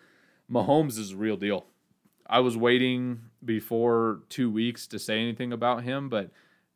Mahomes 0.50 0.98
is 0.98 1.12
a 1.12 1.18
real 1.18 1.38
deal. 1.38 1.66
I 2.28 2.40
was 2.40 2.58
waiting 2.58 3.22
before 3.44 4.22
two 4.30 4.50
weeks 4.50 4.88
to 4.88 5.00
say 5.00 5.20
anything 5.20 5.52
about 5.52 5.84
him, 5.84 6.10
but 6.10 6.32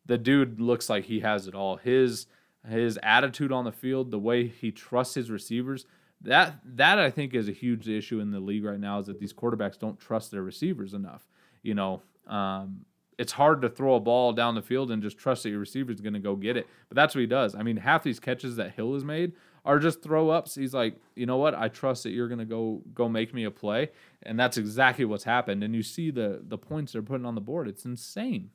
the 0.05 0.17
dude 0.17 0.59
looks 0.59 0.89
like 0.89 1.05
he 1.05 1.21
has 1.21 1.47
it 1.47 1.55
all. 1.55 1.77
His 1.77 2.27
his 2.67 2.99
attitude 3.01 3.51
on 3.51 3.63
the 3.63 3.71
field, 3.71 4.11
the 4.11 4.19
way 4.19 4.47
he 4.47 4.71
trusts 4.71 5.15
his 5.15 5.31
receivers, 5.31 5.85
that 6.21 6.59
that 6.63 6.99
I 6.99 7.09
think 7.09 7.33
is 7.33 7.47
a 7.47 7.53
huge 7.53 7.87
issue 7.87 8.19
in 8.19 8.31
the 8.31 8.39
league 8.39 8.65
right 8.65 8.79
now 8.79 8.99
is 8.99 9.07
that 9.07 9.19
these 9.19 9.33
quarterbacks 9.33 9.79
don't 9.79 9.99
trust 9.99 10.31
their 10.31 10.43
receivers 10.43 10.93
enough. 10.93 11.27
You 11.63 11.73
know, 11.75 12.01
um, 12.27 12.85
it's 13.19 13.33
hard 13.33 13.61
to 13.61 13.69
throw 13.69 13.95
a 13.95 13.99
ball 13.99 14.31
down 14.31 14.55
the 14.55 14.61
field 14.61 14.89
and 14.89 15.03
just 15.03 15.17
trust 15.17 15.43
that 15.43 15.49
your 15.49 15.59
receiver 15.59 15.91
is 15.91 15.99
going 15.99 16.13
to 16.13 16.19
go 16.19 16.37
get 16.37 16.55
it. 16.55 16.67
But 16.87 16.95
that's 16.95 17.13
what 17.13 17.19
he 17.19 17.27
does. 17.27 17.53
I 17.53 17.63
mean, 17.63 17.75
half 17.75 18.01
these 18.01 18.17
catches 18.17 18.55
that 18.55 18.71
Hill 18.71 18.93
has 18.93 19.03
made 19.03 19.33
are 19.65 19.77
just 19.77 20.01
throw 20.01 20.29
ups. 20.29 20.55
He's 20.55 20.73
like, 20.73 20.95
you 21.17 21.25
know 21.25 21.35
what? 21.35 21.53
I 21.53 21.67
trust 21.67 22.03
that 22.03 22.11
you're 22.11 22.29
going 22.29 22.39
to 22.39 22.45
go 22.45 22.81
go 22.93 23.09
make 23.09 23.33
me 23.33 23.43
a 23.43 23.51
play, 23.51 23.89
and 24.23 24.39
that's 24.39 24.57
exactly 24.57 25.03
what's 25.03 25.25
happened. 25.25 25.65
And 25.65 25.75
you 25.75 25.83
see 25.83 26.11
the 26.11 26.41
the 26.47 26.57
points 26.57 26.93
they're 26.93 27.01
putting 27.01 27.25
on 27.25 27.35
the 27.35 27.41
board. 27.41 27.67
It's 27.67 27.83
insane, 27.83 28.51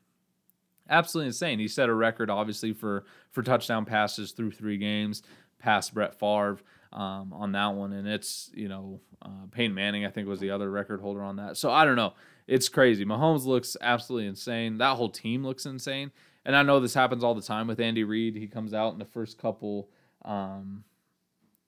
absolutely 0.88 1.26
insane. 1.26 1.58
He 1.58 1.68
set 1.68 1.90
a 1.90 1.94
record, 1.94 2.30
obviously, 2.30 2.72
for 2.72 3.04
for 3.30 3.42
touchdown 3.42 3.84
passes 3.84 4.32
through 4.32 4.52
three 4.52 4.78
games, 4.78 5.22
past 5.58 5.92
Brett 5.92 6.18
Favre. 6.18 6.58
Um, 6.90 7.32
on 7.32 7.50
that 7.52 7.74
one, 7.74 7.92
and 7.92 8.06
it's 8.06 8.52
you 8.54 8.68
know 8.68 9.00
uh, 9.20 9.46
Peyton 9.50 9.74
Manning 9.74 10.06
I 10.06 10.10
think 10.10 10.28
was 10.28 10.38
the 10.38 10.52
other 10.52 10.70
record 10.70 11.00
holder 11.00 11.22
on 11.22 11.36
that. 11.36 11.56
So 11.56 11.72
I 11.72 11.84
don't 11.84 11.96
know 11.96 12.14
it's 12.46 12.68
crazy. 12.68 13.04
Mahomes 13.04 13.46
looks 13.46 13.76
absolutely 13.80 14.28
insane. 14.28 14.78
That 14.78 14.96
whole 14.96 15.08
team 15.08 15.44
looks 15.44 15.66
insane. 15.66 16.12
And 16.44 16.54
I 16.54 16.62
know 16.62 16.78
this 16.78 16.94
happens 16.94 17.24
all 17.24 17.34
the 17.34 17.42
time 17.42 17.66
with 17.66 17.80
Andy 17.80 18.04
Reid. 18.04 18.36
He 18.36 18.46
comes 18.46 18.74
out 18.74 18.92
in 18.92 18.98
the 18.98 19.04
first 19.04 19.38
couple, 19.38 19.88
um, 20.24 20.84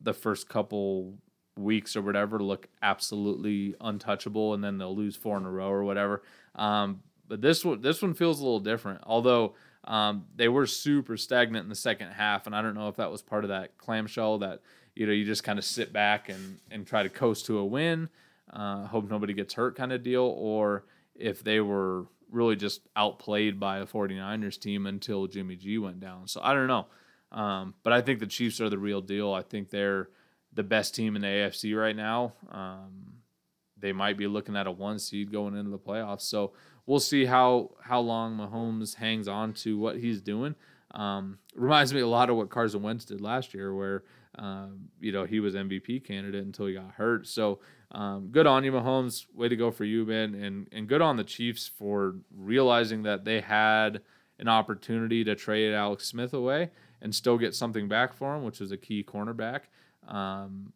the 0.00 0.12
first 0.12 0.48
couple 0.48 1.14
weeks 1.56 1.96
or 1.96 2.02
whatever, 2.02 2.38
look 2.38 2.68
absolutely 2.82 3.74
untouchable, 3.80 4.52
and 4.52 4.62
then 4.62 4.76
they'll 4.76 4.94
lose 4.94 5.16
four 5.16 5.38
in 5.38 5.46
a 5.46 5.50
row 5.50 5.70
or 5.70 5.84
whatever. 5.84 6.22
Um, 6.54 7.00
but 7.26 7.40
this 7.40 7.64
one, 7.64 7.80
this 7.80 8.02
one 8.02 8.12
feels 8.12 8.40
a 8.40 8.44
little 8.44 8.60
different. 8.60 9.00
Although 9.04 9.54
um, 9.84 10.26
they 10.34 10.48
were 10.48 10.66
super 10.66 11.16
stagnant 11.16 11.64
in 11.64 11.70
the 11.70 11.74
second 11.74 12.10
half, 12.10 12.46
and 12.46 12.54
I 12.54 12.60
don't 12.60 12.74
know 12.74 12.88
if 12.88 12.96
that 12.96 13.10
was 13.10 13.22
part 13.22 13.44
of 13.44 13.48
that 13.48 13.78
clamshell 13.78 14.38
that 14.38 14.60
you 14.94 15.06
know 15.06 15.12
you 15.12 15.24
just 15.24 15.42
kind 15.42 15.58
of 15.58 15.64
sit 15.64 15.92
back 15.92 16.28
and 16.28 16.58
and 16.70 16.86
try 16.86 17.02
to 17.02 17.08
coast 17.08 17.46
to 17.46 17.58
a 17.58 17.64
win 17.64 18.10
uh, 18.52 18.86
hope 18.86 19.08
nobody 19.08 19.32
gets 19.32 19.54
hurt 19.54 19.76
kind 19.76 19.92
of 19.92 20.02
deal, 20.02 20.22
or 20.22 20.84
if 21.14 21.42
they 21.42 21.60
were 21.60 22.06
really 22.30 22.56
just 22.56 22.80
outplayed 22.96 23.58
by 23.60 23.78
a 23.78 23.86
49ers 23.86 24.58
team 24.58 24.86
until 24.86 25.26
Jimmy 25.26 25.56
G 25.56 25.78
went 25.78 26.00
down. 26.00 26.28
So 26.28 26.40
I 26.42 26.54
don't 26.54 26.66
know. 26.66 26.86
Um, 27.32 27.74
but 27.82 27.92
I 27.92 28.00
think 28.00 28.20
the 28.20 28.26
Chiefs 28.26 28.60
are 28.60 28.70
the 28.70 28.78
real 28.78 29.00
deal. 29.00 29.32
I 29.32 29.42
think 29.42 29.70
they're 29.70 30.08
the 30.52 30.62
best 30.62 30.94
team 30.94 31.16
in 31.16 31.22
the 31.22 31.28
AFC 31.28 31.78
right 31.78 31.94
now. 31.94 32.32
Um, 32.50 33.16
they 33.78 33.92
might 33.92 34.16
be 34.16 34.26
looking 34.26 34.56
at 34.56 34.66
a 34.66 34.70
one 34.70 34.98
seed 34.98 35.30
going 35.30 35.56
into 35.56 35.70
the 35.70 35.78
playoffs. 35.78 36.22
So 36.22 36.52
we'll 36.86 37.00
see 37.00 37.26
how 37.26 37.72
how 37.82 38.00
long 38.00 38.36
Mahomes 38.36 38.94
hangs 38.94 39.28
on 39.28 39.52
to 39.54 39.78
what 39.78 39.96
he's 39.96 40.20
doing. 40.20 40.54
Um, 40.92 41.38
reminds 41.54 41.92
me 41.92 42.00
a 42.00 42.06
lot 42.06 42.30
of 42.30 42.36
what 42.36 42.48
Carson 42.48 42.82
Wentz 42.82 43.04
did 43.04 43.20
last 43.20 43.52
year, 43.52 43.74
where 43.74 44.04
um, 44.38 44.88
you 44.98 45.12
know 45.12 45.24
he 45.24 45.40
was 45.40 45.54
MVP 45.54 46.04
candidate 46.04 46.44
until 46.44 46.66
he 46.66 46.74
got 46.74 46.92
hurt. 46.92 47.26
So 47.26 47.60
um, 47.92 48.28
good 48.32 48.46
on 48.46 48.64
you, 48.64 48.72
Mahomes. 48.72 49.26
Way 49.34 49.48
to 49.48 49.56
go 49.56 49.70
for 49.70 49.84
you, 49.84 50.04
man. 50.04 50.34
And 50.34 50.68
and 50.72 50.88
good 50.88 51.00
on 51.02 51.16
the 51.16 51.24
Chiefs 51.24 51.68
for 51.68 52.16
realizing 52.34 53.02
that 53.04 53.24
they 53.24 53.40
had 53.40 54.00
an 54.38 54.48
opportunity 54.48 55.24
to 55.24 55.34
trade 55.34 55.72
Alex 55.72 56.06
Smith 56.06 56.34
away 56.34 56.70
and 57.00 57.14
still 57.14 57.38
get 57.38 57.54
something 57.54 57.88
back 57.88 58.12
for 58.12 58.34
him, 58.34 58.44
which 58.44 58.60
was 58.60 58.72
a 58.72 58.76
key 58.76 59.04
cornerback. 59.04 59.60
Um, 60.08 60.72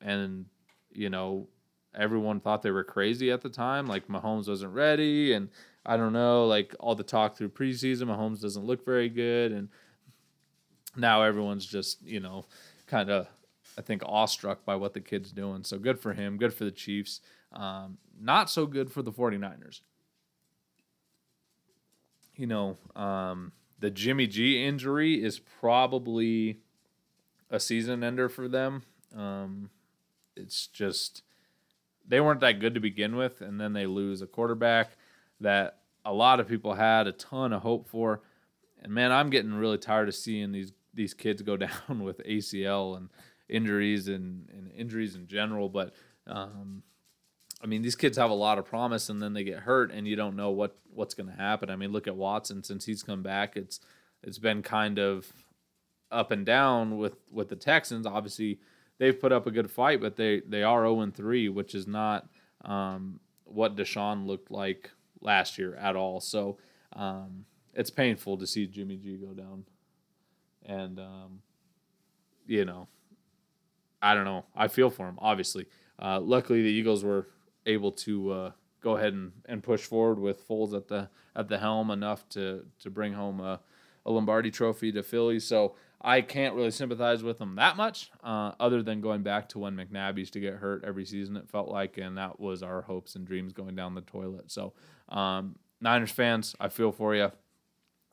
and 0.00 0.46
you 0.92 1.10
know, 1.10 1.48
everyone 1.94 2.40
thought 2.40 2.62
they 2.62 2.70
were 2.70 2.84
crazy 2.84 3.30
at 3.30 3.40
the 3.40 3.48
time, 3.48 3.86
like 3.86 4.08
Mahomes 4.08 4.48
wasn't 4.48 4.72
ready, 4.72 5.32
and 5.32 5.48
I 5.84 5.96
don't 5.96 6.12
know, 6.12 6.46
like 6.46 6.74
all 6.78 6.94
the 6.94 7.02
talk 7.02 7.36
through 7.36 7.50
preseason, 7.50 8.04
Mahomes 8.04 8.40
doesn't 8.40 8.64
look 8.64 8.84
very 8.84 9.08
good, 9.08 9.52
and 9.52 9.68
now 10.96 11.22
everyone's 11.22 11.66
just 11.66 12.02
you 12.02 12.20
know, 12.20 12.46
kind 12.86 13.10
of 13.10 13.28
I 13.76 13.82
think, 13.82 14.02
awestruck 14.04 14.64
by 14.64 14.76
what 14.76 14.92
the 14.94 15.00
kid's 15.00 15.32
doing. 15.32 15.64
So 15.64 15.78
good 15.78 15.98
for 15.98 16.12
him. 16.12 16.36
Good 16.36 16.54
for 16.54 16.64
the 16.64 16.70
Chiefs. 16.70 17.20
Um, 17.52 17.98
not 18.20 18.50
so 18.50 18.66
good 18.66 18.90
for 18.90 19.02
the 19.02 19.12
49ers. 19.12 19.80
You 22.36 22.46
know, 22.46 22.76
um, 22.96 23.52
the 23.78 23.90
Jimmy 23.90 24.26
G 24.26 24.64
injury 24.64 25.22
is 25.22 25.38
probably 25.38 26.60
a 27.50 27.60
season 27.60 28.02
ender 28.02 28.28
for 28.28 28.48
them. 28.48 28.82
Um, 29.14 29.70
it's 30.34 30.66
just 30.66 31.22
they 32.08 32.20
weren't 32.20 32.40
that 32.40 32.58
good 32.58 32.74
to 32.74 32.80
begin 32.80 33.16
with, 33.16 33.42
and 33.42 33.60
then 33.60 33.74
they 33.74 33.86
lose 33.86 34.22
a 34.22 34.26
quarterback 34.26 34.96
that 35.40 35.78
a 36.04 36.12
lot 36.12 36.40
of 36.40 36.48
people 36.48 36.74
had 36.74 37.06
a 37.06 37.12
ton 37.12 37.52
of 37.52 37.62
hope 37.62 37.88
for. 37.88 38.22
And 38.82 38.92
man, 38.92 39.12
I'm 39.12 39.30
getting 39.30 39.54
really 39.54 39.78
tired 39.78 40.08
of 40.08 40.14
seeing 40.14 40.52
these 40.52 40.72
these 40.94 41.14
kids 41.14 41.42
go 41.42 41.56
down 41.58 42.02
with 42.02 42.18
ACL 42.26 42.96
and 42.96 43.08
injuries 43.52 44.08
and, 44.08 44.48
and 44.50 44.72
injuries 44.72 45.14
in 45.14 45.26
general. 45.28 45.68
But 45.68 45.94
um, 46.26 46.82
I 47.62 47.66
mean, 47.66 47.82
these 47.82 47.94
kids 47.94 48.16
have 48.16 48.30
a 48.30 48.34
lot 48.34 48.58
of 48.58 48.64
promise, 48.64 49.08
and 49.08 49.22
then 49.22 49.34
they 49.34 49.44
get 49.44 49.60
hurt, 49.60 49.92
and 49.92 50.08
you 50.08 50.16
don't 50.16 50.34
know 50.34 50.50
what 50.50 50.76
what's 50.92 51.14
going 51.14 51.28
to 51.28 51.36
happen. 51.36 51.70
I 51.70 51.76
mean, 51.76 51.92
look 51.92 52.08
at 52.08 52.16
Watson 52.16 52.64
since 52.64 52.86
he's 52.86 53.02
come 53.02 53.22
back. 53.22 53.56
It's 53.56 53.78
it's 54.22 54.38
been 54.38 54.62
kind 54.62 54.98
of 54.98 55.32
up 56.10 56.30
and 56.30 56.44
down 56.44 56.98
with 56.98 57.16
with 57.30 57.50
the 57.50 57.56
Texans. 57.56 58.06
Obviously, 58.06 58.58
they've 58.98 59.18
put 59.18 59.32
up 59.32 59.46
a 59.46 59.50
good 59.50 59.70
fight, 59.70 60.00
but 60.00 60.16
they 60.16 60.40
they 60.40 60.62
are 60.62 60.80
zero 60.80 60.96
oh 60.96 61.00
and 61.02 61.14
three, 61.14 61.48
which 61.48 61.74
is 61.74 61.86
not 61.86 62.28
um, 62.64 63.20
what 63.44 63.76
Deshaun 63.76 64.26
looked 64.26 64.50
like 64.50 64.90
last 65.20 65.58
year 65.58 65.76
at 65.76 65.94
all. 65.94 66.20
So 66.20 66.58
um, 66.94 67.44
it's 67.74 67.90
painful 67.90 68.38
to 68.38 68.46
see 68.46 68.66
Jimmy 68.66 68.96
G 68.96 69.16
go 69.16 69.34
down, 69.34 69.66
and 70.64 70.98
um, 70.98 71.42
you 72.46 72.64
know 72.64 72.88
I 74.02 74.14
don't 74.14 74.24
know. 74.24 74.44
I 74.54 74.68
feel 74.68 74.90
for 74.90 75.08
him, 75.08 75.18
obviously. 75.20 75.66
Uh, 75.98 76.20
luckily, 76.20 76.62
the 76.62 76.68
Eagles 76.68 77.04
were 77.04 77.28
able 77.64 77.92
to 77.92 78.32
uh, 78.32 78.50
go 78.80 78.96
ahead 78.96 79.12
and, 79.12 79.32
and 79.46 79.62
push 79.62 79.82
forward 79.82 80.18
with 80.18 80.46
Foles 80.46 80.74
at 80.74 80.88
the 80.88 81.08
at 81.34 81.48
the 81.48 81.58
helm 81.58 81.90
enough 81.90 82.28
to 82.30 82.66
to 82.80 82.90
bring 82.90 83.12
home 83.12 83.40
a, 83.40 83.60
a 84.04 84.10
Lombardi 84.10 84.50
Trophy 84.50 84.90
to 84.92 85.02
Philly. 85.02 85.38
So 85.38 85.76
I 86.00 86.20
can't 86.20 86.56
really 86.56 86.72
sympathize 86.72 87.22
with 87.22 87.38
them 87.38 87.54
that 87.54 87.76
much, 87.76 88.10
uh, 88.24 88.52
other 88.58 88.82
than 88.82 89.00
going 89.00 89.22
back 89.22 89.48
to 89.50 89.60
when 89.60 89.76
McNabb 89.76 90.18
used 90.18 90.32
to 90.32 90.40
get 90.40 90.54
hurt 90.54 90.82
every 90.84 91.04
season. 91.04 91.36
It 91.36 91.48
felt 91.48 91.68
like, 91.68 91.96
and 91.96 92.18
that 92.18 92.40
was 92.40 92.64
our 92.64 92.82
hopes 92.82 93.14
and 93.14 93.24
dreams 93.24 93.52
going 93.52 93.76
down 93.76 93.94
the 93.94 94.00
toilet. 94.00 94.50
So, 94.50 94.72
um, 95.08 95.54
Niners 95.80 96.10
fans, 96.10 96.56
I 96.58 96.68
feel 96.68 96.90
for 96.90 97.14
you. 97.14 97.30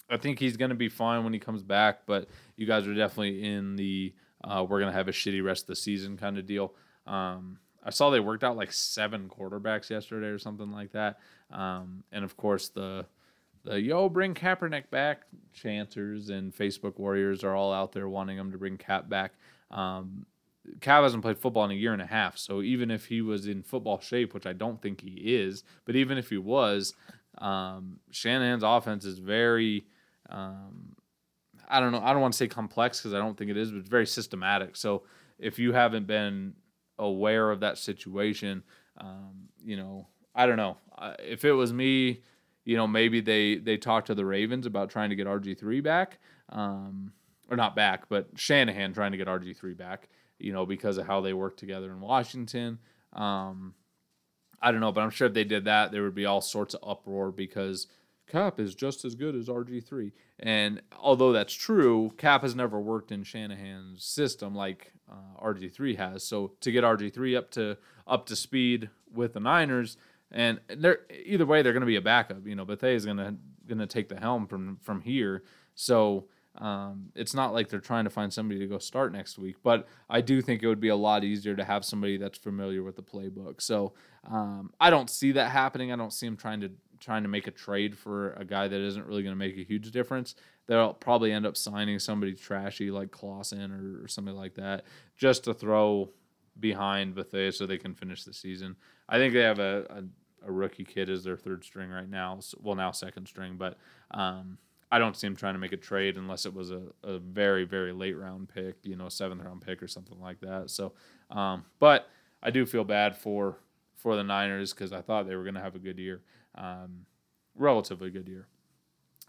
I 0.08 0.18
think 0.18 0.40
he's 0.40 0.58
going 0.58 0.70
to 0.70 0.76
be 0.76 0.90
fine 0.90 1.24
when 1.24 1.34
he 1.34 1.40
comes 1.40 1.64
back, 1.64 2.06
but 2.06 2.28
you 2.56 2.66
guys 2.68 2.88
are 2.88 2.96
definitely 2.96 3.44
in 3.44 3.76
the 3.76 4.14
uh, 4.44 4.66
we're 4.68 4.80
gonna 4.80 4.92
have 4.92 5.08
a 5.08 5.14
shitty 5.14 5.44
rest 5.44 5.64
of 5.64 5.68
the 5.68 5.76
season 5.76 6.18
kind 6.18 6.38
of 6.38 6.46
deal. 6.46 6.74
Um, 7.06 7.60
I 7.84 7.92
saw 7.92 8.10
they 8.10 8.20
worked 8.20 8.44
out 8.44 8.58
like 8.58 8.72
seven 8.72 9.30
quarterbacks 9.30 9.90
yesterday 9.90 10.28
or 10.28 10.38
something 10.38 10.72
like 10.72 10.92
that. 10.92 11.20
Um, 11.52 12.04
and 12.12 12.24
of 12.24 12.38
course 12.38 12.70
the 12.70 13.06
the 13.64 13.82
yo 13.82 14.10
bring 14.10 14.34
Kaepernick 14.34 14.90
back 14.90 15.24
chancers 15.54 16.30
and 16.30 16.56
Facebook 16.56 16.98
warriors 16.98 17.44
are 17.44 17.56
all 17.56 17.74
out 17.74 17.92
there 17.92 18.08
wanting 18.08 18.38
him 18.38 18.52
to 18.52 18.58
bring 18.58 18.78
Cap 18.78 19.10
back. 19.10 19.34
Um, 19.72 20.26
Cap 20.82 21.04
hasn't 21.04 21.24
played 21.24 21.38
football 21.38 21.66
in 21.66 21.72
a 21.72 21.76
year 21.76 21.94
and 21.94 22.02
a 22.02 22.06
half, 22.06 22.38
so 22.38 22.62
even 22.62 22.92
if 22.92 23.06
he 23.06 23.22
was 23.22 23.48
in 23.48 23.64
football 23.64 24.00
shape, 24.00 24.34
which 24.34 24.46
I 24.46 24.54
don't 24.54 24.82
think 24.82 25.02
he 25.02 25.36
is, 25.36 25.64
but 25.86 25.96
even 25.96 26.18
if 26.18 26.30
he 26.30 26.38
was, 26.38 26.94
um, 27.40 28.00
Shanahan's 28.12 28.64
offense 28.64 29.04
is 29.04 29.18
very 29.18 29.86
um, 30.30 30.96
I 31.70 31.80
don't 31.80 31.92
know. 31.92 32.02
I 32.02 32.12
don't 32.12 32.22
want 32.22 32.34
to 32.34 32.38
say 32.38 32.48
complex 32.48 33.00
because 33.00 33.14
I 33.14 33.20
don't 33.20 33.38
think 33.38 33.52
it 33.52 33.58
is, 33.58 33.72
but 33.72 33.80
it's 33.80 33.90
very 33.90 34.08
systematic. 34.08 34.76
So 34.76 35.04
if 35.38 35.60
you 35.60 35.72
haven't 35.74 36.08
been 36.08 36.54
aware 36.98 37.52
of 37.52 37.60
that 37.60 37.78
situation, 37.78 38.64
um, 38.98 39.50
you 39.64 39.78
know, 39.78 40.08
I 40.34 40.46
don't 40.46 40.58
know. 40.58 40.78
If 41.20 41.46
it 41.46 41.54
was 41.54 41.72
me, 41.72 42.22
you 42.66 42.76
know, 42.76 42.88
maybe 42.88 43.22
they 43.22 43.58
they 43.58 43.78
talked 43.78 44.08
to 44.08 44.16
the 44.16 44.26
Ravens 44.26 44.66
about 44.66 44.90
trying 44.90 45.10
to 45.10 45.16
get 45.16 45.28
RG 45.28 45.58
three 45.60 45.82
back, 45.82 46.20
um, 46.50 47.14
or 47.50 47.58
not 47.58 47.76
back, 47.76 48.10
but 48.10 48.28
Shanahan 48.36 48.94
trying 48.94 49.12
to 49.12 49.18
get 49.18 49.28
RG 49.28 49.56
three 49.58 49.74
back. 49.74 50.10
You 50.40 50.54
know, 50.54 50.66
because 50.66 50.98
of 50.98 51.06
how 51.06 51.20
they 51.20 51.34
work 51.34 51.58
together 51.58 51.92
in 51.92 52.00
Washington. 52.00 52.80
Um, 53.12 53.74
I 54.62 54.72
don't 54.72 54.82
know, 54.82 54.92
but 54.92 55.02
I'm 55.02 55.10
sure 55.10 55.28
if 55.28 55.34
they 55.34 55.44
did 55.44 55.66
that, 55.66 55.92
there 55.92 56.04
would 56.04 56.16
be 56.16 56.26
all 56.26 56.42
sorts 56.42 56.74
of 56.74 56.88
uproar 56.88 57.32
because 57.32 57.88
Cap 58.30 58.60
is 58.60 58.74
just 58.76 59.04
as 59.04 59.16
good 59.16 59.36
as 59.36 59.48
RG3. 59.48 60.12
And 60.40 60.82
although 60.98 61.34
that's 61.34 61.54
true, 61.54 62.12
Cap 62.18 62.44
has 62.44 62.56
never 62.56 62.80
worked 62.80 63.12
in 63.12 63.24
Shanahan's 63.24 64.06
system 64.06 64.56
like 64.56 64.94
uh, 65.12 65.44
RG3 65.44 65.98
has. 65.98 66.24
So 66.24 66.54
to 66.62 66.72
get 66.72 66.84
RG3 66.84 67.38
up 67.38 67.52
to 67.52 67.78
up 68.08 68.26
to 68.28 68.36
speed 68.36 68.90
with 69.14 69.34
the 69.34 69.40
Niners, 69.40 69.98
and 70.32 70.60
they're 70.68 71.00
either 71.26 71.46
way 71.46 71.62
they're 71.62 71.74
going 71.74 71.82
to 71.82 71.88
be 71.88 71.96
a 71.98 72.02
backup. 72.02 72.46
You 72.48 72.56
know, 72.56 72.66
Beathard 72.66 72.96
is 72.96 73.06
going 73.06 73.18
to 73.18 73.36
going 73.68 73.80
to 73.80 73.88
take 73.88 74.08
the 74.10 74.20
helm 74.20 74.48
from 74.48 74.78
from 74.82 75.02
here. 75.02 75.44
So 75.76 76.28
Um, 76.58 77.12
it's 77.16 77.34
not 77.36 77.54
like 77.54 77.70
they're 77.70 77.80
trying 77.80 78.04
to 78.06 78.10
find 78.10 78.34
somebody 78.34 78.60
to 78.60 78.68
go 78.68 78.80
start 78.80 79.14
next 79.14 79.38
week, 79.38 79.58
but 79.64 79.88
I 80.10 80.20
do 80.22 80.42
think 80.42 80.62
it 80.62 80.68
would 80.68 80.80
be 80.82 80.90
a 80.90 80.96
lot 80.96 81.24
easier 81.24 81.56
to 81.56 81.64
have 81.64 81.86
somebody 81.86 82.18
that's 82.18 82.38
familiar 82.40 82.84
with 82.84 82.96
the 82.96 83.04
playbook. 83.04 83.62
So 83.62 83.94
um, 84.30 84.72
I 84.80 84.90
don't 84.90 85.10
see 85.10 85.32
that 85.34 85.52
happening. 85.52 85.92
I 85.92 85.96
don't 85.96 86.12
see 86.12 86.28
him 86.28 86.36
trying 86.36 86.60
to 86.62 86.72
trying 87.00 87.24
to 87.24 87.30
make 87.30 87.48
a 87.48 87.52
trade 87.52 87.98
for 87.98 88.34
a 88.34 88.46
guy 88.46 88.68
that 88.68 88.80
isn't 88.80 89.06
really 89.06 89.24
going 89.24 89.34
to 89.34 89.40
make 89.40 89.58
a 89.58 89.64
huge 89.64 89.92
difference. 89.92 90.36
They'll 90.68 90.94
probably 90.94 91.32
end 91.32 91.46
up 91.46 91.58
signing 91.58 92.00
somebody 92.00 92.34
trashy 92.34 92.92
like 92.92 93.12
Clausen 93.12 93.72
or, 93.72 94.04
or 94.04 94.08
something 94.08 94.36
like 94.36 94.56
that 94.56 94.86
just 95.18 95.44
to 95.46 95.54
throw 95.54 96.10
behind 96.60 97.16
Beathard 97.16 97.54
so 97.56 97.66
they 97.66 97.78
can 97.78 97.94
finish 97.94 98.24
the 98.24 98.34
season. 98.34 98.76
I 99.08 99.18
think 99.18 99.34
they 99.34 99.42
have 99.42 99.60
a, 99.60 99.86
a, 99.90 100.48
a 100.48 100.52
rookie 100.52 100.84
kid 100.84 101.10
as 101.10 101.24
their 101.24 101.38
third 101.38 101.64
string 101.64 101.90
right 101.90 102.10
now. 102.10 102.40
Well, 102.62 102.76
now 102.76 102.92
second 102.92 103.28
string, 103.28 103.56
but 103.58 103.78
um, 104.12 104.58
I 104.92 105.00
don't 105.00 105.16
see 105.16 105.28
him 105.28 105.36
trying 105.36 105.54
to 105.54 105.60
make 105.60 105.72
a 105.72 105.78
trade 105.78 106.18
unless 106.18 106.46
it 106.46 106.54
was 106.54 106.72
a, 106.72 106.82
a 107.04 107.20
very, 107.20 107.64
very 107.64 107.94
late 107.94 108.18
round 108.18 108.50
pick, 108.50 108.76
you 108.84 108.96
know, 108.96 109.10
seventh 109.10 109.44
round 109.44 109.62
pick 109.62 109.84
or 109.84 109.88
something 109.88 110.20
like 110.20 110.40
that. 110.42 110.70
So, 110.70 110.94
um, 111.30 111.66
but 111.80 112.10
I 112.42 112.52
do 112.52 112.66
feel 112.66 112.84
bad 112.84 113.16
for 113.16 113.58
for 113.96 114.16
the 114.16 114.24
Niners 114.24 114.74
because 114.74 114.94
I 114.94 115.02
thought 115.02 115.28
they 115.28 115.36
were 115.36 115.44
going 115.44 115.56
to 115.56 115.62
have 115.62 115.76
a 115.76 115.80
good 115.80 116.00
year, 116.00 116.22
um, 116.60 117.06
relatively 117.56 118.12
good 118.12 118.28
year, 118.28 118.48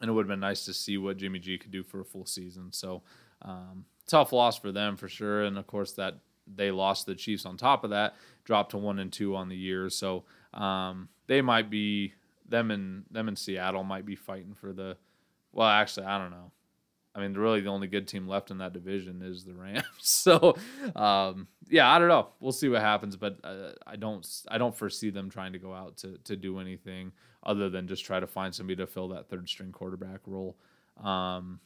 and 0.01 0.11
it 0.11 0.12
would 0.12 0.24
have 0.24 0.28
been 0.28 0.41
nice 0.41 0.64
to 0.66 0.74
see 0.74 0.99
what 0.99 1.16
Jimmy 1.16 1.39
G 1.39 1.57
could 1.57 1.70
do 1.70 1.83
for 1.83 2.01
a 2.01 2.05
full 2.05 2.26
season. 2.26 2.72
So, 2.72 3.03
um, 3.43 3.87
tough 4.07 4.33
loss 4.33 4.59
for 4.59 4.72
them 4.72 4.97
for 4.97 5.09
sure, 5.09 5.45
and 5.45 5.57
of 5.57 5.66
course 5.66 5.93
that 5.93 6.18
they 6.57 6.70
lost 6.70 7.07
the 7.07 7.14
Chiefs 7.14 7.47
on 7.47 7.57
top 7.57 7.85
of 7.85 7.91
that, 7.91 8.16
dropped 8.45 8.72
to 8.72 8.78
one 8.78 8.99
and 8.99 9.12
two 9.12 9.37
on 9.37 9.49
the 9.49 9.57
year. 9.57 9.89
So 9.91 10.24
um, 10.53 11.09
they 11.26 11.41
might 11.43 11.70
be 11.70 12.14
them 12.49 12.70
and 12.70 13.05
them 13.11 13.28
in 13.28 13.37
Seattle 13.37 13.85
might 13.85 14.07
be 14.07 14.16
fighting 14.16 14.55
for 14.55 14.72
the. 14.72 14.97
Well, 15.53 15.68
actually, 15.68 16.07
I 16.07 16.18
don't 16.18 16.31
know. 16.31 16.53
I 17.15 17.21
mean, 17.21 17.35
really, 17.35 17.61
the 17.61 17.71
only 17.71 17.89
good 17.89 18.07
team 18.07 18.29
left 18.29 18.51
in 18.51 18.59
that 18.59 18.73
division 18.73 19.21
is 19.23 19.45
the 19.45 19.55
Rams. 19.55 19.85
So, 19.99 20.57
um, 20.97 21.49
yeah, 21.69 21.91
I 21.91 21.99
don't 21.99 22.09
know. 22.09 22.29
We'll 22.41 22.53
see 22.53 22.69
what 22.69 22.81
happens, 22.83 23.17
but 23.17 23.39
uh, 23.45 23.73
I 23.87 23.97
don't, 23.97 24.27
I 24.49 24.59
don't 24.59 24.77
foresee 24.77 25.11
them 25.11 25.29
trying 25.31 25.53
to 25.53 25.59
go 25.59 25.75
out 25.75 25.97
to 25.99 26.19
to 26.25 26.37
do 26.37 26.59
anything 26.59 27.13
other 27.43 27.69
than 27.69 27.89
just 27.89 28.05
try 28.05 28.21
to 28.21 28.27
find 28.27 28.55
somebody 28.55 28.77
to 28.77 28.87
fill 28.87 29.09
that 29.09 29.29
third 29.29 29.49
string 29.49 29.73
quarterback 29.73 30.21
role. 30.27 30.57
Um, 31.03 31.61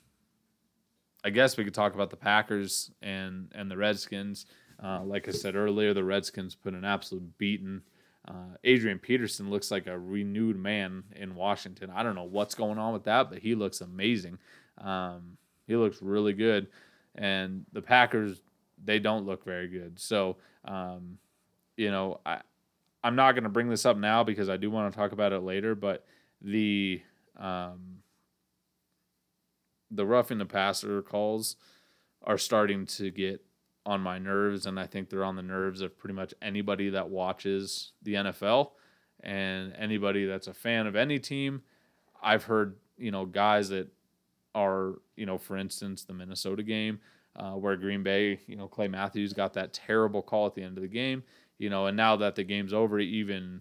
I 1.24 1.30
guess 1.30 1.56
we 1.56 1.64
could 1.64 1.74
talk 1.74 1.94
about 1.94 2.10
the 2.10 2.16
Packers 2.16 2.90
and 3.02 3.50
and 3.54 3.70
the 3.70 3.76
Redskins. 3.76 4.46
Uh, 4.82 5.02
like 5.04 5.28
I 5.28 5.32
said 5.32 5.54
earlier, 5.56 5.94
the 5.94 6.04
Redskins 6.04 6.54
put 6.54 6.74
an 6.74 6.84
absolute 6.84 7.38
beating. 7.38 7.82
Uh, 8.26 8.56
Adrian 8.64 8.98
Peterson 8.98 9.50
looks 9.50 9.70
like 9.70 9.86
a 9.86 9.98
renewed 9.98 10.58
man 10.58 11.04
in 11.14 11.34
Washington. 11.34 11.90
I 11.90 12.02
don't 12.02 12.14
know 12.14 12.24
what's 12.24 12.54
going 12.54 12.78
on 12.78 12.92
with 12.92 13.04
that, 13.04 13.30
but 13.30 13.38
he 13.38 13.54
looks 13.54 13.80
amazing. 13.80 14.38
Um, 14.78 15.36
he 15.66 15.76
looks 15.76 16.02
really 16.02 16.32
good. 16.32 16.68
And 17.14 17.64
the 17.72 17.82
Packers, 17.82 18.42
they 18.82 18.98
don't 18.98 19.26
look 19.26 19.44
very 19.44 19.68
good. 19.68 19.98
So, 19.98 20.36
um, 20.64 21.18
you 21.76 21.90
know, 21.90 22.20
I, 22.26 22.40
I'm 23.02 23.16
not 23.16 23.32
going 23.32 23.44
to 23.44 23.50
bring 23.50 23.68
this 23.68 23.86
up 23.86 23.96
now 23.96 24.24
because 24.24 24.48
I 24.48 24.56
do 24.56 24.70
want 24.70 24.92
to 24.92 24.98
talk 24.98 25.12
about 25.12 25.32
it 25.32 25.40
later, 25.40 25.74
but 25.74 26.04
the 26.40 27.02
um, 27.38 27.98
the 29.90 30.06
roughing 30.06 30.38
the 30.38 30.46
passer 30.46 31.02
calls 31.02 31.56
are 32.22 32.38
starting 32.38 32.86
to 32.86 33.10
get 33.10 33.44
on 33.86 34.00
my 34.00 34.18
nerves, 34.18 34.66
and 34.66 34.80
I 34.80 34.86
think 34.86 35.10
they're 35.10 35.24
on 35.24 35.36
the 35.36 35.42
nerves 35.42 35.80
of 35.80 35.98
pretty 35.98 36.14
much 36.14 36.32
anybody 36.40 36.90
that 36.90 37.10
watches 37.10 37.92
the 38.02 38.14
NFL 38.14 38.70
and 39.20 39.74
anybody 39.78 40.24
that's 40.24 40.46
a 40.46 40.54
fan 40.54 40.86
of 40.86 40.96
any 40.96 41.18
team. 41.18 41.62
I've 42.22 42.44
heard, 42.44 42.76
you 42.96 43.10
know, 43.10 43.26
guys 43.26 43.68
that 43.68 43.88
are, 44.54 44.94
you 45.16 45.26
know, 45.26 45.38
for 45.38 45.56
instance, 45.56 46.04
the 46.04 46.12
Minnesota 46.12 46.62
game 46.62 47.00
uh, 47.36 47.52
where 47.52 47.76
Green 47.76 48.02
Bay, 48.02 48.40
you 48.46 48.56
know, 48.56 48.68
Clay 48.68 48.88
Matthews 48.88 49.32
got 49.32 49.54
that 49.54 49.72
terrible 49.72 50.22
call 50.22 50.46
at 50.46 50.54
the 50.54 50.62
end 50.62 50.78
of 50.78 50.82
the 50.82 50.88
game, 50.88 51.22
you 51.58 51.70
know, 51.70 51.86
and 51.86 51.96
now 51.96 52.16
that 52.16 52.34
the 52.36 52.44
game's 52.44 52.72
over, 52.72 52.98
even, 52.98 53.60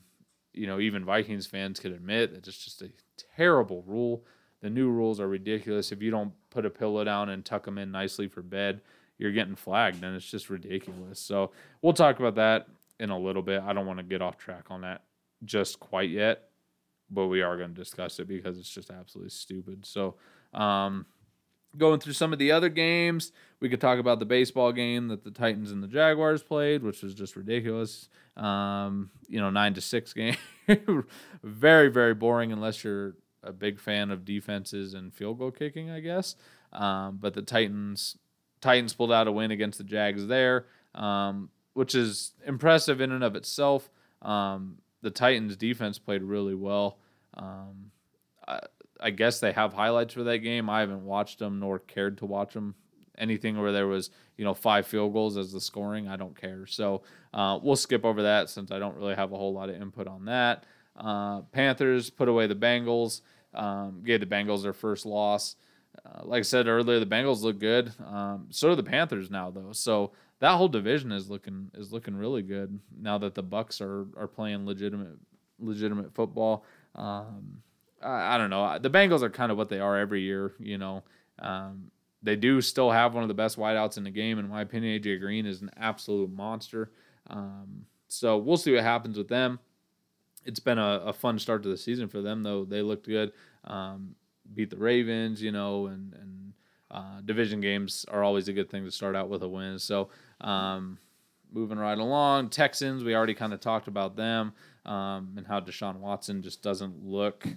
you 0.53 0.67
know, 0.67 0.79
even 0.79 1.05
Vikings 1.05 1.47
fans 1.47 1.79
could 1.79 1.91
admit 1.91 2.33
that 2.33 2.47
it's 2.47 2.63
just 2.63 2.81
a 2.81 2.89
terrible 3.35 3.83
rule. 3.87 4.25
The 4.61 4.69
new 4.69 4.89
rules 4.89 5.19
are 5.19 5.27
ridiculous. 5.27 5.91
If 5.91 6.01
you 6.01 6.11
don't 6.11 6.31
put 6.49 6.65
a 6.65 6.69
pillow 6.69 7.03
down 7.03 7.29
and 7.29 7.43
tuck 7.43 7.65
them 7.65 7.77
in 7.77 7.91
nicely 7.91 8.27
for 8.27 8.41
bed, 8.41 8.81
you're 9.17 9.31
getting 9.31 9.55
flagged 9.55 10.03
and 10.03 10.15
it's 10.15 10.29
just 10.29 10.49
ridiculous. 10.49 11.19
So 11.19 11.51
we'll 11.81 11.93
talk 11.93 12.19
about 12.19 12.35
that 12.35 12.67
in 12.99 13.09
a 13.09 13.17
little 13.17 13.41
bit. 13.41 13.61
I 13.61 13.73
don't 13.73 13.85
want 13.85 13.99
to 13.99 14.03
get 14.03 14.21
off 14.21 14.37
track 14.37 14.65
on 14.69 14.81
that 14.81 15.03
just 15.43 15.79
quite 15.79 16.09
yet, 16.09 16.49
but 17.09 17.27
we 17.27 17.41
are 17.41 17.57
going 17.57 17.73
to 17.73 17.75
discuss 17.75 18.19
it 18.19 18.27
because 18.27 18.57
it's 18.57 18.69
just 18.69 18.91
absolutely 18.91 19.31
stupid. 19.31 19.85
So, 19.85 20.15
um, 20.53 21.05
going 21.77 21.99
through 21.99 22.13
some 22.13 22.33
of 22.33 22.39
the 22.39 22.51
other 22.51 22.69
games, 22.69 23.31
we 23.59 23.69
could 23.69 23.81
talk 23.81 23.99
about 23.99 24.19
the 24.19 24.25
baseball 24.25 24.71
game 24.71 25.07
that 25.07 25.23
the 25.23 25.31
Titans 25.31 25.71
and 25.71 25.81
the 25.81 25.87
Jaguars 25.87 26.43
played, 26.43 26.83
which 26.83 27.01
was 27.01 27.13
just 27.13 27.35
ridiculous. 27.35 28.09
Um, 28.35 29.11
you 29.27 29.39
know, 29.39 29.49
nine 29.49 29.73
to 29.75 29.81
six 29.81 30.13
game, 30.13 30.35
very 31.43 31.89
very 31.89 32.13
boring 32.13 32.51
unless 32.51 32.83
you're 32.83 33.15
a 33.43 33.51
big 33.51 33.79
fan 33.79 34.09
of 34.11 34.25
defenses 34.25 34.93
and 34.93 35.13
field 35.13 35.39
goal 35.39 35.51
kicking, 35.51 35.89
I 35.89 35.99
guess. 35.99 36.35
Um, 36.71 37.19
but 37.21 37.33
the 37.33 37.41
Titans 37.41 38.17
Titans 38.61 38.93
pulled 38.93 39.11
out 39.11 39.27
a 39.27 39.31
win 39.31 39.51
against 39.51 39.77
the 39.77 39.83
Jags 39.83 40.27
there, 40.27 40.65
um, 40.95 41.49
which 41.73 41.95
is 41.95 42.31
impressive 42.45 43.01
in 43.01 43.11
and 43.11 43.23
of 43.23 43.35
itself. 43.35 43.89
Um, 44.21 44.77
the 45.01 45.11
Titans 45.11 45.57
defense 45.57 45.99
played 45.99 46.23
really 46.23 46.55
well. 46.55 46.97
Um, 47.33 47.91
I, 48.47 48.61
I, 49.03 49.09
guess 49.11 49.39
they 49.39 49.51
have 49.51 49.73
highlights 49.73 50.13
for 50.13 50.23
that 50.23 50.39
game. 50.39 50.69
I 50.69 50.79
haven't 50.79 51.05
watched 51.05 51.39
them 51.39 51.59
nor 51.59 51.79
cared 51.79 52.17
to 52.19 52.25
watch 52.25 52.53
them. 52.53 52.75
Anything 53.17 53.61
where 53.61 53.71
there 53.71 53.87
was, 53.87 54.09
you 54.37 54.45
know, 54.45 54.55
five 54.55 54.87
field 54.87 55.13
goals 55.13 55.37
as 55.37 55.51
the 55.51 55.61
scoring, 55.61 56.07
I 56.07 56.15
don't 56.15 56.39
care. 56.39 56.65
So 56.65 57.03
uh, 57.33 57.59
we'll 57.61 57.75
skip 57.75 58.05
over 58.05 58.23
that 58.23 58.49
since 58.49 58.71
I 58.71 58.79
don't 58.79 58.95
really 58.95 59.13
have 59.15 59.31
a 59.31 59.37
whole 59.37 59.53
lot 59.53 59.69
of 59.69 59.79
input 59.79 60.07
on 60.07 60.25
that. 60.25 60.65
Uh, 60.95 61.41
Panthers 61.51 62.09
put 62.09 62.27
away 62.27 62.47
the 62.47 62.55
Bengals, 62.55 63.21
um, 63.53 64.01
gave 64.03 64.19
the 64.19 64.25
Bengals 64.25 64.63
their 64.63 64.73
first 64.73 65.05
loss. 65.05 65.55
Uh, 66.05 66.21
like 66.23 66.39
I 66.39 66.43
said 66.43 66.67
earlier, 66.67 66.99
the 66.99 67.05
Bengals 67.05 67.43
look 67.43 67.59
good. 67.59 67.91
Um, 68.03 68.47
so 68.49 68.69
do 68.69 68.75
the 68.75 68.83
Panthers 68.83 69.29
now, 69.29 69.51
though. 69.51 69.73
So 69.73 70.13
that 70.39 70.57
whole 70.57 70.67
division 70.67 71.11
is 71.11 71.29
looking 71.29 71.69
is 71.73 71.93
looking 71.93 72.15
really 72.15 72.41
good 72.41 72.79
now 72.99 73.17
that 73.19 73.35
the 73.35 73.43
Bucs 73.43 73.79
are 73.79 74.07
are 74.17 74.27
playing 74.27 74.65
legitimate 74.65 75.17
legitimate 75.59 76.13
football. 76.13 76.65
Um, 76.95 77.61
I, 78.03 78.37
don't 78.37 78.49
know. 78.49 78.77
The 78.79 78.89
Bengals 78.89 79.21
are 79.21 79.29
kind 79.29 79.51
of 79.51 79.57
what 79.57 79.69
they 79.69 79.79
are 79.79 79.97
every 79.97 80.21
year. 80.21 80.53
You 80.59 80.77
know, 80.77 81.03
um, 81.39 81.91
they 82.21 82.35
do 82.35 82.61
still 82.61 82.91
have 82.91 83.13
one 83.13 83.23
of 83.23 83.27
the 83.27 83.33
best 83.33 83.57
wideouts 83.57 83.97
in 83.97 84.03
the 84.03 84.11
game. 84.11 84.39
In 84.39 84.49
my 84.49 84.61
opinion, 84.61 85.01
AJ 85.01 85.19
Green 85.19 85.45
is 85.45 85.61
an 85.61 85.71
absolute 85.77 86.31
monster. 86.31 86.91
Um, 87.27 87.85
so 88.07 88.37
we'll 88.37 88.57
see 88.57 88.73
what 88.73 88.83
happens 88.83 89.17
with 89.17 89.27
them. 89.27 89.59
It's 90.45 90.59
been 90.59 90.77
a, 90.77 91.01
a, 91.05 91.13
fun 91.13 91.39
start 91.39 91.63
to 91.63 91.69
the 91.69 91.77
season 91.77 92.09
for 92.09 92.21
them, 92.21 92.43
though. 92.43 92.65
They 92.65 92.81
looked 92.81 93.07
good. 93.07 93.31
Um, 93.63 94.15
beat 94.53 94.69
the 94.69 94.77
Ravens, 94.77 95.41
you 95.41 95.51
know, 95.51 95.87
and 95.87 96.13
and 96.13 96.53
uh, 96.91 97.21
division 97.25 97.59
games 97.59 98.05
are 98.09 98.23
always 98.23 98.47
a 98.47 98.53
good 98.53 98.69
thing 98.69 98.85
to 98.85 98.91
start 98.91 99.15
out 99.15 99.29
with 99.29 99.41
a 99.41 99.47
win. 99.47 99.79
So 99.79 100.09
um, 100.41 100.99
moving 101.51 101.79
right 101.79 101.97
along, 101.97 102.49
Texans, 102.49 103.03
we 103.03 103.15
already 103.15 103.33
kind 103.33 103.51
of 103.51 103.59
talked 103.59 103.87
about 103.87 104.15
them 104.15 104.53
um, 104.85 105.33
and 105.35 105.47
how 105.47 105.59
Deshaun 105.59 105.97
Watson 105.97 106.43
just 106.43 106.61
doesn't 106.61 107.03
look 107.03 107.47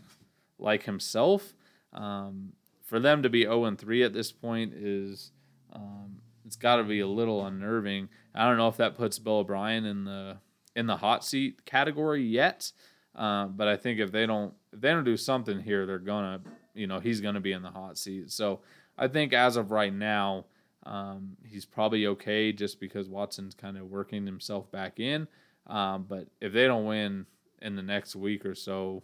like 0.59 0.85
himself. 0.85 1.55
Um, 1.93 2.53
for 2.85 3.01
them 3.01 3.23
to 3.23 3.29
be 3.29 3.43
0 3.43 3.65
and 3.65 3.79
3 3.79 4.05
at 4.05 4.13
this 4.13 4.33
point 4.33 4.73
is 4.75 5.33
um, 5.73 6.19
it's 6.47 6.57
got 6.57 6.77
to 6.77 6.85
be 6.85 7.01
a 7.01 7.07
little 7.07 7.45
unnerving. 7.45 8.09
I 8.35 8.47
don't 8.47 8.57
know 8.57 8.69
if 8.69 8.77
that 8.77 8.95
puts 8.95 9.19
Bill 9.19 9.39
O'Brien 9.39 9.85
in 9.85 10.05
the 10.05 10.39
in 10.75 10.87
the 10.87 10.97
hot 10.99 11.25
seat 11.25 11.65
category 11.65 12.23
yet, 12.23 12.71
uh, 13.15 13.47
but 13.47 13.67
I 13.67 13.77
think 13.77 13.99
if 13.99 14.13
they 14.13 14.27
don't 14.27 14.55
if 14.73 14.81
they 14.81 14.91
don't 14.91 15.05
do 15.05 15.17
something 15.17 15.61
here, 15.61 15.87
they're 15.87 15.99
gonna 15.99 16.41
you 16.75 16.87
know 16.87 17.01
he's 17.01 17.21
to 17.21 17.41
be 17.41 17.53
in 17.53 17.63
the 17.63 17.71
hot 17.71 17.99
seat. 17.99 18.31
So 18.31 18.61
I 18.97 19.09
think 19.09 19.33
as 19.33 19.57
of 19.57 19.71
right 19.71 19.93
now, 19.93 20.45
um, 20.85 21.37
he's 21.45 21.65
probably 21.65 22.07
okay 22.07 22.53
just 22.53 22.79
because 22.79 23.09
Watson's 23.09 23.55
kind 23.55 23.77
of 23.77 23.91
working 23.91 24.25
himself 24.25 24.71
back 24.71 25.01
in. 25.01 25.27
Um, 25.67 26.07
but 26.09 26.29
if 26.41 26.53
they 26.53 26.67
don't 26.67 26.85
win 26.85 27.27
in 27.61 27.75
the 27.75 27.83
next 27.83 28.15
week 28.15 28.47
or 28.47 28.55
so, 28.55 29.03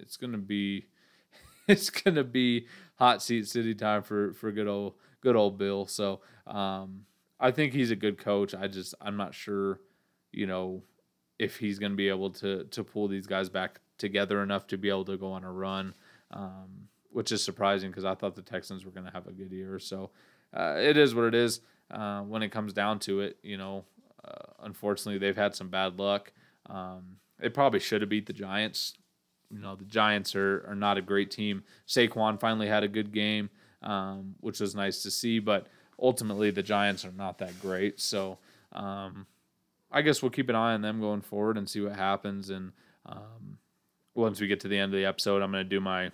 it's 0.00 0.16
to 0.32 0.38
be 0.38 0.86
it's 1.68 1.90
to 2.16 2.24
be 2.24 2.66
hot 2.96 3.22
seat 3.22 3.48
city 3.48 3.74
time 3.74 4.02
for 4.02 4.32
for 4.32 4.52
good 4.52 4.68
old 4.68 4.94
good 5.20 5.36
old 5.36 5.58
Bill. 5.58 5.86
So 5.86 6.20
um, 6.46 7.06
I 7.40 7.50
think 7.50 7.72
he's 7.72 7.90
a 7.90 7.96
good 7.96 8.18
coach. 8.18 8.54
I 8.54 8.68
just 8.68 8.94
I'm 9.00 9.16
not 9.16 9.34
sure, 9.34 9.80
you 10.32 10.46
know, 10.46 10.82
if 11.38 11.58
he's 11.58 11.78
to 11.92 11.96
be 11.96 12.08
able 12.08 12.30
to 12.30 12.64
to 12.64 12.84
pull 12.84 13.08
these 13.08 13.26
guys 13.26 13.48
back 13.48 13.80
together 13.98 14.42
enough 14.42 14.66
to 14.68 14.78
be 14.78 14.88
able 14.88 15.04
to 15.06 15.16
go 15.16 15.32
on 15.32 15.44
a 15.44 15.52
run. 15.52 15.94
Um, 16.30 16.88
which 17.16 17.32
is 17.32 17.42
surprising 17.42 17.90
because 17.90 18.04
I 18.04 18.14
thought 18.14 18.34
the 18.34 18.42
Texans 18.42 18.84
were 18.84 18.90
to 19.06 19.12
have 19.12 19.26
a 19.26 19.32
good 19.32 19.50
year. 19.50 19.78
So 19.78 20.10
uh, 20.52 20.76
it 20.78 20.98
is 20.98 21.14
what 21.14 21.24
it 21.24 21.34
is. 21.34 21.60
Uh, 21.90 22.20
when 22.20 22.42
it 22.42 22.50
comes 22.50 22.74
down 22.74 22.98
to 22.98 23.20
it, 23.20 23.38
you 23.42 23.56
know, 23.56 23.86
uh, 24.22 24.52
unfortunately 24.64 25.18
they've 25.18 25.34
had 25.34 25.54
some 25.54 25.70
bad 25.70 25.98
luck. 25.98 26.30
Um, 26.68 27.16
they 27.38 27.48
probably 27.48 27.80
should 27.80 28.02
have 28.02 28.10
beat 28.10 28.26
the 28.26 28.34
Giants. 28.34 28.94
You 29.50 29.60
know, 29.60 29.76
the 29.76 29.84
Giants 29.84 30.34
are 30.34 30.64
are 30.68 30.74
not 30.74 30.98
a 30.98 31.02
great 31.02 31.30
team. 31.30 31.62
Saquon 31.86 32.38
finally 32.40 32.68
had 32.68 32.82
a 32.84 32.88
good 32.88 33.12
game. 33.12 33.50
um, 33.82 34.34
which 34.40 34.60
was 34.60 34.74
nice 34.74 35.02
to 35.02 35.10
see. 35.10 35.38
But 35.38 35.68
ultimately, 36.00 36.50
the 36.50 36.62
Giants 36.62 37.04
are 37.04 37.12
not 37.12 37.38
that 37.38 37.60
great. 37.60 38.00
So 38.00 38.38
um, 38.72 39.26
I 39.92 40.02
guess 40.02 40.22
we'll 40.22 40.30
keep 40.30 40.48
an 40.48 40.56
eye 40.56 40.74
on 40.74 40.82
them 40.82 41.00
going 41.00 41.20
forward 41.22 41.56
and 41.56 41.68
see 41.68 41.80
what 41.80 41.94
happens. 41.96 42.50
And 42.50 42.72
um, 43.06 43.58
once 44.14 44.40
we 44.40 44.48
get 44.48 44.60
to 44.60 44.68
the 44.68 44.78
end 44.78 44.92
of 44.92 44.98
the 44.98 45.06
episode, 45.06 45.42
I'm 45.42 45.52
going 45.52 45.64
to 45.64 45.68
do 45.68 45.80
my 45.80 46.10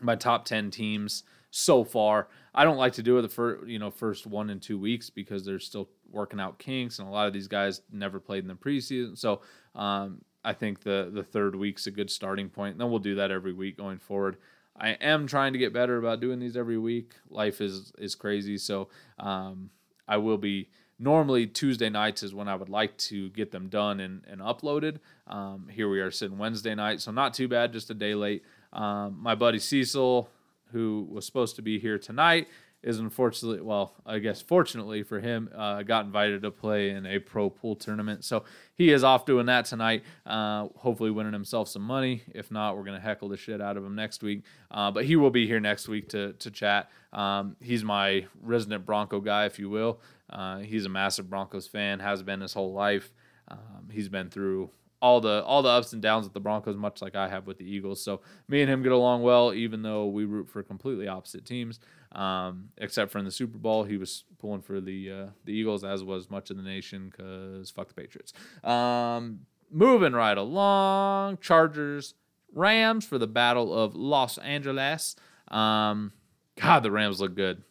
my 0.00 0.16
top 0.16 0.44
10 0.44 0.70
teams 0.70 1.22
so 1.50 1.84
far. 1.84 2.28
I 2.54 2.64
don't 2.64 2.76
like 2.78 2.94
to 2.94 3.02
do 3.02 3.18
it 3.18 3.22
the 3.22 3.28
first, 3.28 3.66
you 3.68 3.78
know, 3.78 3.90
first 3.90 4.26
one 4.26 4.50
and 4.50 4.60
two 4.60 4.78
weeks 4.78 5.08
because 5.10 5.44
they're 5.44 5.60
still 5.60 5.88
working 6.10 6.40
out 6.40 6.58
kinks, 6.58 6.98
and 6.98 7.06
a 7.08 7.10
lot 7.10 7.26
of 7.28 7.32
these 7.32 7.48
guys 7.48 7.82
never 7.92 8.18
played 8.18 8.42
in 8.44 8.48
the 8.48 8.54
preseason. 8.54 9.16
So 9.18 9.42
um, 9.74 10.22
I 10.44 10.52
think 10.52 10.82
the 10.82 11.10
the 11.12 11.22
third 11.22 11.56
week's 11.56 11.86
a 11.86 11.90
good 11.90 12.10
starting 12.10 12.48
point. 12.48 12.72
And 12.72 12.80
then 12.80 12.90
we'll 12.90 12.98
do 12.98 13.14
that 13.16 13.30
every 13.30 13.52
week 13.52 13.76
going 13.76 13.98
forward. 13.98 14.36
I 14.76 14.90
am 14.90 15.26
trying 15.26 15.52
to 15.52 15.58
get 15.58 15.72
better 15.72 15.98
about 15.98 16.20
doing 16.20 16.40
these 16.40 16.56
every 16.56 16.78
week. 16.78 17.12
Life 17.30 17.60
is 17.60 17.92
is 17.98 18.14
crazy, 18.14 18.58
so 18.58 18.88
um, 19.18 19.70
I 20.06 20.18
will 20.18 20.38
be. 20.38 20.68
Normally 20.96 21.48
Tuesday 21.48 21.90
nights 21.90 22.22
is 22.22 22.32
when 22.34 22.46
I 22.46 22.54
would 22.54 22.68
like 22.68 22.96
to 22.98 23.28
get 23.30 23.50
them 23.50 23.68
done 23.68 23.98
and, 23.98 24.24
and 24.28 24.40
uploaded. 24.40 24.98
Um, 25.26 25.66
here 25.68 25.88
we 25.88 26.00
are 26.00 26.12
sitting 26.12 26.38
Wednesday 26.38 26.72
night, 26.72 27.00
so 27.00 27.10
not 27.10 27.34
too 27.34 27.48
bad, 27.48 27.72
just 27.72 27.90
a 27.90 27.94
day 27.94 28.14
late. 28.14 28.44
Um, 28.72 29.18
my 29.20 29.34
buddy 29.34 29.58
Cecil, 29.58 30.28
who 30.70 31.08
was 31.10 31.26
supposed 31.26 31.56
to 31.56 31.62
be 31.62 31.80
here 31.80 31.98
tonight, 31.98 32.46
is 32.84 32.98
unfortunately, 32.98 33.62
well, 33.62 33.94
I 34.04 34.18
guess 34.18 34.42
fortunately 34.42 35.02
for 35.02 35.18
him, 35.18 35.48
uh, 35.56 35.82
got 35.82 36.04
invited 36.04 36.42
to 36.42 36.50
play 36.50 36.90
in 36.90 37.06
a 37.06 37.18
pro 37.18 37.48
pool 37.48 37.76
tournament. 37.76 38.24
So 38.24 38.44
he 38.74 38.92
is 38.92 39.02
off 39.02 39.24
doing 39.24 39.46
that 39.46 39.64
tonight, 39.64 40.04
uh, 40.26 40.68
hopefully 40.76 41.10
winning 41.10 41.32
himself 41.32 41.68
some 41.68 41.82
money. 41.82 42.22
If 42.34 42.50
not, 42.50 42.76
we're 42.76 42.84
going 42.84 43.00
to 43.00 43.04
heckle 43.04 43.30
the 43.30 43.38
shit 43.38 43.62
out 43.62 43.78
of 43.78 43.84
him 43.84 43.94
next 43.94 44.22
week. 44.22 44.42
Uh, 44.70 44.90
but 44.90 45.06
he 45.06 45.16
will 45.16 45.30
be 45.30 45.46
here 45.46 45.60
next 45.60 45.88
week 45.88 46.10
to, 46.10 46.34
to 46.34 46.50
chat. 46.50 46.90
Um, 47.14 47.56
he's 47.58 47.82
my 47.82 48.26
resident 48.42 48.84
Bronco 48.84 49.18
guy, 49.18 49.46
if 49.46 49.58
you 49.58 49.70
will. 49.70 50.00
Uh, 50.28 50.58
he's 50.58 50.84
a 50.84 50.90
massive 50.90 51.30
Broncos 51.30 51.66
fan, 51.66 52.00
has 52.00 52.22
been 52.22 52.42
his 52.42 52.52
whole 52.52 52.74
life. 52.74 53.14
Um, 53.48 53.88
he's 53.90 54.10
been 54.10 54.28
through 54.28 54.70
all 55.04 55.20
the 55.20 55.44
all 55.44 55.62
the 55.62 55.68
ups 55.68 55.92
and 55.92 56.00
downs 56.00 56.24
with 56.24 56.32
the 56.32 56.40
Broncos, 56.40 56.76
much 56.76 57.02
like 57.02 57.14
I 57.14 57.28
have 57.28 57.46
with 57.46 57.58
the 57.58 57.64
Eagles. 57.64 58.02
So 58.02 58.22
me 58.48 58.62
and 58.62 58.70
him 58.70 58.82
get 58.82 58.90
along 58.90 59.22
well, 59.22 59.52
even 59.52 59.82
though 59.82 60.06
we 60.06 60.24
root 60.24 60.48
for 60.48 60.62
completely 60.62 61.08
opposite 61.08 61.44
teams. 61.44 61.78
Um, 62.14 62.68
except 62.78 63.10
for 63.10 63.18
in 63.18 63.24
the 63.24 63.30
Super 63.30 63.58
Bowl, 63.58 63.84
he 63.84 63.96
was 63.96 64.24
pulling 64.38 64.62
for 64.62 64.80
the 64.80 65.10
uh, 65.10 65.26
the 65.44 65.52
Eagles, 65.52 65.84
as 65.84 66.04
was 66.04 66.30
much 66.30 66.50
of 66.50 66.56
the 66.56 66.62
nation, 66.62 67.10
because 67.10 67.70
fuck 67.70 67.88
the 67.88 67.94
Patriots. 67.94 68.32
Um, 68.62 69.40
moving 69.70 70.12
right 70.12 70.38
along, 70.38 71.38
Chargers, 71.38 72.14
Rams 72.52 73.04
for 73.04 73.18
the 73.18 73.26
Battle 73.26 73.74
of 73.74 73.94
Los 73.94 74.38
Angeles. 74.38 75.16
Um, 75.48 76.12
God, 76.60 76.84
the 76.84 76.90
Rams 76.90 77.20
look 77.20 77.34
good. 77.34 77.62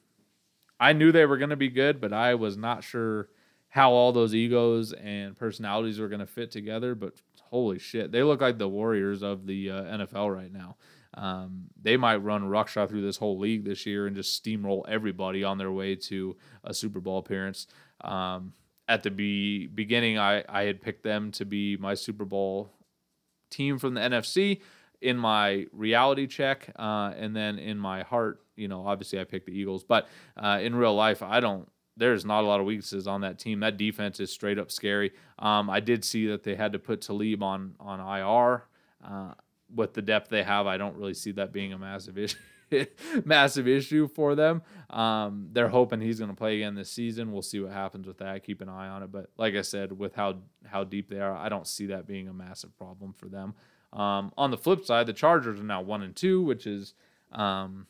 I 0.80 0.92
knew 0.94 1.12
they 1.12 1.26
were 1.26 1.38
going 1.38 1.50
to 1.52 1.56
be 1.56 1.70
good, 1.70 2.02
but 2.02 2.12
I 2.12 2.36
was 2.36 2.58
not 2.58 2.84
sure 2.84 3.30
how 3.70 3.92
all 3.92 4.12
those 4.12 4.36
egos 4.36 4.92
and 4.94 5.36
personalities 5.36 6.00
were 6.00 6.10
going 6.10 6.20
to 6.20 6.28
fit 6.28 6.52
together. 6.52 6.94
But 6.94 7.14
holy 7.50 7.80
shit, 7.80 8.12
they 8.12 8.22
look 8.22 8.42
like 8.42 8.58
the 8.58 8.68
Warriors 8.68 9.24
of 9.24 9.48
the 9.48 9.72
uh, 9.72 9.84
NFL 9.84 10.36
right 10.36 10.52
now. 10.52 10.76
Um, 11.16 11.66
they 11.82 11.98
might 11.98 12.18
run 12.18 12.44
ruckshot 12.44 12.90
through 12.90 13.02
this 13.02 13.18
whole 13.18 13.38
league 13.38 13.66
this 13.66 13.86
year 13.86 14.08
and 14.08 14.16
just 14.16 14.44
steamroll 14.44 14.84
everybody 14.88 15.44
on 15.44 15.58
their 15.58 15.72
way 15.72 15.96
to 15.96 16.36
a 16.64 16.74
Super 16.74 17.00
Bowl 17.00 17.20
appearance. 17.20 17.68
Um, 18.02 18.54
at 18.88 19.04
the 19.04 19.12
be- 19.12 19.68
beginning, 19.68 20.18
I, 20.18 20.44
I 20.50 20.64
had 20.64 20.82
picked 20.82 21.04
them 21.04 21.32
to 21.34 21.46
be 21.46 21.78
my 21.78 21.94
Super 21.94 22.26
Bowl 22.26 22.72
team 23.50 23.78
from 23.78 23.94
the 23.94 24.02
NFC 24.02 24.62
in 25.02 25.18
my 25.18 25.68
reality 25.72 26.28
check, 26.28 26.70
uh, 26.78 27.14
and 27.18 27.36
then 27.36 27.60
in 27.60 27.78
my 27.78 28.04
heart, 28.04 28.42
you 28.56 28.68
know, 28.68 28.88
obviously 28.88 29.20
I 29.20 29.26
picked 29.26 29.48
the 29.48 29.52
Eagles. 29.52 29.84
But 29.84 30.08
uh, 30.38 30.60
in 30.62 30.76
real 30.76 30.96
life, 30.96 31.22
I 31.22 31.40
don't 31.40 31.68
there's 31.96 32.26
not 32.26 32.44
a 32.44 32.48
lot 32.48 32.60
of 32.60 32.66
weaknesses 32.66 33.08
on 33.08 33.22
that 33.22 33.38
team. 33.38 33.60
That 33.60 33.78
defense 33.78 34.20
is 34.20 34.32
straight 34.32 34.58
up 34.58 34.72
scary. 34.72 35.12
Um, 35.38 35.70
I 35.70 35.80
did 35.80 36.04
see 36.04 36.28
that 36.28 36.44
they 36.44 36.56
had 36.56 36.74
to 36.74 36.80
put 36.80 37.02
Talib 37.02 37.44
on 37.44 37.76
on 37.80 38.00
IR. 38.00 38.64
Uh, 39.04 39.34
with 39.74 39.94
the 39.94 40.02
depth 40.02 40.30
they 40.30 40.44
have, 40.44 40.68
I 40.68 40.78
don't 40.78 40.96
really 40.96 41.14
see 41.14 41.32
that 41.34 41.52
being 41.52 41.74
a 41.74 41.78
massive 41.78 42.18
issue. 42.18 42.38
massive 43.26 43.68
issue 43.68 44.08
for 44.08 44.36
them. 44.36 44.62
Um, 44.90 45.50
they're 45.52 45.70
hoping 45.70 46.02
he's 46.02 46.20
going 46.20 46.32
to 46.32 46.36
play 46.36 46.56
again 46.58 46.76
this 46.76 46.92
season. 46.92 47.32
We'll 47.32 47.42
see 47.42 47.60
what 47.60 47.72
happens 47.72 48.08
with 48.08 48.18
that. 48.20 48.44
Keep 48.44 48.62
an 48.62 48.70
eye 48.70 48.88
on 48.88 49.04
it. 49.04 49.12
But 49.12 49.30
like 49.38 49.56
I 49.56 49.62
said, 49.62 49.98
with 49.98 50.16
how 50.16 50.38
how 50.66 50.84
deep 50.84 51.10
they 51.10 51.20
are, 51.20 51.36
I 51.36 51.50
don't 51.50 51.68
see 51.68 51.88
that 51.88 52.08
being 52.08 52.28
a 52.28 52.34
massive 52.34 52.76
problem 52.78 53.14
for 53.14 53.28
them. 53.28 53.54
Um, 53.92 54.34
on 54.38 54.52
the 54.52 54.58
flip 54.58 54.86
side, 54.86 55.08
the 55.08 55.14
Chargers 55.14 55.60
are 55.60 55.64
now 55.64 55.82
one 55.82 56.02
and 56.02 56.16
two, 56.16 56.42
which 56.42 56.66
is 56.66 56.94
um, 57.32 57.88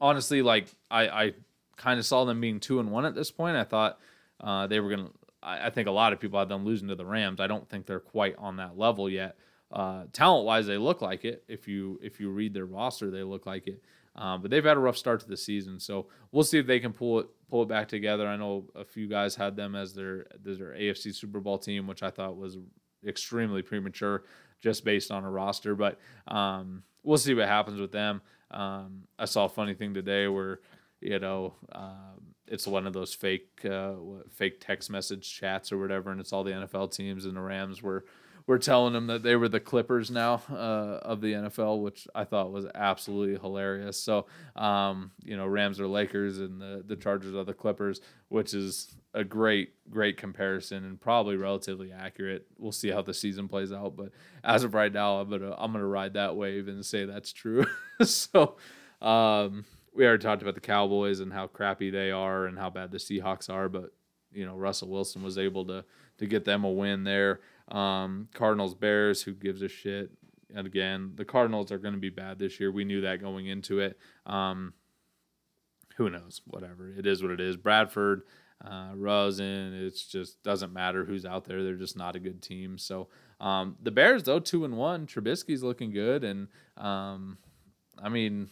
honestly 0.00 0.42
like 0.42 0.68
I, 0.90 1.08
I 1.08 1.32
kind 1.76 1.98
of 1.98 2.06
saw 2.06 2.24
them 2.24 2.40
being 2.40 2.60
two 2.60 2.80
and 2.80 2.90
one 2.90 3.04
at 3.04 3.14
this 3.14 3.30
point. 3.30 3.56
I 3.56 3.64
thought 3.64 3.98
uh, 4.40 4.66
they 4.66 4.80
were 4.80 4.90
going 4.90 5.06
to. 5.06 5.12
I 5.46 5.68
think 5.68 5.88
a 5.88 5.92
lot 5.92 6.14
of 6.14 6.20
people 6.20 6.38
had 6.38 6.48
them 6.48 6.64
losing 6.64 6.88
to 6.88 6.94
the 6.94 7.04
Rams. 7.04 7.38
I 7.38 7.46
don't 7.46 7.68
think 7.68 7.84
they're 7.84 8.00
quite 8.00 8.34
on 8.38 8.56
that 8.56 8.78
level 8.78 9.10
yet. 9.10 9.36
Uh, 9.74 10.04
talent 10.12 10.46
wise, 10.46 10.66
they 10.66 10.78
look 10.78 11.02
like 11.02 11.24
it. 11.24 11.42
If 11.48 11.66
you 11.66 11.98
if 12.02 12.20
you 12.20 12.30
read 12.30 12.54
their 12.54 12.64
roster, 12.64 13.10
they 13.10 13.24
look 13.24 13.44
like 13.44 13.66
it. 13.66 13.82
Um, 14.16 14.40
but 14.40 14.50
they've 14.52 14.64
had 14.64 14.76
a 14.76 14.80
rough 14.80 14.96
start 14.96 15.20
to 15.20 15.28
the 15.28 15.36
season, 15.36 15.80
so 15.80 16.06
we'll 16.30 16.44
see 16.44 16.58
if 16.58 16.66
they 16.68 16.78
can 16.78 16.92
pull 16.92 17.20
it 17.20 17.26
pull 17.50 17.64
it 17.64 17.68
back 17.68 17.88
together. 17.88 18.28
I 18.28 18.36
know 18.36 18.66
a 18.76 18.84
few 18.84 19.08
guys 19.08 19.34
had 19.34 19.56
them 19.56 19.74
as 19.74 19.92
their 19.92 20.26
as 20.48 20.58
their 20.58 20.74
AFC 20.74 21.12
Super 21.12 21.40
Bowl 21.40 21.58
team, 21.58 21.88
which 21.88 22.04
I 22.04 22.10
thought 22.10 22.36
was 22.36 22.56
extremely 23.04 23.62
premature 23.62 24.22
just 24.62 24.84
based 24.84 25.10
on 25.10 25.24
a 25.24 25.30
roster. 25.30 25.74
But 25.74 25.98
um, 26.28 26.84
we'll 27.02 27.18
see 27.18 27.34
what 27.34 27.48
happens 27.48 27.80
with 27.80 27.90
them. 27.90 28.22
Um, 28.52 29.02
I 29.18 29.24
saw 29.24 29.46
a 29.46 29.48
funny 29.48 29.74
thing 29.74 29.92
today 29.92 30.28
where 30.28 30.60
you 31.04 31.18
know, 31.18 31.54
um, 31.72 32.34
it's 32.46 32.66
one 32.66 32.86
of 32.86 32.94
those 32.94 33.12
fake 33.12 33.64
uh, 33.64 33.94
fake 34.30 34.58
text 34.58 34.90
message 34.90 35.38
chats 35.38 35.70
or 35.70 35.78
whatever, 35.78 36.10
and 36.10 36.20
it's 36.20 36.32
all 36.32 36.44
the 36.44 36.52
NFL 36.52 36.96
teams 36.96 37.26
and 37.26 37.36
the 37.36 37.40
Rams 37.40 37.82
were 37.82 38.06
were 38.46 38.58
telling 38.58 38.92
them 38.92 39.06
that 39.06 39.22
they 39.22 39.36
were 39.36 39.48
the 39.48 39.60
Clippers 39.60 40.10
now 40.10 40.42
uh, 40.50 40.98
of 41.02 41.20
the 41.22 41.32
NFL, 41.32 41.80
which 41.80 42.06
I 42.14 42.24
thought 42.24 42.52
was 42.52 42.66
absolutely 42.74 43.38
hilarious. 43.40 43.98
So, 43.98 44.26
um, 44.54 45.12
you 45.24 45.36
know, 45.36 45.46
Rams 45.46 45.80
are 45.80 45.88
Lakers 45.88 46.38
and 46.38 46.60
the, 46.60 46.82
the 46.86 46.96
Chargers 46.96 47.34
are 47.34 47.44
the 47.44 47.54
Clippers, 47.54 48.02
which 48.28 48.52
is 48.52 48.96
a 49.14 49.24
great, 49.24 49.72
great 49.88 50.18
comparison 50.18 50.84
and 50.84 51.00
probably 51.00 51.36
relatively 51.36 51.90
accurate. 51.90 52.46
We'll 52.58 52.72
see 52.72 52.90
how 52.90 53.00
the 53.00 53.14
season 53.14 53.48
plays 53.48 53.72
out, 53.72 53.96
but 53.96 54.10
as 54.42 54.62
of 54.62 54.74
right 54.74 54.92
now, 54.92 55.20
I'm 55.20 55.30
gonna 55.30 55.54
I'm 55.56 55.72
gonna 55.72 55.86
ride 55.86 56.14
that 56.14 56.36
wave 56.36 56.68
and 56.68 56.84
say 56.84 57.06
that's 57.06 57.32
true. 57.32 57.64
so, 58.02 58.56
um, 59.00 59.64
we 59.94 60.04
already 60.04 60.22
talked 60.22 60.42
about 60.42 60.54
the 60.54 60.60
Cowboys 60.60 61.20
and 61.20 61.32
how 61.32 61.46
crappy 61.46 61.88
they 61.88 62.10
are 62.10 62.46
and 62.46 62.58
how 62.58 62.68
bad 62.68 62.90
the 62.90 62.98
Seahawks 62.98 63.48
are, 63.48 63.68
but 63.68 63.92
you 64.32 64.44
know 64.44 64.56
Russell 64.56 64.88
Wilson 64.88 65.22
was 65.22 65.38
able 65.38 65.64
to 65.66 65.84
to 66.18 66.26
get 66.26 66.44
them 66.44 66.64
a 66.64 66.70
win 66.70 67.04
there. 67.04 67.40
Um, 67.68 68.28
Cardinals 68.34 68.74
Bears, 68.74 69.22
who 69.22 69.32
gives 69.32 69.62
a 69.62 69.68
shit? 69.68 70.10
And 70.54 70.66
again, 70.66 71.12
the 71.14 71.24
Cardinals 71.24 71.72
are 71.72 71.78
going 71.78 71.94
to 71.94 72.00
be 72.00 72.10
bad 72.10 72.38
this 72.38 72.60
year. 72.60 72.70
We 72.70 72.84
knew 72.84 73.00
that 73.02 73.20
going 73.20 73.46
into 73.46 73.80
it. 73.80 73.98
Um, 74.26 74.74
who 75.96 76.10
knows? 76.10 76.42
Whatever 76.46 76.90
it 76.90 77.06
is, 77.06 77.22
what 77.22 77.32
it 77.32 77.40
is. 77.40 77.56
Bradford, 77.56 78.22
uh, 78.64 78.90
Rosen, 78.94 79.74
it 79.74 79.98
just 80.10 80.42
doesn't 80.42 80.72
matter 80.72 81.04
who's 81.04 81.24
out 81.24 81.44
there. 81.44 81.62
They're 81.62 81.74
just 81.74 81.96
not 81.96 82.16
a 82.16 82.20
good 82.20 82.42
team. 82.42 82.78
So 82.78 83.08
um, 83.40 83.76
the 83.82 83.90
Bears, 83.90 84.24
though, 84.24 84.40
two 84.40 84.64
and 84.64 84.76
one. 84.76 85.06
Trubisky's 85.06 85.62
looking 85.62 85.90
good, 85.90 86.24
and 86.24 86.48
um, 86.76 87.38
I 88.00 88.08
mean 88.08 88.50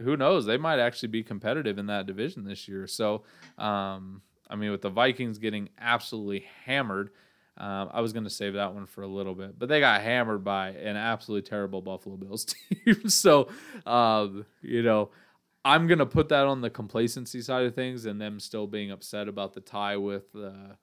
who 0.00 0.16
knows? 0.16 0.46
They 0.46 0.56
might 0.56 0.78
actually 0.78 1.08
be 1.08 1.22
competitive 1.22 1.78
in 1.78 1.86
that 1.86 2.06
division 2.06 2.44
this 2.44 2.66
year. 2.66 2.86
So, 2.86 3.22
um, 3.58 4.22
I 4.48 4.56
mean, 4.56 4.70
with 4.70 4.82
the 4.82 4.90
Vikings 4.90 5.38
getting 5.38 5.68
absolutely 5.78 6.46
hammered, 6.64 7.10
um, 7.56 7.90
I 7.92 8.00
was 8.00 8.12
going 8.12 8.24
to 8.24 8.30
save 8.30 8.54
that 8.54 8.74
one 8.74 8.86
for 8.86 9.02
a 9.02 9.06
little 9.06 9.34
bit, 9.34 9.58
but 9.58 9.68
they 9.68 9.80
got 9.80 10.00
hammered 10.00 10.44
by 10.44 10.70
an 10.70 10.96
absolutely 10.96 11.48
terrible 11.48 11.82
Buffalo 11.82 12.16
Bills 12.16 12.44
team. 12.84 13.08
so, 13.08 13.48
um, 13.86 14.46
you 14.62 14.82
know, 14.82 15.10
I'm 15.64 15.86
going 15.86 15.98
to 15.98 16.06
put 16.06 16.30
that 16.30 16.46
on 16.46 16.62
the 16.62 16.70
complacency 16.70 17.42
side 17.42 17.66
of 17.66 17.74
things 17.74 18.06
and 18.06 18.20
them 18.20 18.40
still 18.40 18.66
being 18.66 18.90
upset 18.90 19.28
about 19.28 19.52
the 19.52 19.60
tie 19.60 19.96
with 19.96 20.34
uh, 20.34 20.74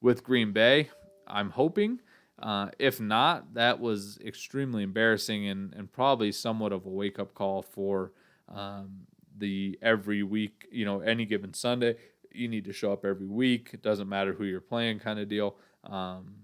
with 0.00 0.22
Green 0.22 0.52
Bay. 0.52 0.90
I'm 1.26 1.50
hoping. 1.50 2.00
Uh, 2.38 2.70
if 2.78 3.00
not, 3.00 3.54
that 3.54 3.80
was 3.80 4.18
extremely 4.24 4.82
embarrassing 4.82 5.46
and, 5.46 5.74
and 5.74 5.92
probably 5.92 6.32
somewhat 6.32 6.72
of 6.72 6.86
a 6.86 6.88
wake 6.88 7.18
up 7.18 7.34
call 7.34 7.60
for 7.60 8.12
um, 8.48 9.00
the 9.36 9.78
every 9.82 10.22
week, 10.22 10.66
you 10.70 10.84
know, 10.84 11.00
any 11.00 11.26
given 11.26 11.52
Sunday, 11.52 11.96
you 12.32 12.48
need 12.48 12.64
to 12.64 12.72
show 12.72 12.92
up 12.92 13.04
every 13.04 13.26
week. 13.26 13.70
It 13.72 13.82
doesn't 13.82 14.08
matter 14.08 14.32
who 14.32 14.44
you're 14.44 14.60
playing, 14.60 15.00
kind 15.00 15.18
of 15.18 15.28
deal. 15.28 15.56
Um, 15.84 16.34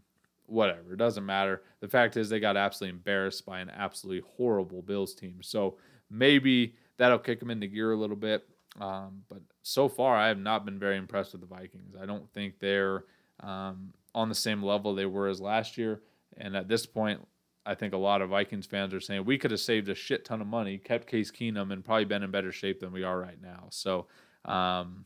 whatever, 0.46 0.94
it 0.94 0.98
doesn't 0.98 1.26
matter. 1.26 1.62
The 1.80 1.88
fact 1.88 2.16
is, 2.16 2.28
they 2.28 2.40
got 2.40 2.56
absolutely 2.56 2.96
embarrassed 2.96 3.44
by 3.44 3.60
an 3.60 3.70
absolutely 3.70 4.28
horrible 4.36 4.82
Bills 4.82 5.14
team. 5.14 5.38
So 5.42 5.76
maybe 6.10 6.74
that'll 6.96 7.18
kick 7.18 7.40
them 7.40 7.50
into 7.50 7.66
gear 7.66 7.92
a 7.92 7.96
little 7.96 8.16
bit. 8.16 8.48
Um, 8.80 9.22
but 9.28 9.40
so 9.62 9.88
far, 9.88 10.16
I 10.16 10.28
have 10.28 10.38
not 10.38 10.64
been 10.64 10.78
very 10.78 10.96
impressed 10.96 11.32
with 11.32 11.40
the 11.40 11.46
Vikings. 11.46 11.94
I 12.00 12.06
don't 12.06 12.30
think 12.32 12.58
they're 12.58 13.04
um, 13.40 13.92
on 14.14 14.28
the 14.28 14.34
same 14.34 14.62
level 14.62 14.94
they 14.94 15.06
were 15.06 15.28
as 15.28 15.40
last 15.40 15.78
year. 15.78 16.02
And 16.36 16.56
at 16.56 16.68
this 16.68 16.86
point, 16.86 17.20
I 17.64 17.74
think 17.74 17.94
a 17.94 17.98
lot 17.98 18.22
of 18.22 18.30
Vikings 18.30 18.66
fans 18.66 18.94
are 18.94 19.00
saying 19.00 19.24
we 19.24 19.38
could 19.38 19.50
have 19.50 19.60
saved 19.60 19.88
a 19.88 19.94
shit 19.94 20.24
ton 20.24 20.40
of 20.40 20.46
money, 20.46 20.78
kept 20.78 21.08
Case 21.08 21.30
Keenum, 21.30 21.72
and 21.72 21.84
probably 21.84 22.04
been 22.04 22.22
in 22.22 22.30
better 22.30 22.52
shape 22.52 22.80
than 22.80 22.92
we 22.92 23.02
are 23.02 23.18
right 23.18 23.40
now. 23.42 23.64
So, 23.70 24.06
um, 24.44 25.04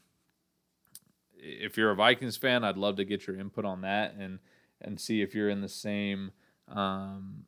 if 1.43 1.77
you're 1.77 1.91
a 1.91 1.97
Vikings 1.97 2.37
fan, 2.37 2.65
I'd 2.65 2.77
love 2.77 2.97
to 2.97 3.05
get 3.05 3.27
your 3.27 3.39
input 3.39 3.65
on 3.65 3.83
that 3.83 4.15
and 4.15 4.39
and 4.81 4.99
see 4.99 5.21
if 5.21 5.35
you're 5.35 5.51
in 5.51 5.61
the 5.61 5.69
same 5.69 6.33
um, 6.69 7.45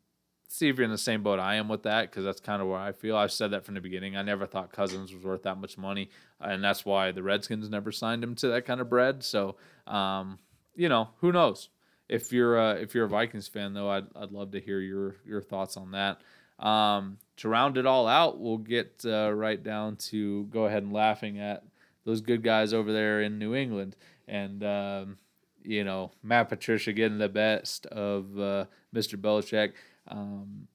see 0.53 0.69
if 0.69 0.77
you're 0.77 0.85
in 0.85 0.91
the 0.91 0.99
same 0.99 1.23
boat 1.23 1.39
I 1.39 1.55
am 1.55 1.69
with 1.69 1.85
that 1.85 2.11
because 2.11 2.25
that's 2.25 2.41
kind 2.41 2.61
of 2.61 2.69
where 2.69 2.79
I 2.79 2.93
feel. 2.93 3.17
I've 3.17 3.33
said 3.33 3.53
that 3.53 3.65
from 3.65 3.75
the 3.75 3.81
beginning. 3.81 4.17
I 4.17 4.23
never 4.23 4.47
thought 4.47 4.71
Cousins 4.71 5.15
was 5.15 5.25
worth 5.25 5.45
that 5.45 5.59
much 5.59 5.79
money, 5.79 6.11
and 6.41 6.63
that's 6.63 6.85
why 6.85 7.11
the 7.11 7.23
Redskins 7.23 7.71
never 7.71 7.91
signed 7.91 8.23
him 8.23 8.35
to 8.37 8.49
that 8.49 8.67
kind 8.67 8.81
of 8.81 8.91
bread. 8.91 9.25
So, 9.25 9.57
um, 9.87 10.39
you 10.75 10.89
know, 10.89 11.09
who 11.21 11.33
knows? 11.33 11.71
If 12.09 12.33
you're 12.33 12.59
a, 12.59 12.75
if 12.75 12.95
you're 12.95 13.07
a 13.07 13.09
Vikings 13.09 13.49
fan 13.49 13.73
though, 13.73 13.89
I'd 13.89 14.07
I'd 14.15 14.33
love 14.33 14.51
to 14.53 14.61
hear 14.61 14.81
your 14.81 15.17
your 15.25 15.41
thoughts 15.41 15.77
on 15.77 15.93
that. 15.93 16.21
Um, 16.59 17.19
to 17.39 17.49
round 17.49 17.79
it 17.79 17.87
all 17.87 18.07
out, 18.07 18.39
we'll 18.39 18.59
get 18.59 19.03
uh, 19.07 19.33
right 19.33 19.63
down 19.63 19.97
to 19.97 20.45
go 20.45 20.67
ahead 20.67 20.83
and 20.83 20.93
laughing 20.93 21.41
at 21.41 21.65
those 22.05 22.21
good 22.21 22.43
guys 22.43 22.73
over 22.73 22.93
there 22.93 23.23
in 23.23 23.39
New 23.39 23.55
England, 23.55 23.97
and 24.27 24.65
um, 24.65 25.19
you 25.63 25.85
know 25.85 26.13
Matt 26.23 26.49
Patricia 26.49 26.93
getting 26.93 27.19
the 27.19 27.29
best 27.29 27.87
of 27.87 28.39
uh, 28.39 28.67
Mr. 28.95 29.21
Belichick. 29.21 29.73
Um, 30.09 30.69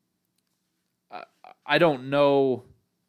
I, 1.11 1.23
I 1.65 1.77
don't 1.77 2.09
know. 2.09 2.63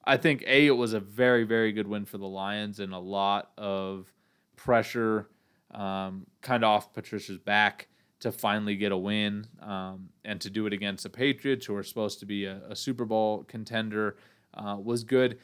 I 0.05 0.17
think 0.17 0.43
a 0.47 0.67
it 0.67 0.77
was 0.77 0.93
a 0.93 1.01
very 1.01 1.45
very 1.45 1.73
good 1.73 1.87
win 1.87 2.05
for 2.05 2.19
the 2.19 2.29
Lions 2.29 2.81
and 2.81 2.93
a 2.93 2.99
lot 2.99 3.51
of 3.57 4.13
pressure 4.57 5.29
um, 5.71 6.27
kind 6.41 6.65
of 6.65 6.69
off 6.69 6.95
Patricia's 6.95 7.39
back 7.39 7.89
to 8.21 8.33
finally 8.33 8.75
get 8.75 8.93
a 8.93 8.97
win 8.97 9.47
um, 9.63 10.09
and 10.25 10.41
to 10.41 10.51
do 10.51 10.67
it 10.67 10.73
against 10.73 11.05
the 11.05 11.11
Patriots, 11.11 11.67
who 11.67 11.75
are 11.77 11.83
supposed 11.83 12.19
to 12.21 12.27
be 12.27 12.45
a, 12.47 12.61
a 12.69 12.77
Super 12.77 13.05
Bowl 13.05 13.45
contender, 13.45 14.17
uh, 14.55 14.77
was 14.83 15.05
good. 15.05 15.39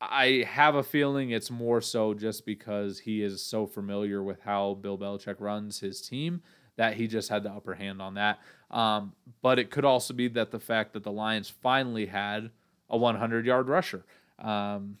I 0.00 0.44
have 0.48 0.76
a 0.76 0.82
feeling 0.82 1.30
it's 1.30 1.50
more 1.50 1.80
so 1.80 2.14
just 2.14 2.46
because 2.46 3.00
he 3.00 3.22
is 3.22 3.42
so 3.42 3.66
familiar 3.66 4.22
with 4.22 4.40
how 4.42 4.74
Bill 4.74 4.96
Belichick 4.96 5.36
runs 5.40 5.80
his 5.80 6.00
team 6.00 6.42
that 6.76 6.94
he 6.94 7.08
just 7.08 7.28
had 7.28 7.42
the 7.42 7.50
upper 7.50 7.74
hand 7.74 8.00
on 8.00 8.14
that. 8.14 8.38
Um, 8.70 9.12
but 9.42 9.58
it 9.58 9.70
could 9.70 9.84
also 9.84 10.14
be 10.14 10.28
that 10.28 10.52
the 10.52 10.60
fact 10.60 10.92
that 10.92 11.02
the 11.02 11.10
Lions 11.10 11.50
finally 11.50 12.06
had 12.06 12.50
a 12.88 12.96
100 12.96 13.44
yard 13.44 13.68
rusher. 13.68 14.04
Um, 14.38 14.98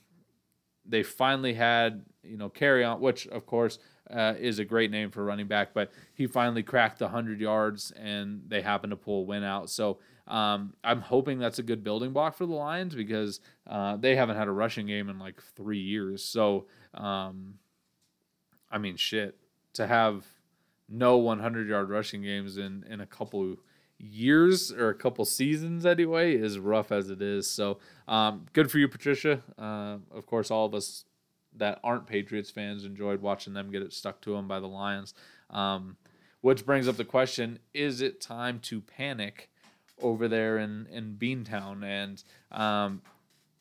they 0.84 1.04
finally 1.04 1.54
had, 1.54 2.04
you 2.24 2.36
know, 2.36 2.50
Kerryon, 2.50 2.98
which 2.98 3.28
of 3.28 3.46
course 3.46 3.78
uh, 4.10 4.34
is 4.38 4.58
a 4.58 4.64
great 4.64 4.90
name 4.90 5.10
for 5.10 5.24
running 5.24 5.46
back, 5.46 5.74
but 5.74 5.92
he 6.14 6.26
finally 6.26 6.62
cracked 6.64 7.00
100 7.00 7.40
yards 7.40 7.92
and 7.92 8.42
they 8.48 8.62
happened 8.62 8.90
to 8.90 8.96
pull 8.96 9.20
a 9.20 9.24
win 9.24 9.44
out. 9.44 9.70
So 9.70 9.98
um, 10.28 10.74
I'm 10.84 11.00
hoping 11.00 11.38
that's 11.38 11.58
a 11.58 11.62
good 11.62 11.82
building 11.82 12.12
block 12.12 12.36
for 12.36 12.46
the 12.46 12.52
Lions 12.52 12.94
because 12.94 13.40
uh, 13.66 13.96
they 13.96 14.14
haven't 14.14 14.36
had 14.36 14.46
a 14.46 14.52
rushing 14.52 14.86
game 14.86 15.08
in 15.08 15.18
like 15.18 15.42
three 15.56 15.80
years. 15.80 16.22
So, 16.22 16.66
um, 16.94 17.54
I 18.70 18.76
mean, 18.76 18.96
shit, 18.96 19.38
to 19.72 19.86
have 19.86 20.26
no 20.88 21.16
100 21.16 21.66
yard 21.68 21.88
rushing 21.88 22.22
games 22.22 22.58
in, 22.58 22.84
in 22.88 23.00
a 23.00 23.06
couple 23.06 23.56
years 23.98 24.70
or 24.70 24.90
a 24.90 24.94
couple 24.94 25.24
seasons 25.24 25.84
anyway 25.86 26.34
is 26.34 26.58
rough 26.58 26.92
as 26.92 27.08
it 27.08 27.22
is. 27.22 27.50
So, 27.50 27.78
um, 28.06 28.46
good 28.52 28.70
for 28.70 28.78
you, 28.78 28.86
Patricia. 28.86 29.42
Uh, 29.58 29.96
of 30.14 30.26
course, 30.26 30.50
all 30.50 30.66
of 30.66 30.74
us 30.74 31.06
that 31.56 31.80
aren't 31.82 32.06
Patriots 32.06 32.50
fans 32.50 32.84
enjoyed 32.84 33.22
watching 33.22 33.54
them 33.54 33.70
get 33.70 33.82
it 33.82 33.94
stuck 33.94 34.20
to 34.20 34.32
them 34.32 34.46
by 34.46 34.60
the 34.60 34.68
Lions. 34.68 35.14
Um, 35.50 35.96
which 36.42 36.66
brings 36.66 36.86
up 36.86 36.96
the 36.96 37.04
question: 37.04 37.58
Is 37.72 38.00
it 38.00 38.20
time 38.20 38.60
to 38.60 38.80
panic 38.80 39.48
over 40.00 40.28
there 40.28 40.58
in 40.58 40.86
in 40.90 41.16
Beantown? 41.18 41.84
And 41.84 42.22
um, 42.50 43.02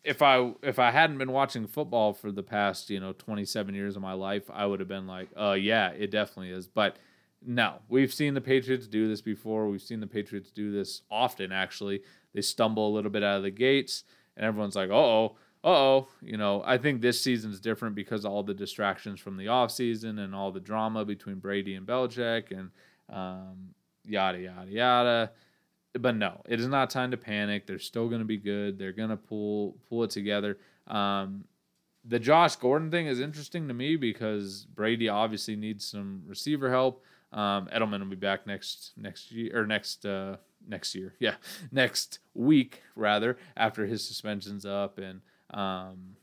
if 0.03 0.21
I 0.21 0.53
if 0.63 0.79
I 0.79 0.91
hadn't 0.91 1.17
been 1.17 1.31
watching 1.31 1.67
football 1.67 2.13
for 2.13 2.31
the 2.31 2.43
past 2.43 2.89
you 2.89 2.99
know 2.99 3.13
27 3.13 3.75
years 3.75 3.95
of 3.95 4.01
my 4.01 4.13
life, 4.13 4.49
I 4.51 4.65
would 4.65 4.79
have 4.79 4.89
been 4.89 5.07
like, 5.07 5.29
"Uh, 5.39 5.53
yeah, 5.53 5.89
it 5.89 6.11
definitely 6.11 6.51
is." 6.51 6.67
But 6.67 6.97
no, 7.45 7.79
we've 7.89 8.13
seen 8.13 8.33
the 8.33 8.41
Patriots 8.41 8.87
do 8.87 9.07
this 9.07 9.21
before. 9.21 9.67
We've 9.67 9.81
seen 9.81 9.99
the 9.99 10.07
Patriots 10.07 10.51
do 10.51 10.71
this 10.71 11.01
often. 11.11 11.51
Actually, 11.51 12.01
they 12.33 12.41
stumble 12.41 12.87
a 12.87 12.93
little 12.95 13.11
bit 13.11 13.23
out 13.23 13.37
of 13.37 13.43
the 13.43 13.51
gates, 13.51 14.03
and 14.35 14.45
everyone's 14.45 14.75
like, 14.75 14.89
"Oh." 14.89 15.37
oh, 15.63 16.07
you 16.21 16.37
know, 16.37 16.63
I 16.65 16.77
think 16.77 17.01
this 17.01 17.21
season's 17.21 17.59
different 17.59 17.93
because 17.93 18.23
all 18.23 18.41
the 18.41 18.53
distractions 18.53 19.19
from 19.19 19.35
the 19.35 19.47
offseason 19.47 20.19
and 20.19 20.33
all 20.33 20.51
the 20.51 20.61
drama 20.61 21.03
between 21.03 21.39
Brady 21.39 21.75
and 21.75 21.85
Belichick 21.85 22.51
and 22.51 22.71
um, 23.09 23.73
yada, 24.05 24.39
yada, 24.39 24.71
yada. 24.71 25.31
But 26.01 26.15
no, 26.15 26.41
it 26.47 26.59
is 26.59 26.67
not 26.67 26.89
time 26.89 27.11
to 27.11 27.17
panic. 27.17 27.65
They're 27.65 27.79
still 27.79 28.07
going 28.07 28.19
to 28.19 28.25
be 28.25 28.37
good. 28.37 28.77
They're 28.77 28.91
going 28.91 29.09
to 29.09 29.17
pull 29.17 29.75
pull 29.89 30.03
it 30.03 30.09
together. 30.09 30.57
Um, 30.87 31.45
the 32.05 32.19
Josh 32.19 32.55
Gordon 32.55 32.89
thing 32.89 33.07
is 33.07 33.19
interesting 33.19 33.67
to 33.67 33.73
me 33.73 33.95
because 33.95 34.65
Brady 34.73 35.09
obviously 35.09 35.55
needs 35.55 35.85
some 35.85 36.23
receiver 36.25 36.69
help. 36.69 37.03
Um, 37.33 37.67
Edelman 37.67 37.99
will 37.99 38.07
be 38.07 38.15
back 38.15 38.47
next 38.47 38.93
next 38.95 39.31
year 39.31 39.61
or 39.61 39.65
next 39.65 40.05
uh, 40.05 40.37
next 40.67 40.95
year, 40.95 41.13
yeah, 41.19 41.35
next 41.71 42.19
week 42.33 42.81
rather 42.95 43.37
after 43.55 43.85
his 43.85 44.05
suspension's 44.05 44.65
up 44.65 44.97
and 44.97 45.21
um, 45.51 46.15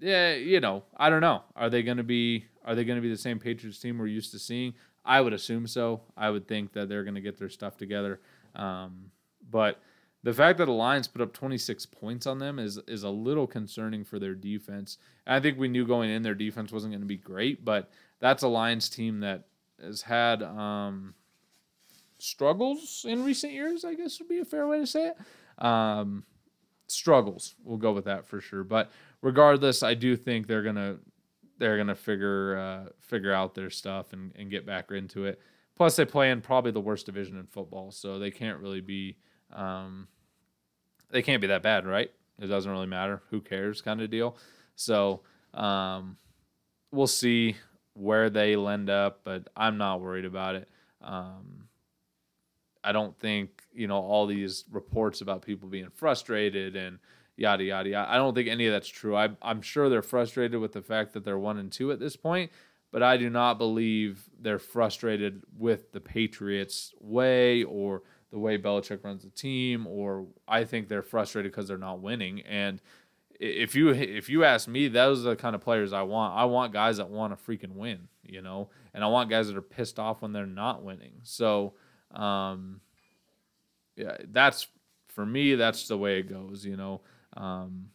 yeah, 0.00 0.34
you 0.34 0.60
know, 0.60 0.84
I 0.96 1.10
don't 1.10 1.20
know. 1.20 1.42
Are 1.54 1.70
they 1.70 1.82
going 1.82 1.98
to 1.98 2.02
be 2.02 2.46
are 2.64 2.74
they 2.74 2.84
going 2.84 2.96
to 2.96 3.02
be 3.02 3.10
the 3.10 3.16
same 3.16 3.38
Patriots 3.38 3.78
team 3.78 3.98
we're 3.98 4.06
used 4.06 4.32
to 4.32 4.38
seeing? 4.38 4.74
I 5.04 5.20
would 5.20 5.32
assume 5.32 5.66
so. 5.66 6.02
I 6.16 6.30
would 6.30 6.46
think 6.46 6.72
that 6.72 6.88
they're 6.88 7.04
going 7.04 7.14
to 7.14 7.20
get 7.20 7.38
their 7.38 7.48
stuff 7.48 7.76
together. 7.76 8.20
Um, 8.54 9.10
but 9.50 9.80
the 10.22 10.34
fact 10.34 10.58
that 10.58 10.66
the 10.66 10.72
Lions 10.72 11.08
put 11.08 11.22
up 11.22 11.32
26 11.32 11.86
points 11.86 12.26
on 12.26 12.38
them 12.38 12.58
is 12.58 12.78
is 12.86 13.02
a 13.02 13.10
little 13.10 13.46
concerning 13.46 14.04
for 14.04 14.18
their 14.18 14.34
defense. 14.34 14.98
And 15.26 15.34
I 15.34 15.40
think 15.40 15.58
we 15.58 15.68
knew 15.68 15.86
going 15.86 16.10
in 16.10 16.22
their 16.22 16.34
defense 16.34 16.72
wasn't 16.72 16.92
going 16.92 17.02
to 17.02 17.06
be 17.06 17.16
great, 17.16 17.64
but 17.64 17.90
that's 18.18 18.42
a 18.42 18.48
Lions 18.48 18.88
team 18.88 19.20
that 19.20 19.44
has 19.80 20.02
had 20.02 20.42
um, 20.42 21.14
struggles 22.18 23.06
in 23.08 23.24
recent 23.24 23.52
years. 23.52 23.84
I 23.84 23.94
guess 23.94 24.18
would 24.18 24.28
be 24.28 24.40
a 24.40 24.44
fair 24.44 24.66
way 24.66 24.80
to 24.80 24.86
say 24.86 25.08
it. 25.08 25.64
Um, 25.64 26.24
struggles. 26.86 27.54
We'll 27.64 27.78
go 27.78 27.92
with 27.92 28.04
that 28.04 28.26
for 28.26 28.40
sure. 28.40 28.64
But 28.64 28.90
regardless, 29.22 29.82
I 29.82 29.94
do 29.94 30.16
think 30.16 30.46
they're 30.46 30.62
gonna 30.62 30.96
they're 31.58 31.76
gonna 31.76 31.94
figure 31.94 32.58
uh, 32.58 32.90
figure 33.00 33.32
out 33.32 33.54
their 33.54 33.70
stuff 33.70 34.12
and, 34.12 34.32
and 34.36 34.50
get 34.50 34.66
back 34.66 34.90
into 34.90 35.24
it. 35.24 35.40
Plus, 35.80 35.96
they 35.96 36.04
play 36.04 36.30
in 36.30 36.42
probably 36.42 36.72
the 36.72 36.80
worst 36.80 37.06
division 37.06 37.38
in 37.38 37.46
football, 37.46 37.90
so 37.90 38.18
they 38.18 38.30
can't 38.30 38.60
really 38.60 38.82
be 38.82 39.16
um, 39.50 40.08
they 41.08 41.22
can't 41.22 41.40
be 41.40 41.46
that 41.46 41.62
bad, 41.62 41.86
right? 41.86 42.10
It 42.38 42.48
doesn't 42.48 42.70
really 42.70 42.86
matter. 42.86 43.22
Who 43.30 43.40
cares, 43.40 43.80
kind 43.80 44.02
of 44.02 44.10
deal. 44.10 44.36
So 44.74 45.22
um, 45.54 46.18
we'll 46.92 47.06
see 47.06 47.56
where 47.94 48.28
they 48.28 48.56
end 48.56 48.90
up, 48.90 49.20
but 49.24 49.48
I'm 49.56 49.78
not 49.78 50.02
worried 50.02 50.26
about 50.26 50.54
it. 50.54 50.68
Um, 51.00 51.68
I 52.84 52.92
don't 52.92 53.18
think 53.18 53.62
you 53.72 53.86
know 53.86 54.02
all 54.02 54.26
these 54.26 54.66
reports 54.70 55.22
about 55.22 55.40
people 55.40 55.70
being 55.70 55.88
frustrated 55.94 56.76
and 56.76 56.98
yada 57.38 57.64
yada 57.64 57.88
yada. 57.88 58.12
I 58.12 58.18
don't 58.18 58.34
think 58.34 58.48
any 58.48 58.66
of 58.66 58.74
that's 58.74 58.86
true. 58.86 59.16
I, 59.16 59.30
I'm 59.40 59.62
sure 59.62 59.88
they're 59.88 60.02
frustrated 60.02 60.60
with 60.60 60.72
the 60.72 60.82
fact 60.82 61.14
that 61.14 61.24
they're 61.24 61.38
one 61.38 61.56
and 61.56 61.72
two 61.72 61.90
at 61.90 61.98
this 61.98 62.16
point, 62.16 62.50
but 62.90 63.02
I 63.02 63.16
do 63.16 63.30
not 63.30 63.58
believe 63.58 64.24
they're 64.40 64.58
frustrated 64.58 65.42
with 65.56 65.92
the 65.92 66.00
Patriots' 66.00 66.92
way 67.00 67.62
or 67.64 68.02
the 68.30 68.38
way 68.38 68.58
Belichick 68.58 69.04
runs 69.04 69.22
the 69.22 69.30
team, 69.30 69.86
or 69.86 70.26
I 70.46 70.64
think 70.64 70.88
they're 70.88 71.02
frustrated 71.02 71.52
because 71.52 71.68
they're 71.68 71.78
not 71.78 72.00
winning. 72.00 72.40
And 72.42 72.80
if 73.38 73.74
you 73.74 73.90
if 73.90 74.28
you 74.28 74.44
ask 74.44 74.68
me, 74.68 74.88
those 74.88 75.24
are 75.26 75.30
the 75.30 75.36
kind 75.36 75.54
of 75.54 75.62
players 75.62 75.92
I 75.92 76.02
want. 76.02 76.36
I 76.36 76.44
want 76.44 76.72
guys 76.72 76.98
that 76.98 77.08
want 77.08 77.36
to 77.36 77.44
freaking 77.44 77.74
win, 77.74 78.08
you 78.22 78.42
know, 78.42 78.70
and 78.92 79.02
I 79.02 79.06
want 79.06 79.30
guys 79.30 79.48
that 79.48 79.56
are 79.56 79.62
pissed 79.62 79.98
off 79.98 80.22
when 80.22 80.32
they're 80.32 80.46
not 80.46 80.82
winning. 80.82 81.14
So 81.22 81.74
um, 82.14 82.80
yeah, 83.96 84.16
that's 84.30 84.66
for 85.08 85.24
me. 85.24 85.54
That's 85.54 85.88
the 85.88 85.98
way 85.98 86.18
it 86.18 86.28
goes. 86.28 86.64
You 86.64 86.76
know, 86.76 87.00
um, 87.36 87.86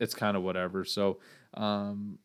it's 0.00 0.14
kind 0.14 0.36
of 0.36 0.42
whatever. 0.42 0.84
So, 0.84 1.18
um, 1.54 2.18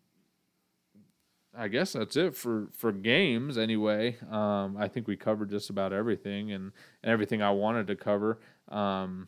I 1.58 1.68
guess 1.68 1.94
that's 1.94 2.16
it 2.16 2.36
for 2.36 2.70
for 2.74 2.92
games 2.92 3.58
anyway. 3.58 4.18
Um, 4.30 4.78
I 4.78 4.88
think 4.88 5.08
we 5.08 5.18
covered 5.18 5.50
just 5.50 5.70
about 5.70 5.92
everything 5.92 6.52
and, 6.52 6.72
and 7.04 7.12
everything 7.12 7.42
I 7.42 7.52
wanted 7.52 7.88
to 7.88 7.96
cover. 7.96 8.40
Um, 8.70 9.28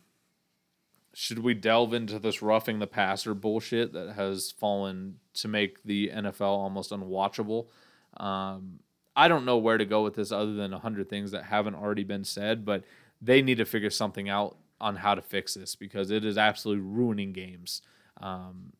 should 1.12 1.38
we 1.40 1.54
delve 1.54 1.94
into 1.94 2.18
this 2.18 2.42
roughing 2.42 2.78
the 2.78 2.86
passer 2.86 3.34
bullshit 3.34 3.92
that 3.92 4.14
has 4.14 4.50
fallen 4.50 5.20
to 5.34 5.48
make 5.48 5.82
the 5.84 6.08
NFL 6.08 6.40
almost 6.40 6.90
unwatchable? 6.90 7.68
Um, 8.16 8.80
I 9.14 9.28
don't 9.28 9.44
know 9.44 9.58
where 9.58 9.78
to 9.78 9.84
go 9.84 10.02
with 10.02 10.14
this 10.14 10.32
other 10.32 10.54
than 10.54 10.72
100 10.72 11.08
things 11.08 11.30
that 11.30 11.44
haven't 11.44 11.76
already 11.76 12.02
been 12.02 12.24
said, 12.24 12.64
but 12.64 12.82
they 13.22 13.42
need 13.42 13.58
to 13.58 13.64
figure 13.64 13.90
something 13.90 14.28
out 14.28 14.56
on 14.80 14.96
how 14.96 15.14
to 15.14 15.22
fix 15.22 15.54
this 15.54 15.76
because 15.76 16.10
it 16.10 16.24
is 16.24 16.36
absolutely 16.36 16.82
ruining 16.84 17.32
games. 17.32 17.80
Um, 18.20 18.72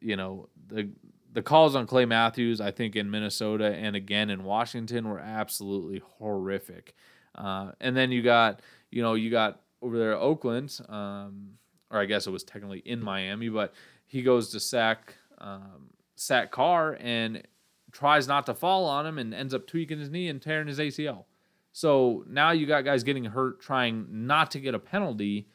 you 0.00 0.16
know, 0.16 0.48
the 0.68 0.88
the 1.32 1.42
calls 1.42 1.74
on 1.74 1.86
Clay 1.86 2.04
Matthews, 2.04 2.60
I 2.60 2.70
think 2.70 2.94
in 2.94 3.10
Minnesota 3.10 3.74
and 3.74 3.96
again 3.96 4.30
in 4.30 4.44
Washington 4.44 5.08
were 5.08 5.18
absolutely 5.18 6.02
horrific. 6.18 6.94
Uh, 7.34 7.72
and 7.80 7.96
then 7.96 8.12
you 8.12 8.22
got, 8.22 8.60
you 8.90 9.02
know, 9.02 9.14
you 9.14 9.30
got 9.30 9.60
over 9.80 9.98
there 9.98 10.12
at 10.12 10.18
Oakland, 10.18 10.78
um, 10.88 11.52
or 11.90 11.98
I 11.98 12.04
guess 12.04 12.26
it 12.26 12.30
was 12.30 12.44
technically 12.44 12.80
in 12.80 13.02
Miami, 13.02 13.48
but 13.48 13.72
he 14.06 14.22
goes 14.22 14.50
to 14.50 14.60
sack 14.60 15.14
um, 15.38 15.90
sack 16.14 16.52
Carr 16.52 16.96
and 17.00 17.42
tries 17.90 18.28
not 18.28 18.46
to 18.46 18.54
fall 18.54 18.84
on 18.84 19.06
him 19.06 19.18
and 19.18 19.34
ends 19.34 19.54
up 19.54 19.66
tweaking 19.66 19.98
his 19.98 20.10
knee 20.10 20.28
and 20.28 20.40
tearing 20.40 20.68
his 20.68 20.78
ACL. 20.78 21.24
So 21.72 22.24
now 22.28 22.50
you 22.50 22.66
got 22.66 22.84
guys 22.84 23.02
getting 23.02 23.24
hurt 23.24 23.60
trying 23.60 24.06
not 24.10 24.50
to 24.52 24.60
get 24.60 24.74
a 24.74 24.78
penalty. 24.78 25.48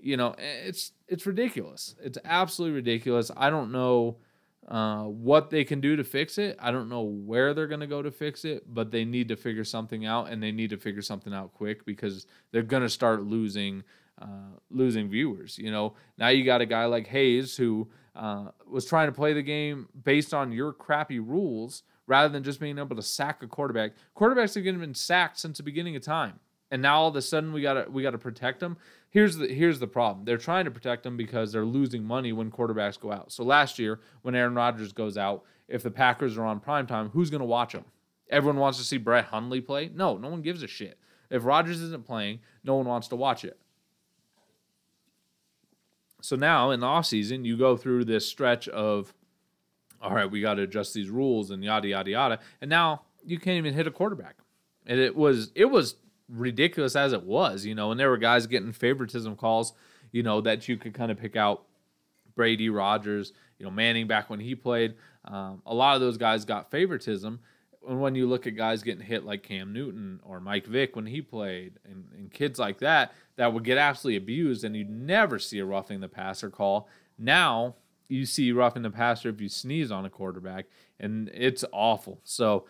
You 0.00 0.16
know, 0.16 0.34
it's 0.38 0.92
it's 1.08 1.26
ridiculous. 1.26 1.96
It's 2.00 2.18
absolutely 2.24 2.76
ridiculous. 2.76 3.32
I 3.36 3.50
don't 3.50 3.72
know 3.72 4.18
uh, 4.68 5.04
what 5.04 5.50
they 5.50 5.64
can 5.64 5.80
do 5.80 5.96
to 5.96 6.04
fix 6.04 6.38
it. 6.38 6.56
I 6.60 6.70
don't 6.70 6.88
know 6.88 7.02
where 7.02 7.54
they're 7.54 7.66
going 7.66 7.80
to 7.80 7.86
go 7.86 8.02
to 8.02 8.10
fix 8.10 8.44
it, 8.44 8.72
but 8.72 8.90
they 8.90 9.04
need 9.04 9.28
to 9.28 9.36
figure 9.36 9.64
something 9.64 10.06
out, 10.06 10.30
and 10.30 10.42
they 10.42 10.52
need 10.52 10.70
to 10.70 10.76
figure 10.76 11.02
something 11.02 11.32
out 11.34 11.54
quick 11.54 11.84
because 11.84 12.26
they're 12.52 12.62
going 12.62 12.82
to 12.82 12.88
start 12.88 13.22
losing 13.22 13.82
uh, 14.20 14.58
losing 14.70 15.08
viewers. 15.08 15.58
You 15.58 15.70
know, 15.70 15.94
now 16.18 16.28
you 16.28 16.44
got 16.44 16.60
a 16.60 16.66
guy 16.66 16.84
like 16.84 17.06
Hayes 17.06 17.56
who 17.56 17.88
uh, 18.14 18.48
was 18.68 18.84
trying 18.84 19.08
to 19.08 19.12
play 19.12 19.32
the 19.32 19.42
game 19.42 19.88
based 20.04 20.34
on 20.34 20.52
your 20.52 20.72
crappy 20.72 21.18
rules 21.18 21.82
rather 22.06 22.28
than 22.28 22.42
just 22.42 22.60
being 22.60 22.78
able 22.78 22.96
to 22.96 23.02
sack 23.02 23.42
a 23.42 23.46
quarterback. 23.46 23.92
Quarterbacks 24.16 24.54
have 24.54 24.80
been 24.80 24.94
sacked 24.94 25.38
since 25.38 25.56
the 25.56 25.62
beginning 25.62 25.96
of 25.96 26.02
time, 26.02 26.38
and 26.70 26.82
now 26.82 27.00
all 27.00 27.08
of 27.08 27.16
a 27.16 27.22
sudden 27.22 27.52
we 27.52 27.62
got 27.62 27.74
to 27.74 27.90
we 27.90 28.02
got 28.02 28.10
to 28.10 28.18
protect 28.18 28.60
them. 28.60 28.76
Here's 29.10 29.36
the 29.36 29.48
here's 29.48 29.80
the 29.80 29.88
problem. 29.88 30.24
They're 30.24 30.38
trying 30.38 30.64
to 30.64 30.70
protect 30.70 31.02
them 31.02 31.16
because 31.16 31.52
they're 31.52 31.64
losing 31.64 32.04
money 32.04 32.32
when 32.32 32.50
quarterbacks 32.50 32.98
go 32.98 33.10
out. 33.10 33.32
So 33.32 33.42
last 33.42 33.78
year 33.78 34.00
when 34.22 34.36
Aaron 34.36 34.54
Rodgers 34.54 34.92
goes 34.92 35.18
out, 35.18 35.44
if 35.68 35.82
the 35.82 35.90
Packers 35.90 36.38
are 36.38 36.44
on 36.44 36.60
prime 36.60 36.86
time, 36.86 37.10
who's 37.10 37.28
going 37.28 37.40
to 37.40 37.46
watch 37.46 37.72
them? 37.72 37.84
Everyone 38.30 38.60
wants 38.60 38.78
to 38.78 38.84
see 38.84 38.98
Brett 38.98 39.26
Hundley 39.26 39.60
play? 39.60 39.90
No, 39.92 40.16
no 40.16 40.28
one 40.28 40.42
gives 40.42 40.62
a 40.62 40.68
shit. 40.68 40.96
If 41.28 41.44
Rodgers 41.44 41.80
isn't 41.80 42.06
playing, 42.06 42.38
no 42.62 42.76
one 42.76 42.86
wants 42.86 43.08
to 43.08 43.16
watch 43.16 43.44
it. 43.44 43.58
So 46.22 46.36
now 46.36 46.70
in 46.70 46.80
the 46.80 46.86
offseason, 46.86 47.44
you 47.44 47.56
go 47.56 47.76
through 47.76 48.04
this 48.04 48.26
stretch 48.28 48.68
of, 48.68 49.14
all 50.00 50.14
right, 50.14 50.30
we 50.30 50.40
got 50.40 50.54
to 50.54 50.62
adjust 50.62 50.94
these 50.94 51.08
rules 51.08 51.50
and 51.50 51.64
yada 51.64 51.88
yada 51.88 52.10
yada, 52.10 52.38
and 52.60 52.68
now 52.68 53.02
you 53.24 53.38
can't 53.38 53.56
even 53.56 53.74
hit 53.74 53.86
a 53.86 53.90
quarterback. 53.90 54.36
And 54.86 54.98
it 54.98 55.16
was 55.16 55.50
it 55.54 55.66
was 55.66 55.96
ridiculous 56.30 56.96
as 56.96 57.12
it 57.12 57.24
was, 57.24 57.64
you 57.64 57.74
know, 57.74 57.90
and 57.90 57.98
there 57.98 58.10
were 58.10 58.18
guys 58.18 58.46
getting 58.46 58.72
favoritism 58.72 59.36
calls, 59.36 59.72
you 60.12 60.22
know, 60.22 60.40
that 60.40 60.68
you 60.68 60.76
could 60.76 60.94
kind 60.94 61.10
of 61.10 61.18
pick 61.18 61.36
out. 61.36 61.64
Brady, 62.36 62.70
Rodgers, 62.70 63.32
you 63.58 63.66
know, 63.66 63.70
Manning 63.70 64.06
back 64.06 64.30
when 64.30 64.40
he 64.40 64.54
played. 64.54 64.94
Um, 65.24 65.60
a 65.66 65.74
lot 65.74 65.94
of 65.94 66.00
those 66.00 66.16
guys 66.16 66.44
got 66.44 66.70
favoritism. 66.70 67.40
And 67.86 68.00
when 68.00 68.14
you 68.14 68.26
look 68.26 68.46
at 68.46 68.56
guys 68.56 68.82
getting 68.82 69.04
hit 69.04 69.24
like 69.24 69.42
Cam 69.42 69.72
Newton 69.72 70.20
or 70.22 70.40
Mike 70.40 70.66
Vick 70.66 70.96
when 70.96 71.06
he 71.06 71.20
played, 71.20 71.78
and, 71.84 72.04
and 72.16 72.30
kids 72.30 72.58
like 72.58 72.78
that, 72.78 73.12
that 73.36 73.52
would 73.52 73.64
get 73.64 73.78
absolutely 73.78 74.16
abused, 74.16 74.64
and 74.64 74.76
you'd 74.76 74.88
never 74.88 75.38
see 75.38 75.58
a 75.58 75.64
roughing 75.64 76.00
the 76.00 76.08
passer 76.08 76.50
call. 76.50 76.88
Now 77.18 77.74
you 78.08 78.26
see 78.26 78.52
roughing 78.52 78.82
the 78.82 78.90
passer 78.90 79.28
if 79.28 79.40
you 79.40 79.48
sneeze 79.48 79.90
on 79.90 80.04
a 80.04 80.10
quarterback, 80.10 80.66
and 80.98 81.30
it's 81.34 81.64
awful. 81.72 82.20
So 82.24 82.66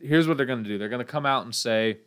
here's 0.00 0.28
what 0.28 0.36
they're 0.36 0.46
going 0.46 0.62
to 0.62 0.68
do: 0.68 0.78
they're 0.78 0.88
going 0.88 1.04
to 1.04 1.04
come 1.04 1.26
out 1.26 1.44
and 1.44 1.54
say, 1.54 1.98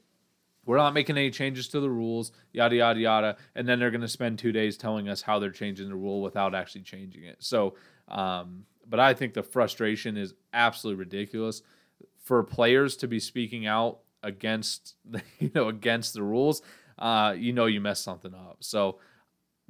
"We're 0.67 0.77
not 0.77 0.93
making 0.93 1.17
any 1.17 1.31
changes 1.31 1.67
to 1.69 1.79
the 1.79 1.89
rules," 1.89 2.31
yada 2.53 2.75
yada 2.75 2.99
yada, 2.99 3.37
and 3.55 3.67
then 3.67 3.79
they're 3.79 3.91
going 3.91 4.01
to 4.01 4.07
spend 4.07 4.37
two 4.37 4.51
days 4.51 4.77
telling 4.77 5.09
us 5.09 5.23
how 5.23 5.39
they're 5.39 5.49
changing 5.49 5.89
the 5.89 5.95
rule 5.95 6.21
without 6.21 6.53
actually 6.53 6.81
changing 6.81 7.23
it. 7.23 7.37
So, 7.39 7.73
um, 8.07 8.65
but 8.87 8.99
I 8.99 9.15
think 9.15 9.33
the 9.33 9.43
frustration 9.43 10.15
is 10.15 10.35
absolutely 10.53 10.99
ridiculous 10.99 11.63
for 12.21 12.43
players 12.43 12.95
to 12.97 13.07
be 13.07 13.19
speaking 13.19 13.65
out 13.65 13.99
against 14.21 14.95
you 15.39 15.49
know 15.55 15.69
against 15.69 16.13
the 16.13 16.21
rules 16.21 16.61
uh, 16.99 17.35
you 17.37 17.53
know 17.53 17.65
you 17.65 17.81
messed 17.81 18.03
something 18.03 18.33
up. 18.33 18.57
So 18.59 18.99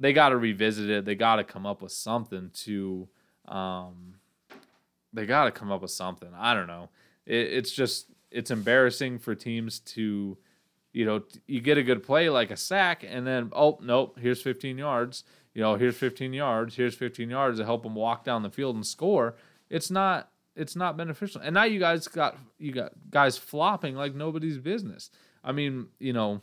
they 0.00 0.12
got 0.12 0.30
to 0.30 0.36
revisit 0.36 0.88
it. 0.88 1.04
They 1.04 1.14
got 1.14 1.36
to 1.36 1.44
come 1.44 1.66
up 1.66 1.82
with 1.82 1.92
something 1.92 2.50
to. 2.64 3.08
Um, 3.46 4.14
they 5.12 5.26
got 5.26 5.44
to 5.44 5.50
come 5.50 5.70
up 5.70 5.82
with 5.82 5.90
something. 5.90 6.28
I 6.36 6.54
don't 6.54 6.66
know. 6.66 6.90
It, 7.26 7.52
it's 7.52 7.72
just 7.72 8.06
it's 8.30 8.50
embarrassing 8.50 9.18
for 9.18 9.34
teams 9.34 9.78
to, 9.80 10.36
you 10.92 11.04
know, 11.04 11.22
you 11.46 11.60
get 11.60 11.78
a 11.78 11.82
good 11.82 12.02
play 12.02 12.28
like 12.28 12.50
a 12.50 12.56
sack, 12.56 13.04
and 13.06 13.26
then 13.26 13.50
oh 13.54 13.78
nope, 13.82 14.18
here's 14.20 14.42
15 14.42 14.78
yards. 14.78 15.24
You 15.54 15.62
know, 15.62 15.74
here's 15.74 15.96
15 15.96 16.32
yards. 16.32 16.76
Here's 16.76 16.94
15 16.94 17.30
yards 17.30 17.58
to 17.58 17.64
help 17.64 17.82
them 17.82 17.94
walk 17.94 18.24
down 18.24 18.42
the 18.42 18.50
field 18.50 18.76
and 18.76 18.86
score. 18.86 19.36
It's 19.68 19.90
not 19.90 20.30
it's 20.54 20.74
not 20.74 20.96
beneficial. 20.96 21.40
And 21.40 21.54
now 21.54 21.64
you 21.64 21.78
guys 21.78 22.08
got 22.08 22.36
you 22.58 22.72
got 22.72 22.92
guys 23.10 23.38
flopping 23.38 23.94
like 23.94 24.14
nobody's 24.14 24.58
business. 24.58 25.10
I 25.42 25.52
mean, 25.52 25.86
you 25.98 26.12
know, 26.12 26.42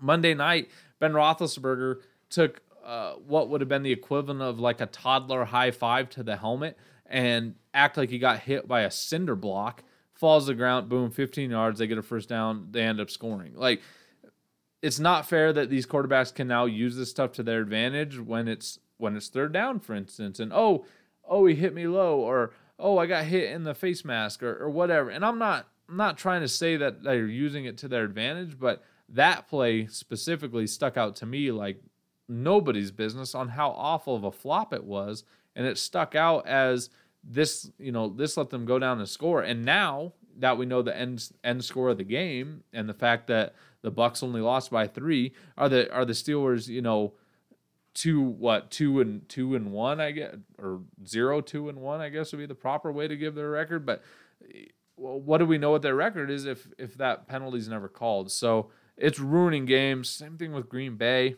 Monday 0.00 0.34
night, 0.34 0.70
Ben 0.98 1.12
Roethlisberger 1.12 2.00
took 2.30 2.62
uh, 2.84 3.14
what 3.14 3.48
would 3.48 3.60
have 3.60 3.68
been 3.68 3.82
the 3.82 3.92
equivalent 3.92 4.42
of 4.42 4.58
like 4.58 4.80
a 4.80 4.86
toddler 4.86 5.44
high 5.44 5.70
five 5.70 6.08
to 6.10 6.22
the 6.22 6.36
helmet 6.36 6.76
and 7.06 7.54
act 7.72 7.96
like 7.96 8.10
he 8.10 8.18
got 8.18 8.40
hit 8.40 8.66
by 8.66 8.82
a 8.82 8.90
cinder 8.90 9.36
block, 9.36 9.82
falls 10.14 10.44
to 10.44 10.52
the 10.52 10.54
ground, 10.54 10.88
boom, 10.88 11.10
15 11.10 11.50
yards, 11.50 11.78
they 11.78 11.86
get 11.86 11.98
a 11.98 12.02
first 12.02 12.28
down, 12.28 12.68
they 12.70 12.82
end 12.82 13.00
up 13.00 13.10
scoring. 13.10 13.52
Like, 13.54 13.82
it's 14.82 14.98
not 14.98 15.26
fair 15.26 15.52
that 15.52 15.70
these 15.70 15.86
quarterbacks 15.86 16.34
can 16.34 16.46
now 16.46 16.66
use 16.66 16.96
this 16.96 17.10
stuff 17.10 17.32
to 17.32 17.42
their 17.42 17.60
advantage 17.60 18.18
when 18.18 18.48
it's 18.48 18.78
when 18.96 19.16
it's 19.16 19.28
third 19.28 19.52
down, 19.52 19.80
for 19.80 19.94
instance, 19.94 20.38
and 20.38 20.52
oh, 20.52 20.84
oh, 21.28 21.46
he 21.46 21.54
hit 21.54 21.74
me 21.74 21.86
low, 21.86 22.18
or 22.18 22.52
oh, 22.78 22.98
I 22.98 23.06
got 23.06 23.24
hit 23.24 23.50
in 23.50 23.64
the 23.64 23.74
face 23.74 24.04
mask, 24.04 24.42
or, 24.42 24.56
or 24.56 24.70
whatever. 24.70 25.10
And 25.10 25.24
I'm 25.24 25.38
not 25.38 25.66
I'm 25.88 25.96
not 25.96 26.18
trying 26.18 26.42
to 26.42 26.48
say 26.48 26.76
that 26.76 27.02
they're 27.02 27.26
using 27.26 27.64
it 27.64 27.78
to 27.78 27.88
their 27.88 28.04
advantage, 28.04 28.58
but 28.58 28.82
that 29.08 29.48
play 29.48 29.86
specifically 29.86 30.66
stuck 30.66 30.96
out 30.96 31.16
to 31.16 31.26
me 31.26 31.50
like 31.50 31.82
nobody's 32.28 32.90
business 32.90 33.34
on 33.34 33.48
how 33.48 33.70
awful 33.70 34.16
of 34.16 34.24
a 34.24 34.32
flop 34.32 34.72
it 34.72 34.84
was 34.84 35.24
and 35.54 35.66
it 35.66 35.78
stuck 35.78 36.14
out 36.14 36.46
as 36.46 36.90
this 37.26 37.70
you 37.78 37.92
know 37.92 38.08
this 38.08 38.36
let 38.36 38.50
them 38.50 38.64
go 38.64 38.78
down 38.78 38.98
and 38.98 39.08
score 39.08 39.42
and 39.42 39.64
now 39.64 40.12
that 40.36 40.58
we 40.58 40.66
know 40.66 40.82
the 40.82 40.96
end 40.96 41.30
end 41.42 41.64
score 41.64 41.90
of 41.90 41.98
the 41.98 42.04
game 42.04 42.62
and 42.72 42.88
the 42.88 42.94
fact 42.94 43.26
that 43.28 43.54
the 43.82 43.92
Bucs 43.92 44.22
only 44.22 44.40
lost 44.40 44.70
by 44.70 44.86
3 44.86 45.32
are 45.56 45.68
the 45.68 45.92
are 45.92 46.04
the 46.04 46.12
steelers 46.12 46.68
you 46.68 46.82
know 46.82 47.14
two 47.94 48.20
what 48.20 48.70
two 48.70 49.00
and 49.00 49.28
two 49.28 49.54
and 49.54 49.70
one 49.70 50.00
i 50.00 50.10
guess 50.10 50.34
or 50.58 50.80
zero 51.06 51.40
two 51.40 51.68
and 51.68 51.78
one 51.78 52.00
i 52.00 52.08
guess 52.08 52.32
would 52.32 52.38
be 52.38 52.46
the 52.46 52.54
proper 52.54 52.90
way 52.90 53.06
to 53.06 53.16
give 53.16 53.36
their 53.36 53.50
record 53.50 53.86
but 53.86 54.02
well, 54.96 55.20
what 55.20 55.38
do 55.38 55.46
we 55.46 55.58
know 55.58 55.70
what 55.70 55.82
their 55.82 55.94
record 55.94 56.28
is 56.28 56.44
if 56.44 56.66
if 56.76 56.96
that 56.96 57.28
penalty's 57.28 57.68
never 57.68 57.88
called 57.88 58.32
so 58.32 58.68
it's 58.96 59.18
ruining 59.18 59.64
games. 59.64 60.08
Same 60.08 60.36
thing 60.36 60.52
with 60.52 60.68
Green 60.68 60.96
Bay. 60.96 61.36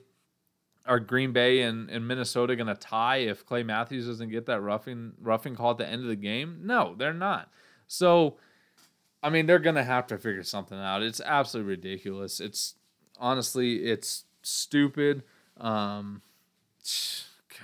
Are 0.86 1.00
Green 1.00 1.32
Bay 1.32 1.62
and, 1.62 1.90
and 1.90 2.06
Minnesota 2.06 2.56
going 2.56 2.68
to 2.68 2.74
tie 2.74 3.18
if 3.18 3.44
Clay 3.44 3.62
Matthews 3.62 4.06
doesn't 4.06 4.30
get 4.30 4.46
that 4.46 4.60
roughing 4.60 5.12
roughing 5.20 5.56
call 5.56 5.72
at 5.72 5.78
the 5.78 5.86
end 5.86 6.02
of 6.02 6.08
the 6.08 6.16
game? 6.16 6.60
No, 6.62 6.94
they're 6.96 7.12
not. 7.12 7.50
So, 7.86 8.36
I 9.22 9.30
mean, 9.30 9.46
they're 9.46 9.58
going 9.58 9.76
to 9.76 9.84
have 9.84 10.06
to 10.08 10.18
figure 10.18 10.42
something 10.42 10.78
out. 10.78 11.02
It's 11.02 11.20
absolutely 11.20 11.70
ridiculous. 11.70 12.40
It's 12.40 12.74
honestly, 13.18 13.84
it's 13.84 14.24
stupid. 14.42 15.22
Um, 15.58 16.22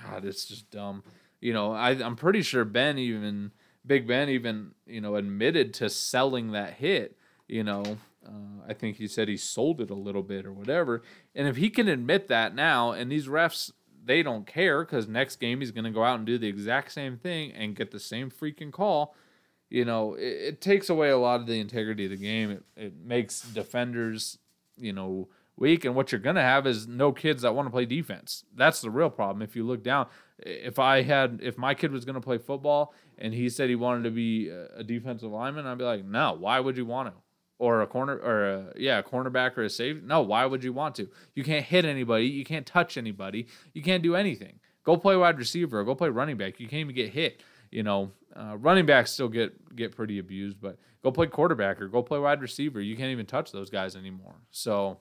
God, 0.03 0.25
it's 0.25 0.45
just 0.45 0.69
dumb. 0.71 1.03
You 1.39 1.53
know, 1.53 1.73
I, 1.73 1.91
I'm 1.91 2.15
pretty 2.15 2.41
sure 2.41 2.65
Ben 2.65 2.97
even 2.97 3.51
Big 3.85 4.07
Ben 4.07 4.29
even 4.29 4.71
you 4.85 5.01
know 5.01 5.15
admitted 5.15 5.73
to 5.75 5.89
selling 5.89 6.51
that 6.51 6.73
hit. 6.75 7.17
You 7.47 7.63
know, 7.63 7.97
uh, 8.25 8.63
I 8.67 8.73
think 8.73 8.97
he 8.97 9.07
said 9.07 9.27
he 9.27 9.37
sold 9.37 9.81
it 9.81 9.89
a 9.89 9.95
little 9.95 10.23
bit 10.23 10.45
or 10.45 10.53
whatever. 10.53 11.01
And 11.35 11.47
if 11.47 11.57
he 11.57 11.69
can 11.69 11.87
admit 11.87 12.27
that 12.27 12.55
now, 12.55 12.91
and 12.91 13.11
these 13.11 13.27
refs, 13.27 13.71
they 14.05 14.23
don't 14.23 14.45
care 14.45 14.83
because 14.83 15.07
next 15.07 15.37
game 15.37 15.59
he's 15.59 15.71
going 15.71 15.85
to 15.85 15.89
go 15.91 16.03
out 16.03 16.17
and 16.17 16.25
do 16.25 16.37
the 16.37 16.47
exact 16.47 16.91
same 16.91 17.17
thing 17.17 17.51
and 17.51 17.75
get 17.75 17.91
the 17.91 17.99
same 17.99 18.29
freaking 18.29 18.71
call. 18.71 19.15
You 19.69 19.85
know, 19.85 20.13
it, 20.15 20.21
it 20.21 20.61
takes 20.61 20.89
away 20.89 21.09
a 21.09 21.17
lot 21.17 21.39
of 21.39 21.47
the 21.47 21.59
integrity 21.59 22.05
of 22.05 22.11
the 22.11 22.17
game. 22.17 22.51
It, 22.51 22.63
it 22.75 22.93
makes 23.03 23.41
defenders, 23.41 24.37
you 24.77 24.93
know, 24.93 25.29
weak. 25.55 25.85
And 25.85 25.95
what 25.95 26.11
you're 26.11 26.19
going 26.21 26.35
to 26.35 26.41
have 26.41 26.67
is 26.67 26.87
no 26.87 27.11
kids 27.11 27.43
that 27.43 27.55
want 27.55 27.67
to 27.67 27.71
play 27.71 27.85
defense. 27.85 28.43
That's 28.55 28.81
the 28.81 28.89
real 28.89 29.09
problem. 29.09 29.41
If 29.41 29.55
you 29.55 29.65
look 29.65 29.83
down, 29.83 30.07
if 30.39 30.79
I 30.79 31.03
had, 31.03 31.39
if 31.41 31.57
my 31.57 31.73
kid 31.73 31.91
was 31.91 32.05
going 32.05 32.15
to 32.15 32.21
play 32.21 32.37
football 32.37 32.93
and 33.17 33.33
he 33.33 33.49
said 33.49 33.69
he 33.69 33.75
wanted 33.75 34.03
to 34.03 34.11
be 34.11 34.49
a 34.49 34.83
defensive 34.83 35.31
lineman, 35.31 35.65
I'd 35.65 35.77
be 35.77 35.83
like, 35.83 36.05
no, 36.05 36.33
why 36.33 36.59
would 36.59 36.77
you 36.77 36.85
want 36.85 37.09
to? 37.09 37.22
Or 37.59 37.81
a 37.81 37.87
corner 37.87 38.17
or 38.17 38.45
a, 38.45 38.73
yeah, 38.75 38.99
a 38.99 39.03
cornerback 39.03 39.57
or 39.57 39.63
a 39.63 39.69
safety. 39.69 40.01
No, 40.05 40.21
why 40.21 40.45
would 40.45 40.63
you 40.63 40.73
want 40.73 40.95
to? 40.95 41.07
You 41.35 41.43
can't 41.43 41.63
hit 41.63 41.85
anybody. 41.85 42.25
You 42.25 42.43
can't 42.43 42.65
touch 42.65 42.97
anybody. 42.97 43.47
You 43.73 43.81
can't 43.81 44.03
do 44.03 44.15
anything. 44.15 44.59
Go 44.83 44.97
play 44.97 45.15
wide 45.15 45.37
receiver. 45.37 45.79
Or 45.79 45.83
go 45.83 45.95
play 45.95 46.09
running 46.09 46.35
back. 46.35 46.59
You 46.59 46.67
can't 46.67 46.81
even 46.81 46.95
get 46.95 47.11
hit. 47.11 47.41
You 47.71 47.83
know, 47.83 48.11
uh, 48.35 48.57
running 48.57 48.85
backs 48.85 49.11
still 49.11 49.29
get 49.29 49.75
get 49.75 49.95
pretty 49.95 50.19
abused, 50.19 50.59
but 50.59 50.77
go 51.03 51.11
play 51.11 51.27
quarterback 51.27 51.81
or 51.81 51.87
go 51.87 52.03
play 52.03 52.19
wide 52.19 52.41
receiver. 52.41 52.81
You 52.81 52.95
can't 52.95 53.11
even 53.11 53.25
touch 53.25 53.51
those 53.51 53.69
guys 53.69 53.95
anymore. 53.95 54.35
So 54.51 54.99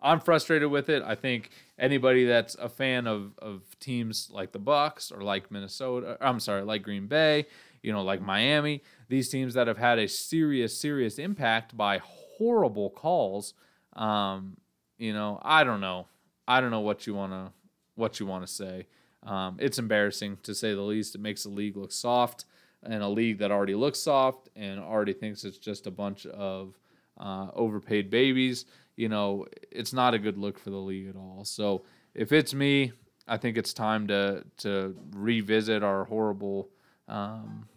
I'm 0.00 0.20
frustrated 0.20 0.70
with 0.70 0.88
it. 0.88 1.02
I 1.04 1.14
think 1.16 1.50
anybody 1.78 2.24
that's 2.24 2.54
a 2.56 2.68
fan 2.68 3.06
of 3.06 3.36
of 3.38 3.62
teams 3.80 4.30
like 4.32 4.52
the 4.52 4.60
Bucs 4.60 5.10
or 5.16 5.22
like 5.22 5.50
Minnesota, 5.50 6.16
I'm 6.20 6.40
sorry, 6.40 6.62
like 6.62 6.82
Green 6.82 7.06
Bay, 7.06 7.46
you 7.82 7.92
know, 7.92 8.02
like 8.02 8.20
Miami, 8.20 8.82
these 9.08 9.28
teams 9.28 9.54
that 9.54 9.66
have 9.66 9.78
had 9.78 9.98
a 9.98 10.08
serious, 10.08 10.78
serious 10.78 11.18
impact 11.18 11.76
by 11.76 11.98
horrible 12.02 12.90
calls. 12.90 13.54
Um, 13.94 14.56
You 14.98 15.12
know, 15.12 15.38
I 15.42 15.62
don't 15.62 15.80
know. 15.80 16.06
I 16.48 16.60
don't 16.60 16.72
know 16.72 16.80
what 16.80 17.06
you 17.06 17.14
want 17.14 17.32
to 17.32 17.52
what 17.94 18.18
you 18.18 18.26
want 18.26 18.46
to 18.46 18.52
say. 18.52 18.86
Um, 19.22 19.56
it's 19.60 19.78
embarrassing 19.78 20.38
to 20.42 20.54
say 20.54 20.74
the 20.74 20.82
least. 20.82 21.14
It 21.14 21.20
makes 21.20 21.42
the 21.44 21.50
league 21.50 21.76
look 21.76 21.92
soft, 21.92 22.44
and 22.82 23.02
a 23.02 23.08
league 23.08 23.38
that 23.38 23.50
already 23.50 23.74
looks 23.74 24.00
soft 24.00 24.48
and 24.56 24.80
already 24.80 25.12
thinks 25.12 25.44
it's 25.44 25.58
just 25.58 25.86
a 25.86 25.90
bunch 25.90 26.26
of 26.26 26.76
uh, 27.16 27.48
overpaid 27.54 28.10
babies. 28.10 28.66
You 28.96 29.08
know, 29.08 29.46
it's 29.70 29.92
not 29.92 30.14
a 30.14 30.18
good 30.18 30.38
look 30.38 30.58
for 30.58 30.70
the 30.70 30.76
league 30.90 31.08
at 31.08 31.16
all. 31.16 31.44
So 31.44 31.84
if 32.14 32.32
it's 32.32 32.54
me, 32.54 32.92
I 33.28 33.36
think 33.36 33.56
it's 33.56 33.72
time 33.72 34.08
to 34.08 34.44
to 34.58 34.96
revisit 35.14 35.82
our 35.82 36.04
horrible 36.04 36.70
um, 37.08 37.68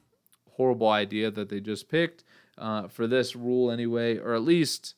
horrible 0.52 0.90
idea 0.90 1.32
that 1.32 1.50
they 1.50 1.60
just 1.60 1.90
picked 1.90 2.24
uh, 2.58 2.88
for 2.88 3.08
this 3.08 3.36
rule 3.36 3.72
anyway, 3.72 4.18
or 4.18 4.36
at 4.36 4.44
least 4.44 4.96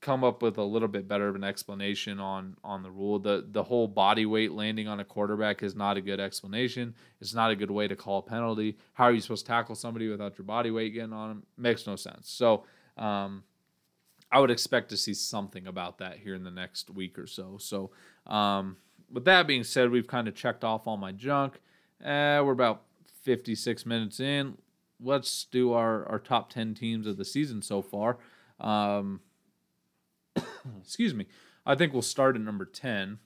come 0.00 0.24
up 0.24 0.40
with 0.40 0.56
a 0.56 0.64
little 0.64 0.88
bit 0.88 1.06
better 1.06 1.28
of 1.28 1.34
an 1.34 1.44
explanation 1.44 2.18
on 2.18 2.56
on 2.64 2.82
the 2.82 2.90
rule. 2.90 3.18
The 3.18 3.46
the 3.50 3.62
whole 3.62 3.86
body 3.86 4.26
weight 4.26 4.52
landing 4.52 4.88
on 4.88 5.00
a 5.00 5.04
quarterback 5.04 5.62
is 5.62 5.74
not 5.74 5.96
a 5.96 6.00
good 6.00 6.20
explanation. 6.20 6.94
It's 7.20 7.34
not 7.34 7.50
a 7.50 7.56
good 7.56 7.70
way 7.70 7.86
to 7.86 7.96
call 7.96 8.18
a 8.18 8.22
penalty. 8.22 8.78
How 8.94 9.04
are 9.04 9.12
you 9.12 9.20
supposed 9.20 9.46
to 9.46 9.52
tackle 9.52 9.74
somebody 9.74 10.08
without 10.08 10.38
your 10.38 10.46
body 10.46 10.70
weight 10.70 10.94
getting 10.94 11.12
on 11.12 11.28
them? 11.28 11.42
Makes 11.56 11.86
no 11.86 11.96
sense. 11.96 12.30
So 12.30 12.64
um, 12.96 13.44
I 14.32 14.40
would 14.40 14.50
expect 14.50 14.88
to 14.90 14.96
see 14.96 15.14
something 15.14 15.66
about 15.66 15.98
that 15.98 16.18
here 16.18 16.34
in 16.34 16.44
the 16.44 16.50
next 16.50 16.90
week 16.90 17.18
or 17.18 17.26
so. 17.26 17.58
So 17.58 17.90
um, 18.26 18.76
with 19.12 19.24
that 19.26 19.46
being 19.46 19.64
said, 19.64 19.90
we've 19.90 20.06
kind 20.06 20.28
of 20.28 20.34
checked 20.34 20.64
off 20.64 20.86
all 20.86 20.96
my 20.96 21.12
junk. 21.12 21.60
Uh, 22.02 22.40
we're 22.44 22.52
about 22.52 22.84
56 23.22 23.86
minutes 23.86 24.20
in 24.20 24.56
let's 25.02 25.44
do 25.44 25.72
our, 25.72 26.06
our 26.06 26.18
top 26.18 26.50
10 26.50 26.74
teams 26.74 27.06
of 27.06 27.16
the 27.16 27.24
season 27.24 27.62
so 27.62 27.82
far. 27.82 28.18
Um, 28.60 29.20
excuse 30.80 31.14
me. 31.14 31.26
I 31.64 31.74
think 31.74 31.92
we'll 31.92 32.02
start 32.02 32.36
at 32.36 32.42
number 32.42 32.64
10 32.64 33.18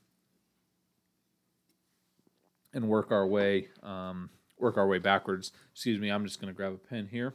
and 2.73 2.89
work 2.89 3.13
our 3.13 3.27
way 3.27 3.69
um, 3.83 4.31
work 4.59 4.77
our 4.77 4.87
way 4.87 4.99
backwards. 4.99 5.53
Excuse 5.73 6.01
me, 6.01 6.09
I'm 6.09 6.25
just 6.25 6.41
going 6.41 6.53
to 6.53 6.57
grab 6.57 6.73
a 6.73 6.77
pen 6.77 7.09
here. 7.11 7.35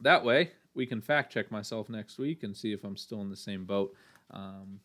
That 0.00 0.24
way, 0.24 0.52
we 0.74 0.86
can 0.86 1.00
fact 1.00 1.32
check 1.32 1.50
myself 1.50 1.88
next 1.88 2.18
week 2.18 2.42
and 2.42 2.56
see 2.56 2.72
if 2.72 2.84
I'm 2.84 2.96
still 2.96 3.20
in 3.20 3.30
the 3.30 3.36
same 3.36 3.64
boat. 3.64 3.94
Um, 4.30 4.80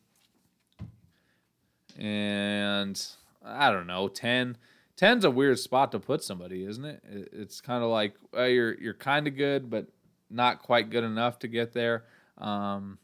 and 1.97 3.01
I 3.43 3.71
don't 3.71 3.87
know, 3.87 4.07
10 4.07 4.57
Ten's 4.99 5.23
a 5.23 5.31
weird 5.31 5.57
spot 5.57 5.93
to 5.93 5.99
put 5.99 6.21
somebody, 6.21 6.65
isn't 6.65 6.83
it? 6.83 7.01
It's 7.31 7.61
kind 7.61 7.85
of 7.85 7.89
like 7.89 8.15
well, 8.33 8.49
you're 8.49 8.73
you're 8.81 8.93
kind 8.93 9.29
of 9.29 9.37
good, 9.37 9.69
but 9.69 9.87
not 10.29 10.61
quite 10.61 10.89
good 10.89 11.05
enough 11.05 11.39
to 11.39 11.47
get 11.47 11.71
there. 11.71 12.03
Um, 12.37 12.97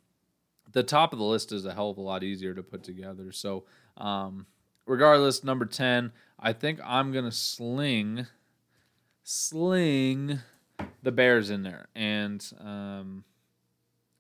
the 0.74 0.84
top 0.84 1.14
of 1.14 1.20
the 1.20 1.26
list 1.26 1.54
is 1.54 1.64
a 1.66 1.74
hell 1.74 1.92
of 1.92 1.98
a 1.98 2.02
lot 2.02 2.22
easier 2.22 2.54
to 2.54 2.62
put 2.62 2.84
together. 2.84 3.32
So, 3.32 3.64
um, 3.96 4.46
regardless, 4.86 5.42
number 5.46 5.64
ten, 5.64 6.12
I 6.38 6.52
think 6.52 6.82
I'm 6.84 7.14
gonna 7.14 7.32
sling, 7.32 8.28
sling 9.24 10.40
the 11.02 11.14
Bears 11.14 11.50
in 11.50 11.64
there, 11.64 11.88
and 11.96 12.46
um, 12.60 13.24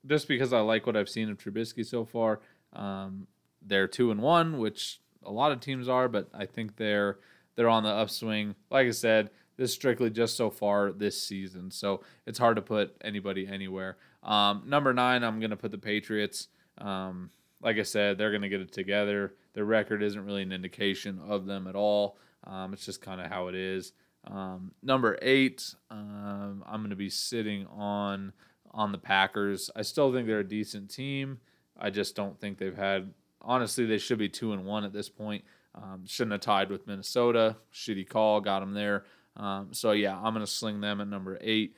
just 0.05 0.29
because 0.29 0.53
I 0.53 0.61
like 0.61 0.87
what 0.87 0.95
I've 0.95 1.09
seen 1.09 1.29
of 1.29 1.37
Trubisky 1.37 1.85
so 1.85 2.05
far, 2.05 2.39
um, 2.71 3.27
they're 3.61 3.89
two 3.89 4.11
and 4.11 4.21
one, 4.21 4.59
which 4.59 5.01
a 5.25 5.31
lot 5.33 5.51
of 5.51 5.59
teams 5.59 5.89
are, 5.89 6.07
but 6.07 6.29
I 6.33 6.45
think 6.45 6.77
they're 6.77 7.17
they're 7.55 7.69
on 7.69 7.83
the 7.83 7.89
upswing. 7.89 8.55
Like 8.69 8.87
I 8.87 8.91
said, 8.91 9.29
this 9.57 9.69
is 9.69 9.75
strictly 9.75 10.09
just 10.09 10.35
so 10.35 10.49
far 10.49 10.91
this 10.91 11.21
season, 11.21 11.71
so 11.71 12.01
it's 12.25 12.39
hard 12.39 12.57
to 12.57 12.61
put 12.61 12.95
anybody 13.01 13.47
anywhere. 13.47 13.97
Um, 14.23 14.63
number 14.65 14.93
nine, 14.93 15.23
I'm 15.23 15.39
gonna 15.39 15.55
put 15.55 15.71
the 15.71 15.77
Patriots. 15.77 16.49
Um, 16.77 17.29
like 17.61 17.77
I 17.77 17.83
said, 17.83 18.17
they're 18.17 18.31
gonna 18.31 18.49
get 18.49 18.61
it 18.61 18.71
together. 18.71 19.33
Their 19.53 19.65
record 19.65 20.03
isn't 20.03 20.25
really 20.25 20.41
an 20.41 20.51
indication 20.51 21.19
of 21.25 21.45
them 21.45 21.67
at 21.67 21.75
all. 21.75 22.17
Um, 22.43 22.73
it's 22.73 22.85
just 22.85 23.01
kind 23.01 23.21
of 23.21 23.27
how 23.27 23.47
it 23.47 23.55
is. 23.55 23.93
Um, 24.27 24.71
number 24.83 25.17
eight, 25.21 25.73
um, 25.89 26.63
I'm 26.67 26.81
gonna 26.81 26.95
be 26.95 27.09
sitting 27.09 27.65
on 27.67 28.33
on 28.71 28.91
the 28.91 28.97
Packers. 28.97 29.69
I 29.75 29.83
still 29.83 30.11
think 30.11 30.27
they're 30.27 30.39
a 30.39 30.47
decent 30.47 30.89
team. 30.89 31.39
I 31.79 31.89
just 31.89 32.15
don't 32.15 32.39
think 32.39 32.57
they've 32.57 32.75
had. 32.75 33.13
Honestly, 33.41 33.85
they 33.85 33.99
should 33.99 34.17
be 34.17 34.27
two 34.27 34.53
and 34.53 34.65
one 34.65 34.83
at 34.83 34.91
this 34.91 35.07
point. 35.07 35.45
Um, 35.75 36.05
shouldn't 36.05 36.31
have 36.31 36.41
tied 36.41 36.69
with 36.69 36.87
Minnesota. 36.87 37.57
Shitty 37.73 38.07
call, 38.07 38.41
got 38.41 38.61
them 38.61 38.73
there. 38.73 39.05
Um, 39.37 39.69
so 39.73 39.91
yeah, 39.91 40.17
I'm 40.17 40.33
gonna 40.33 40.47
sling 40.47 40.81
them 40.81 41.01
at 41.01 41.07
number 41.07 41.37
eight. 41.41 41.75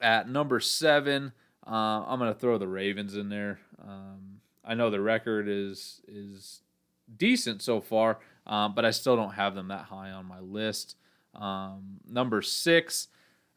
At 0.00 0.28
number 0.28 0.60
seven, 0.60 1.32
uh, 1.66 2.04
I'm 2.06 2.18
gonna 2.18 2.34
throw 2.34 2.58
the 2.58 2.68
Ravens 2.68 3.16
in 3.16 3.28
there. 3.28 3.60
Um, 3.82 4.40
I 4.64 4.74
know 4.74 4.90
the 4.90 5.00
record 5.00 5.46
is 5.48 6.00
is 6.08 6.62
decent 7.16 7.62
so 7.62 7.80
far, 7.80 8.18
um, 8.46 8.74
but 8.74 8.84
I 8.84 8.90
still 8.90 9.16
don't 9.16 9.34
have 9.34 9.54
them 9.54 9.68
that 9.68 9.84
high 9.84 10.10
on 10.10 10.26
my 10.26 10.40
list. 10.40 10.96
Um, 11.34 12.00
number 12.08 12.42
six, 12.42 13.08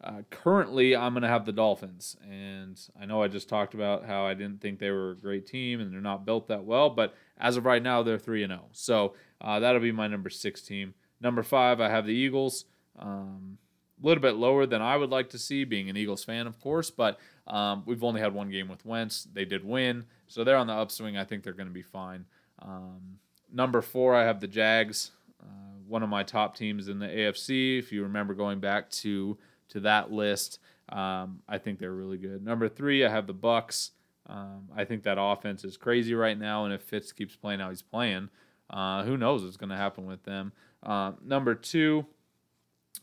uh, 0.03 0.21
currently, 0.29 0.95
I'm 0.95 1.13
going 1.13 1.23
to 1.23 1.29
have 1.29 1.45
the 1.45 1.53
Dolphins. 1.53 2.17
And 2.29 2.79
I 2.99 3.05
know 3.05 3.23
I 3.23 3.29
just 3.29 3.47
talked 3.47 3.73
about 3.73 4.05
how 4.05 4.25
I 4.25 4.33
didn't 4.33 4.61
think 4.61 4.79
they 4.79 4.91
were 4.91 5.11
a 5.11 5.15
great 5.15 5.47
team 5.47 5.79
and 5.79 5.93
they're 5.93 6.01
not 6.01 6.25
built 6.25 6.47
that 6.49 6.65
well, 6.65 6.89
but 6.89 7.15
as 7.37 7.55
of 7.55 7.65
right 7.65 7.81
now, 7.81 8.03
they're 8.03 8.19
3 8.19 8.45
0. 8.45 8.65
So 8.73 9.13
uh, 9.39 9.59
that'll 9.59 9.81
be 9.81 9.91
my 9.91 10.07
number 10.07 10.29
six 10.29 10.61
team. 10.61 10.93
Number 11.21 11.41
five, 11.41 11.79
I 11.79 11.89
have 11.89 12.05
the 12.05 12.13
Eagles. 12.13 12.65
Um, 12.99 13.57
a 14.01 14.05
little 14.05 14.21
bit 14.21 14.35
lower 14.35 14.65
than 14.65 14.81
I 14.81 14.97
would 14.97 15.09
like 15.09 15.29
to 15.29 15.37
see, 15.37 15.63
being 15.63 15.89
an 15.89 15.95
Eagles 15.95 16.25
fan, 16.25 16.45
of 16.45 16.59
course, 16.59 16.89
but 16.89 17.19
um, 17.47 17.83
we've 17.85 18.03
only 18.03 18.19
had 18.19 18.33
one 18.33 18.49
game 18.49 18.67
with 18.67 18.85
Wentz. 18.85 19.27
They 19.31 19.45
did 19.45 19.63
win, 19.63 20.03
so 20.27 20.43
they're 20.43 20.57
on 20.57 20.67
the 20.67 20.73
upswing. 20.73 21.15
I 21.15 21.23
think 21.23 21.43
they're 21.43 21.53
going 21.53 21.69
to 21.69 21.73
be 21.73 21.83
fine. 21.83 22.25
Um, 22.61 23.19
number 23.51 23.81
four, 23.81 24.13
I 24.13 24.23
have 24.25 24.41
the 24.41 24.47
Jags, 24.47 25.11
uh, 25.41 25.45
one 25.87 26.03
of 26.03 26.09
my 26.09 26.23
top 26.23 26.57
teams 26.57 26.89
in 26.89 26.99
the 26.99 27.07
AFC. 27.07 27.79
If 27.79 27.93
you 27.93 28.03
remember 28.03 28.33
going 28.33 28.59
back 28.59 28.89
to 28.89 29.37
to 29.74 29.82
that 29.82 30.11
list. 30.11 30.59
Um, 30.89 31.41
I 31.47 31.57
think 31.57 31.80
they're 31.80 31.91
really 31.91 32.17
good. 32.17 32.43
Number 32.43 32.69
three, 32.69 33.05
I 33.05 33.09
have 33.09 33.28
the 33.28 33.34
Bucs. 33.34 33.91
Um, 34.28 34.69
I 34.76 34.86
think 34.86 35.03
that 35.03 35.17
offense 35.19 35.63
is 35.65 35.76
crazy 35.76 36.13
right 36.13 36.38
now, 36.38 36.65
and 36.65 36.74
if 36.74 36.82
Fitz 36.82 37.11
keeps 37.11 37.36
playing 37.36 37.59
how 37.59 37.69
he's 37.69 37.82
playing, 37.82 38.30
uh, 38.69 39.03
who 39.03 39.17
knows 39.17 39.43
what's 39.43 39.57
going 39.57 39.69
to 39.69 39.76
happen 39.76 40.05
with 40.05 40.24
them. 40.24 40.53
Uh, 40.82 41.13
number 41.24 41.55
two, 41.55 42.05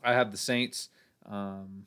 I 0.03 0.14
have 0.14 0.33
the 0.33 0.39
Saints. 0.39 0.89
Um, 1.27 1.87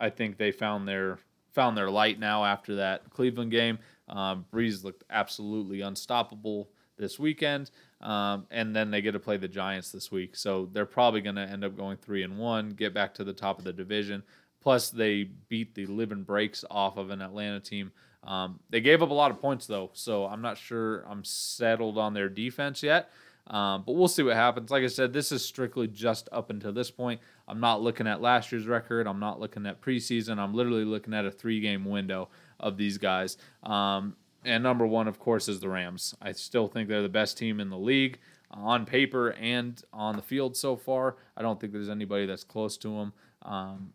I 0.00 0.10
think 0.10 0.36
they 0.36 0.50
found 0.50 0.88
their 0.88 1.18
found 1.52 1.76
their 1.76 1.90
light 1.90 2.18
now 2.18 2.44
after 2.44 2.76
that 2.76 3.08
Cleveland 3.10 3.50
game. 3.50 3.78
Um, 4.08 4.46
Brees 4.52 4.82
looked 4.82 5.04
absolutely 5.10 5.82
unstoppable 5.82 6.70
this 6.96 7.18
weekend, 7.18 7.70
um, 8.02 8.46
and 8.50 8.74
then 8.74 8.90
they 8.90 9.00
get 9.00 9.12
to 9.12 9.20
play 9.20 9.36
the 9.36 9.48
Giants 9.48 9.92
this 9.92 10.10
week. 10.10 10.36
So 10.36 10.68
they're 10.72 10.86
probably 10.86 11.20
going 11.20 11.36
to 11.36 11.42
end 11.42 11.64
up 11.64 11.76
going 11.76 11.96
three 11.96 12.22
and 12.22 12.38
one, 12.38 12.70
get 12.70 12.92
back 12.92 13.14
to 13.14 13.24
the 13.24 13.32
top 13.32 13.58
of 13.58 13.64
the 13.64 13.72
division. 13.72 14.22
Plus, 14.60 14.90
they 14.90 15.24
beat 15.48 15.74
the 15.74 15.86
living 15.86 16.22
breaks 16.22 16.64
off 16.70 16.96
of 16.96 17.10
an 17.10 17.22
Atlanta 17.22 17.60
team. 17.60 17.92
Um, 18.24 18.60
they 18.70 18.80
gave 18.80 19.02
up 19.02 19.10
a 19.10 19.14
lot 19.14 19.32
of 19.32 19.40
points 19.40 19.66
though, 19.66 19.90
so 19.94 20.26
I'm 20.26 20.42
not 20.42 20.56
sure 20.56 21.04
I'm 21.08 21.24
settled 21.24 21.98
on 21.98 22.14
their 22.14 22.28
defense 22.28 22.82
yet. 22.82 23.10
Um, 23.48 23.82
but 23.84 23.94
we'll 23.94 24.06
see 24.06 24.22
what 24.22 24.36
happens. 24.36 24.70
Like 24.70 24.84
I 24.84 24.88
said, 24.88 25.12
this 25.12 25.32
is 25.32 25.44
strictly 25.44 25.88
just 25.88 26.28
up 26.30 26.50
until 26.50 26.72
this 26.72 26.92
point. 26.92 27.20
I'm 27.48 27.58
not 27.58 27.82
looking 27.82 28.06
at 28.06 28.20
last 28.20 28.52
year's 28.52 28.68
record. 28.68 29.08
I'm 29.08 29.18
not 29.18 29.40
looking 29.40 29.66
at 29.66 29.80
preseason. 29.80 30.38
I'm 30.38 30.54
literally 30.54 30.84
looking 30.84 31.12
at 31.12 31.24
a 31.24 31.30
three 31.30 31.60
game 31.60 31.84
window 31.84 32.28
of 32.60 32.76
these 32.76 32.98
guys. 32.98 33.36
Um, 33.64 34.14
and 34.44 34.62
number 34.62 34.86
one, 34.86 35.08
of 35.08 35.18
course, 35.18 35.48
is 35.48 35.60
the 35.60 35.68
Rams. 35.68 36.14
I 36.20 36.32
still 36.32 36.68
think 36.68 36.88
they're 36.88 37.02
the 37.02 37.08
best 37.08 37.38
team 37.38 37.60
in 37.60 37.70
the 37.70 37.78
league 37.78 38.18
on 38.50 38.84
paper 38.84 39.32
and 39.32 39.82
on 39.92 40.16
the 40.16 40.22
field 40.22 40.56
so 40.56 40.76
far. 40.76 41.16
I 41.36 41.42
don't 41.42 41.60
think 41.60 41.72
there's 41.72 41.88
anybody 41.88 42.26
that's 42.26 42.44
close 42.44 42.76
to 42.78 42.88
them. 42.88 43.12
Um, 43.42 43.92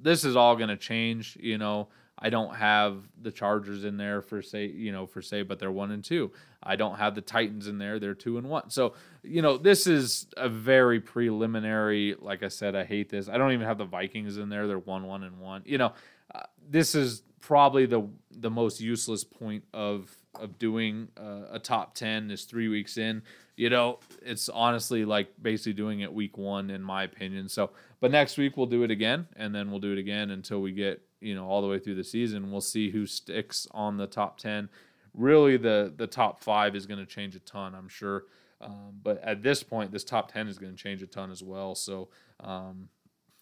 this 0.00 0.24
is 0.24 0.36
all 0.36 0.56
going 0.56 0.68
to 0.68 0.76
change. 0.76 1.36
You 1.40 1.58
know, 1.58 1.88
I 2.18 2.30
don't 2.30 2.54
have 2.54 3.02
the 3.20 3.30
Chargers 3.30 3.84
in 3.84 3.96
there 3.96 4.22
for 4.22 4.42
say, 4.42 4.66
you 4.66 4.92
know, 4.92 5.06
for 5.06 5.22
say, 5.22 5.42
but 5.42 5.58
they're 5.58 5.72
one 5.72 5.90
and 5.92 6.04
two. 6.04 6.32
I 6.62 6.76
don't 6.76 6.96
have 6.96 7.14
the 7.14 7.20
Titans 7.20 7.66
in 7.66 7.78
there; 7.78 7.98
they're 7.98 8.14
two 8.14 8.38
and 8.38 8.48
one. 8.48 8.70
So, 8.70 8.94
you 9.22 9.42
know, 9.42 9.56
this 9.56 9.86
is 9.86 10.26
a 10.36 10.48
very 10.48 11.00
preliminary. 11.00 12.16
Like 12.18 12.42
I 12.42 12.48
said, 12.48 12.74
I 12.74 12.84
hate 12.84 13.08
this. 13.08 13.28
I 13.28 13.38
don't 13.38 13.52
even 13.52 13.66
have 13.66 13.78
the 13.78 13.84
Vikings 13.84 14.38
in 14.38 14.48
there; 14.48 14.66
they're 14.66 14.78
one, 14.78 15.04
one, 15.04 15.22
and 15.24 15.38
one. 15.38 15.62
You 15.64 15.78
know, 15.78 15.92
uh, 16.34 16.42
this 16.68 16.94
is 16.94 17.22
probably 17.42 17.84
the 17.84 18.08
the 18.30 18.50
most 18.50 18.80
useless 18.80 19.24
point 19.24 19.64
of 19.74 20.16
of 20.36 20.58
doing 20.58 21.08
uh, 21.20 21.42
a 21.50 21.58
top 21.58 21.94
10 21.94 22.30
is 22.30 22.44
three 22.44 22.68
weeks 22.68 22.96
in. 22.96 23.22
You 23.56 23.68
know 23.68 23.98
it's 24.22 24.48
honestly 24.48 25.04
like 25.04 25.28
basically 25.42 25.74
doing 25.74 26.00
it 26.00 26.10
week 26.10 26.38
one 26.38 26.70
in 26.70 26.82
my 26.82 27.02
opinion. 27.02 27.50
So 27.50 27.70
but 28.00 28.10
next 28.10 28.38
week 28.38 28.56
we'll 28.56 28.66
do 28.66 28.82
it 28.84 28.90
again 28.90 29.26
and 29.36 29.54
then 29.54 29.70
we'll 29.70 29.80
do 29.80 29.92
it 29.92 29.98
again 29.98 30.30
until 30.30 30.62
we 30.62 30.72
get 30.72 31.02
you 31.20 31.34
know 31.34 31.46
all 31.46 31.60
the 31.60 31.68
way 31.68 31.78
through 31.78 31.96
the 31.96 32.04
season. 32.04 32.50
We'll 32.50 32.62
see 32.62 32.90
who 32.90 33.04
sticks 33.06 33.66
on 33.72 33.98
the 33.98 34.06
top 34.06 34.38
10 34.38 34.70
really 35.14 35.58
the 35.58 35.92
the 35.94 36.06
top 36.06 36.42
five 36.42 36.74
is 36.74 36.86
going 36.86 36.98
to 36.98 37.04
change 37.04 37.36
a 37.36 37.40
ton 37.40 37.74
i'm 37.74 37.88
sure. 37.88 38.24
Um, 38.62 39.00
but 39.02 39.22
at 39.22 39.42
this 39.42 39.62
point 39.62 39.90
this 39.90 40.04
top 40.04 40.32
10 40.32 40.48
is 40.48 40.58
going 40.58 40.74
to 40.74 40.82
change 40.82 41.02
a 41.02 41.06
ton 41.06 41.30
as 41.30 41.42
well. 41.42 41.74
So 41.74 42.08
um, 42.40 42.88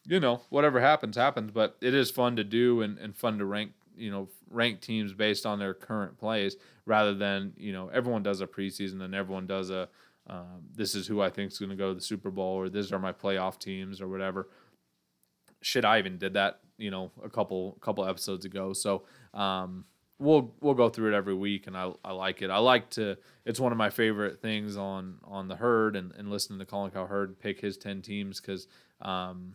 you 0.07 0.19
know, 0.19 0.41
whatever 0.49 0.81
happens, 0.81 1.17
happens. 1.17 1.51
But 1.51 1.77
it 1.81 1.95
is 1.95 2.11
fun 2.11 2.37
to 2.37 2.45
do 2.45 2.81
and, 2.81 2.99
and 2.99 3.17
fun 3.17 3.39
to 3.39 3.45
rank 3.45 3.73
you 3.97 4.11
know 4.11 4.29
rank 4.49 4.81
teams 4.81 5.13
based 5.13 5.47
on 5.47 5.59
their 5.59 5.75
current 5.75 6.19
plays 6.19 6.57
rather 6.87 7.15
than 7.15 7.53
you 7.57 7.73
know 7.73 7.89
everyone 7.89 8.23
does 8.23 8.41
a 8.41 8.47
preseason 8.47 9.03
and 9.03 9.15
everyone 9.15 9.47
does 9.47 9.71
a 9.71 9.89
um, 10.27 10.63
this 10.75 10.95
is 10.95 11.07
who 11.07 11.21
I 11.21 11.31
think 11.31 11.51
is 11.51 11.59
going 11.59 11.71
to 11.71 11.77
go 11.77 11.89
to 11.89 11.95
the 11.95 12.01
Super 12.01 12.31
Bowl 12.31 12.55
or 12.55 12.69
these 12.69 12.93
are 12.93 12.99
my 12.99 13.13
playoff 13.13 13.59
teams 13.59 14.01
or 14.01 14.09
whatever. 14.09 14.49
Shit, 15.63 15.85
I 15.85 15.99
even 15.99 16.19
did 16.19 16.35
that 16.35 16.61
you 16.81 16.91
know 16.91 17.13
a 17.23 17.29
couple 17.29 17.79
couple 17.81 18.05
episodes 18.05 18.45
ago. 18.45 18.73
So 18.73 19.05
um, 19.35 19.85
we'll 20.19 20.55
we'll 20.61 20.75
go 20.75 20.89
through 20.89 21.13
it 21.13 21.17
every 21.17 21.35
week, 21.35 21.67
and 21.67 21.77
I, 21.77 21.93
I 22.05 22.13
like 22.13 22.43
it. 22.43 22.51
I 22.51 22.59
like 22.59 22.91
to. 22.91 23.17
It's 23.45 23.61
one 23.61 23.73
of 23.73 23.79
my 23.79 23.91
favorite 23.91 24.41
things 24.41 24.77
on 24.77 25.19
on 25.25 25.49
the 25.49 25.57
herd 25.57 25.97
and, 25.97 26.13
and 26.17 26.31
listening 26.31 26.59
to 26.59 26.65
Colin 26.65 26.91
Cowherd 26.91 27.39
pick 27.39 27.61
his 27.61 27.77
ten 27.77 28.03
teams 28.03 28.41
because 28.41 28.67
um, 29.03 29.55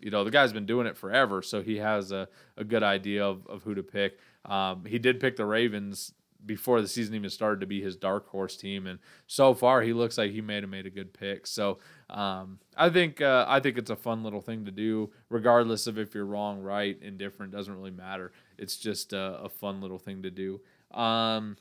you 0.00 0.10
know 0.10 0.24
the 0.24 0.30
guy's 0.30 0.52
been 0.52 0.66
doing 0.66 0.86
it 0.86 0.96
forever, 0.96 1.42
so 1.42 1.62
he 1.62 1.76
has 1.78 2.12
a, 2.12 2.28
a 2.56 2.64
good 2.64 2.82
idea 2.82 3.24
of, 3.24 3.46
of 3.46 3.62
who 3.62 3.74
to 3.74 3.82
pick. 3.82 4.18
Um, 4.44 4.84
he 4.84 4.98
did 4.98 5.20
pick 5.20 5.36
the 5.36 5.44
Ravens 5.44 6.12
before 6.46 6.80
the 6.80 6.88
season 6.88 7.14
even 7.14 7.28
started 7.28 7.60
to 7.60 7.66
be 7.66 7.82
his 7.82 7.96
dark 7.96 8.28
horse 8.28 8.56
team, 8.56 8.86
and 8.86 8.98
so 9.26 9.54
far 9.54 9.82
he 9.82 9.92
looks 9.92 10.18
like 10.18 10.30
he 10.30 10.40
made 10.40 10.62
have 10.62 10.70
made 10.70 10.86
a 10.86 10.90
good 10.90 11.12
pick. 11.12 11.46
So 11.46 11.78
um, 12.08 12.58
I 12.76 12.88
think 12.90 13.20
uh, 13.20 13.44
I 13.48 13.60
think 13.60 13.78
it's 13.78 13.90
a 13.90 13.96
fun 13.96 14.22
little 14.22 14.40
thing 14.40 14.64
to 14.64 14.70
do, 14.70 15.10
regardless 15.28 15.86
of 15.86 15.98
if 15.98 16.14
you're 16.14 16.24
wrong, 16.24 16.62
right, 16.62 16.98
indifferent 17.02 17.52
doesn't 17.52 17.74
really 17.74 17.90
matter. 17.90 18.32
It's 18.58 18.76
just 18.76 19.12
a, 19.12 19.40
a 19.42 19.48
fun 19.48 19.80
little 19.80 19.98
thing 19.98 20.22
to 20.22 20.30
do. 20.30 20.60
Um, 20.92 21.56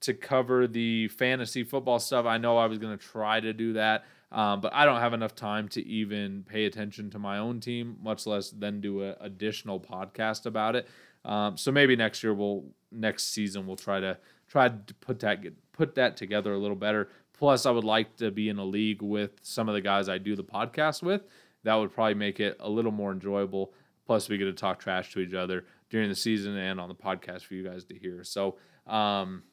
to 0.00 0.12
cover 0.12 0.66
the 0.66 1.08
fantasy 1.08 1.64
football 1.64 1.98
stuff, 1.98 2.26
I 2.26 2.36
know 2.36 2.58
I 2.58 2.66
was 2.66 2.78
going 2.78 2.96
to 2.96 3.02
try 3.02 3.40
to 3.40 3.54
do 3.54 3.72
that. 3.74 4.04
Um, 4.34 4.60
but 4.60 4.74
I 4.74 4.84
don't 4.84 4.98
have 4.98 5.14
enough 5.14 5.36
time 5.36 5.68
to 5.68 5.86
even 5.86 6.42
pay 6.42 6.64
attention 6.64 7.08
to 7.10 7.20
my 7.20 7.38
own 7.38 7.60
team, 7.60 7.96
much 8.02 8.26
less 8.26 8.50
then 8.50 8.80
do 8.80 9.02
an 9.02 9.14
additional 9.20 9.78
podcast 9.78 10.44
about 10.44 10.74
it. 10.74 10.88
Um, 11.24 11.56
so 11.56 11.70
maybe 11.70 11.94
next 11.94 12.22
year 12.24 12.34
we'll 12.34 12.64
next 12.90 13.32
season 13.32 13.66
we'll 13.66 13.76
try 13.76 14.00
to 14.00 14.18
try 14.48 14.68
to 14.68 14.94
put 14.94 15.20
that 15.20 15.38
put 15.72 15.94
that 15.94 16.16
together 16.16 16.52
a 16.52 16.58
little 16.58 16.76
better. 16.76 17.10
Plus, 17.32 17.64
I 17.64 17.70
would 17.70 17.84
like 17.84 18.16
to 18.16 18.32
be 18.32 18.48
in 18.48 18.58
a 18.58 18.64
league 18.64 19.02
with 19.02 19.32
some 19.42 19.68
of 19.68 19.74
the 19.74 19.80
guys 19.80 20.08
I 20.08 20.18
do 20.18 20.34
the 20.34 20.44
podcast 20.44 21.00
with. 21.02 21.22
That 21.62 21.74
would 21.76 21.92
probably 21.92 22.14
make 22.14 22.40
it 22.40 22.56
a 22.58 22.68
little 22.68 22.92
more 22.92 23.12
enjoyable. 23.12 23.72
Plus, 24.04 24.28
we 24.28 24.36
get 24.36 24.46
to 24.46 24.52
talk 24.52 24.80
trash 24.80 25.12
to 25.12 25.20
each 25.20 25.34
other 25.34 25.64
during 25.90 26.08
the 26.08 26.14
season 26.14 26.56
and 26.56 26.80
on 26.80 26.88
the 26.88 26.94
podcast 26.94 27.42
for 27.42 27.54
you 27.54 27.64
guys 27.64 27.84
to 27.84 27.94
hear. 27.96 28.24
So 28.24 28.56
um, 28.86 29.44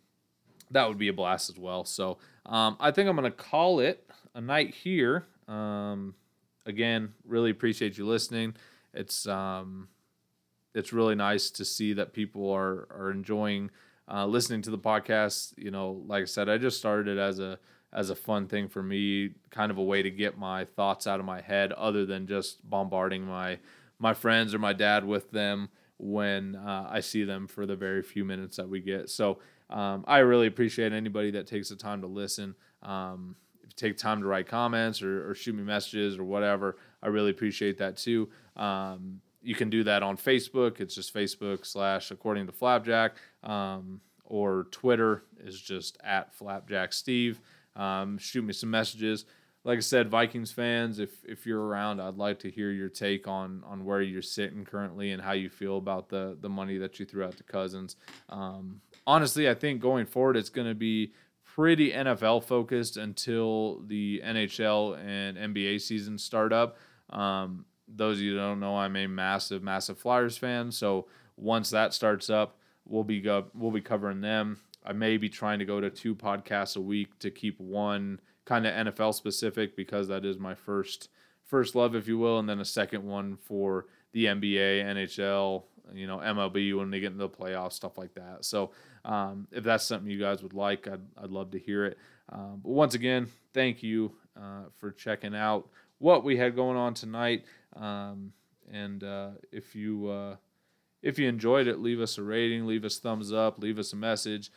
that 0.71 0.88
would 0.88 0.97
be 0.97 1.07
a 1.07 1.13
blast 1.13 1.49
as 1.49 1.57
well. 1.57 1.86
So 1.86 2.17
um, 2.47 2.77
I 2.79 2.91
think 2.91 3.07
I'm 3.07 3.15
going 3.15 3.32
to 3.32 3.38
call 3.38 3.79
it 3.79 4.07
a 4.36 4.41
night 4.41 4.73
here. 4.73 5.25
Um, 5.47 6.15
again, 6.65 7.13
really 7.25 7.51
appreciate 7.51 7.97
you 7.97 8.05
listening. 8.05 8.55
It's 8.93 9.27
um, 9.27 9.88
it's 10.73 10.93
really 10.93 11.15
nice 11.15 11.49
to 11.51 11.65
see 11.65 11.93
that 11.93 12.13
people 12.13 12.49
are 12.51 12.88
are 12.91 13.11
enjoying 13.11 13.71
uh, 14.11 14.25
listening 14.25 14.61
to 14.63 14.71
the 14.71 14.77
podcast. 14.77 15.53
You 15.57 15.71
know, 15.71 16.03
like 16.07 16.23
I 16.23 16.25
said, 16.25 16.49
I 16.49 16.57
just 16.57 16.77
started 16.77 17.17
it 17.17 17.19
as 17.19 17.39
a 17.39 17.59
as 17.93 18.09
a 18.09 18.15
fun 18.15 18.47
thing 18.47 18.69
for 18.69 18.82
me, 18.82 19.32
kind 19.49 19.69
of 19.69 19.77
a 19.77 19.84
way 19.84 20.01
to 20.01 20.09
get 20.09 20.38
my 20.38 20.65
thoughts 20.65 21.07
out 21.07 21.19
of 21.19 21.25
my 21.25 21.41
head, 21.41 21.73
other 21.73 22.05
than 22.05 22.27
just 22.27 22.67
bombarding 22.69 23.25
my 23.25 23.59
my 23.99 24.13
friends 24.13 24.53
or 24.53 24.59
my 24.59 24.73
dad 24.73 25.05
with 25.05 25.32
them 25.32 25.69
when 25.97 26.55
uh, 26.55 26.88
I 26.89 26.99
see 27.01 27.23
them 27.23 27.47
for 27.47 27.67
the 27.67 27.75
very 27.75 28.01
few 28.01 28.25
minutes 28.25 28.57
that 28.57 28.67
we 28.67 28.79
get. 28.79 29.09
So 29.09 29.38
um, 29.69 30.03
I 30.07 30.19
really 30.19 30.47
appreciate 30.47 30.93
anybody 30.93 31.32
that 31.32 31.45
takes 31.45 31.69
the 31.69 31.75
time 31.75 32.01
to 32.01 32.07
listen. 32.07 32.55
Um, 32.82 33.36
take 33.76 33.97
time 33.97 34.22
to 34.22 34.28
write 34.28 34.47
comments 34.47 35.01
or, 35.01 35.30
or, 35.30 35.36
shoot 35.36 35.55
me 35.55 35.63
messages 35.63 36.17
or 36.17 36.24
whatever, 36.24 36.78
I 37.01 37.07
really 37.07 37.32
appreciate 37.32 37.78
that 37.80 37.97
too. 37.97 38.30
Um, 38.55 39.22
you 39.41 39.55
can 39.55 39.69
do 39.69 39.84
that 39.84 40.03
on 40.03 40.17
Facebook. 40.17 40.80
It's 40.80 40.95
just 40.95 41.13
Facebook 41.13 41.65
slash 41.65 42.11
according 42.11 42.45
to 42.47 42.51
Flapjack. 42.51 43.15
Um, 43.43 44.01
or 44.32 44.67
Twitter 44.72 45.24
is 45.43 45.59
just 45.59 45.97
at 46.03 46.34
Flapjack 46.34 46.93
Steve. 46.93 47.41
Um, 47.76 48.17
shoot 48.17 48.43
me 48.43 48.53
some 48.53 48.72
messages. 48.72 49.26
Like 49.65 49.78
I 49.78 49.82
said, 49.82 50.09
Vikings 50.09 50.51
fans, 50.51 50.99
if 50.99 51.24
if 51.26 51.45
you're 51.45 51.61
around, 51.61 51.99
I'd 51.99 52.15
like 52.15 52.39
to 52.39 52.49
hear 52.49 52.72
your 52.72 52.89
take 52.89 53.28
on 53.28 53.61
on 53.67 53.84
where 53.86 54.01
you're 54.01 54.22
sitting 54.22 54.63
currently 54.63 55.11
and 55.11 55.22
how 55.22 55.34
you 55.34 55.49
feel 55.49 55.78
about 55.78 56.09
the 56.09 56.38
the 56.39 56.49
money 56.49 56.78
that 56.78 56.99
you 56.99 57.05
threw 57.05 57.26
out 57.26 57.38
to 57.38 57.43
Cousins. 57.43 57.97
Um, 58.30 58.82
honestly, 59.05 59.49
I 59.49 59.53
think 59.53 59.82
going 59.82 60.05
forward, 60.05 60.38
it's 60.38 60.49
going 60.49 60.67
to 60.67 60.76
be 60.76 61.11
pretty 61.55 61.91
NFL 61.91 62.43
focused 62.43 62.97
until 62.97 63.81
the 63.87 64.21
NHL 64.23 64.97
and 65.03 65.37
NBA 65.37 65.81
seasons 65.81 66.23
start 66.23 66.53
up. 66.53 66.77
Um, 67.09 67.65
those 67.87 68.17
of 68.17 68.23
you 68.23 68.35
don't 68.35 68.59
know, 68.59 68.77
I'm 68.77 68.95
a 68.95 69.07
massive, 69.07 69.61
massive 69.61 69.97
Flyers 69.97 70.37
fan. 70.37 70.71
So 70.71 71.07
once 71.35 71.69
that 71.71 71.93
starts 71.93 72.29
up, 72.29 72.57
we'll 72.85 73.03
be 73.03 73.19
go- 73.19 73.47
we'll 73.53 73.71
be 73.71 73.81
covering 73.81 74.21
them. 74.21 74.59
I 74.85 74.93
may 74.93 75.17
be 75.17 75.29
trying 75.29 75.59
to 75.59 75.65
go 75.65 75.81
to 75.81 75.89
two 75.89 76.15
podcasts 76.15 76.77
a 76.77 76.81
week 76.81 77.19
to 77.19 77.29
keep 77.29 77.59
one 77.59 78.21
kind 78.45 78.65
of 78.65 78.87
NFL 78.87 79.13
specific 79.13 79.75
because 79.75 80.07
that 80.07 80.25
is 80.25 80.39
my 80.39 80.55
first 80.55 81.09
first 81.43 81.75
love, 81.75 81.95
if 81.95 82.07
you 82.07 82.17
will, 82.17 82.39
and 82.39 82.47
then 82.47 82.61
a 82.61 82.65
second 82.65 83.03
one 83.03 83.35
for 83.35 83.87
the 84.13 84.25
NBA, 84.25 84.85
NHL, 84.85 85.63
you 85.93 86.07
know, 86.07 86.17
MLB 86.17 86.77
when 86.77 86.89
they 86.89 86.99
get 86.99 87.13
into 87.13 87.19
the 87.19 87.29
playoffs, 87.29 87.73
stuff 87.73 87.97
like 87.97 88.13
that. 88.15 88.45
So 88.45 88.71
um, 89.05 89.47
if 89.51 89.63
that's 89.63 89.85
something 89.85 90.09
you 90.09 90.19
guys 90.19 90.43
would 90.43 90.53
like, 90.53 90.87
I'd, 90.87 91.01
I'd 91.17 91.31
love 91.31 91.51
to 91.51 91.59
hear 91.59 91.85
it. 91.85 91.97
Um, 92.29 92.61
but 92.63 92.71
once 92.71 92.93
again, 92.93 93.27
thank 93.53 93.83
you 93.83 94.13
uh, 94.37 94.63
for 94.77 94.91
checking 94.91 95.35
out 95.35 95.67
what 95.99 96.23
we 96.23 96.37
had 96.37 96.55
going 96.55 96.77
on 96.77 96.93
tonight. 96.93 97.45
Um, 97.75 98.33
and 98.71 99.03
uh, 99.03 99.29
if 99.51 99.75
you 99.75 100.07
uh, 100.07 100.35
if 101.01 101.17
you 101.19 101.27
enjoyed 101.27 101.67
it, 101.67 101.79
leave 101.79 101.99
us 101.99 102.17
a 102.17 102.23
rating, 102.23 102.65
leave 102.65 102.85
us 102.85 102.99
thumbs 102.99 103.33
up, 103.33 103.59
leave 103.59 103.79
us 103.79 103.93
a 103.93 103.95
message. 103.95 104.51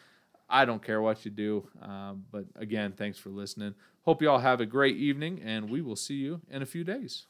I 0.48 0.64
don't 0.64 0.82
care 0.82 1.00
what 1.00 1.24
you 1.24 1.30
do. 1.30 1.68
Um, 1.80 2.24
but 2.30 2.44
again, 2.56 2.92
thanks 2.92 3.18
for 3.18 3.30
listening. 3.30 3.74
Hope 4.02 4.20
you 4.20 4.30
all 4.30 4.38
have 4.38 4.60
a 4.60 4.66
great 4.66 4.96
evening, 4.96 5.40
and 5.42 5.70
we 5.70 5.80
will 5.80 5.96
see 5.96 6.16
you 6.16 6.42
in 6.50 6.60
a 6.62 6.66
few 6.66 6.84
days. 6.84 7.26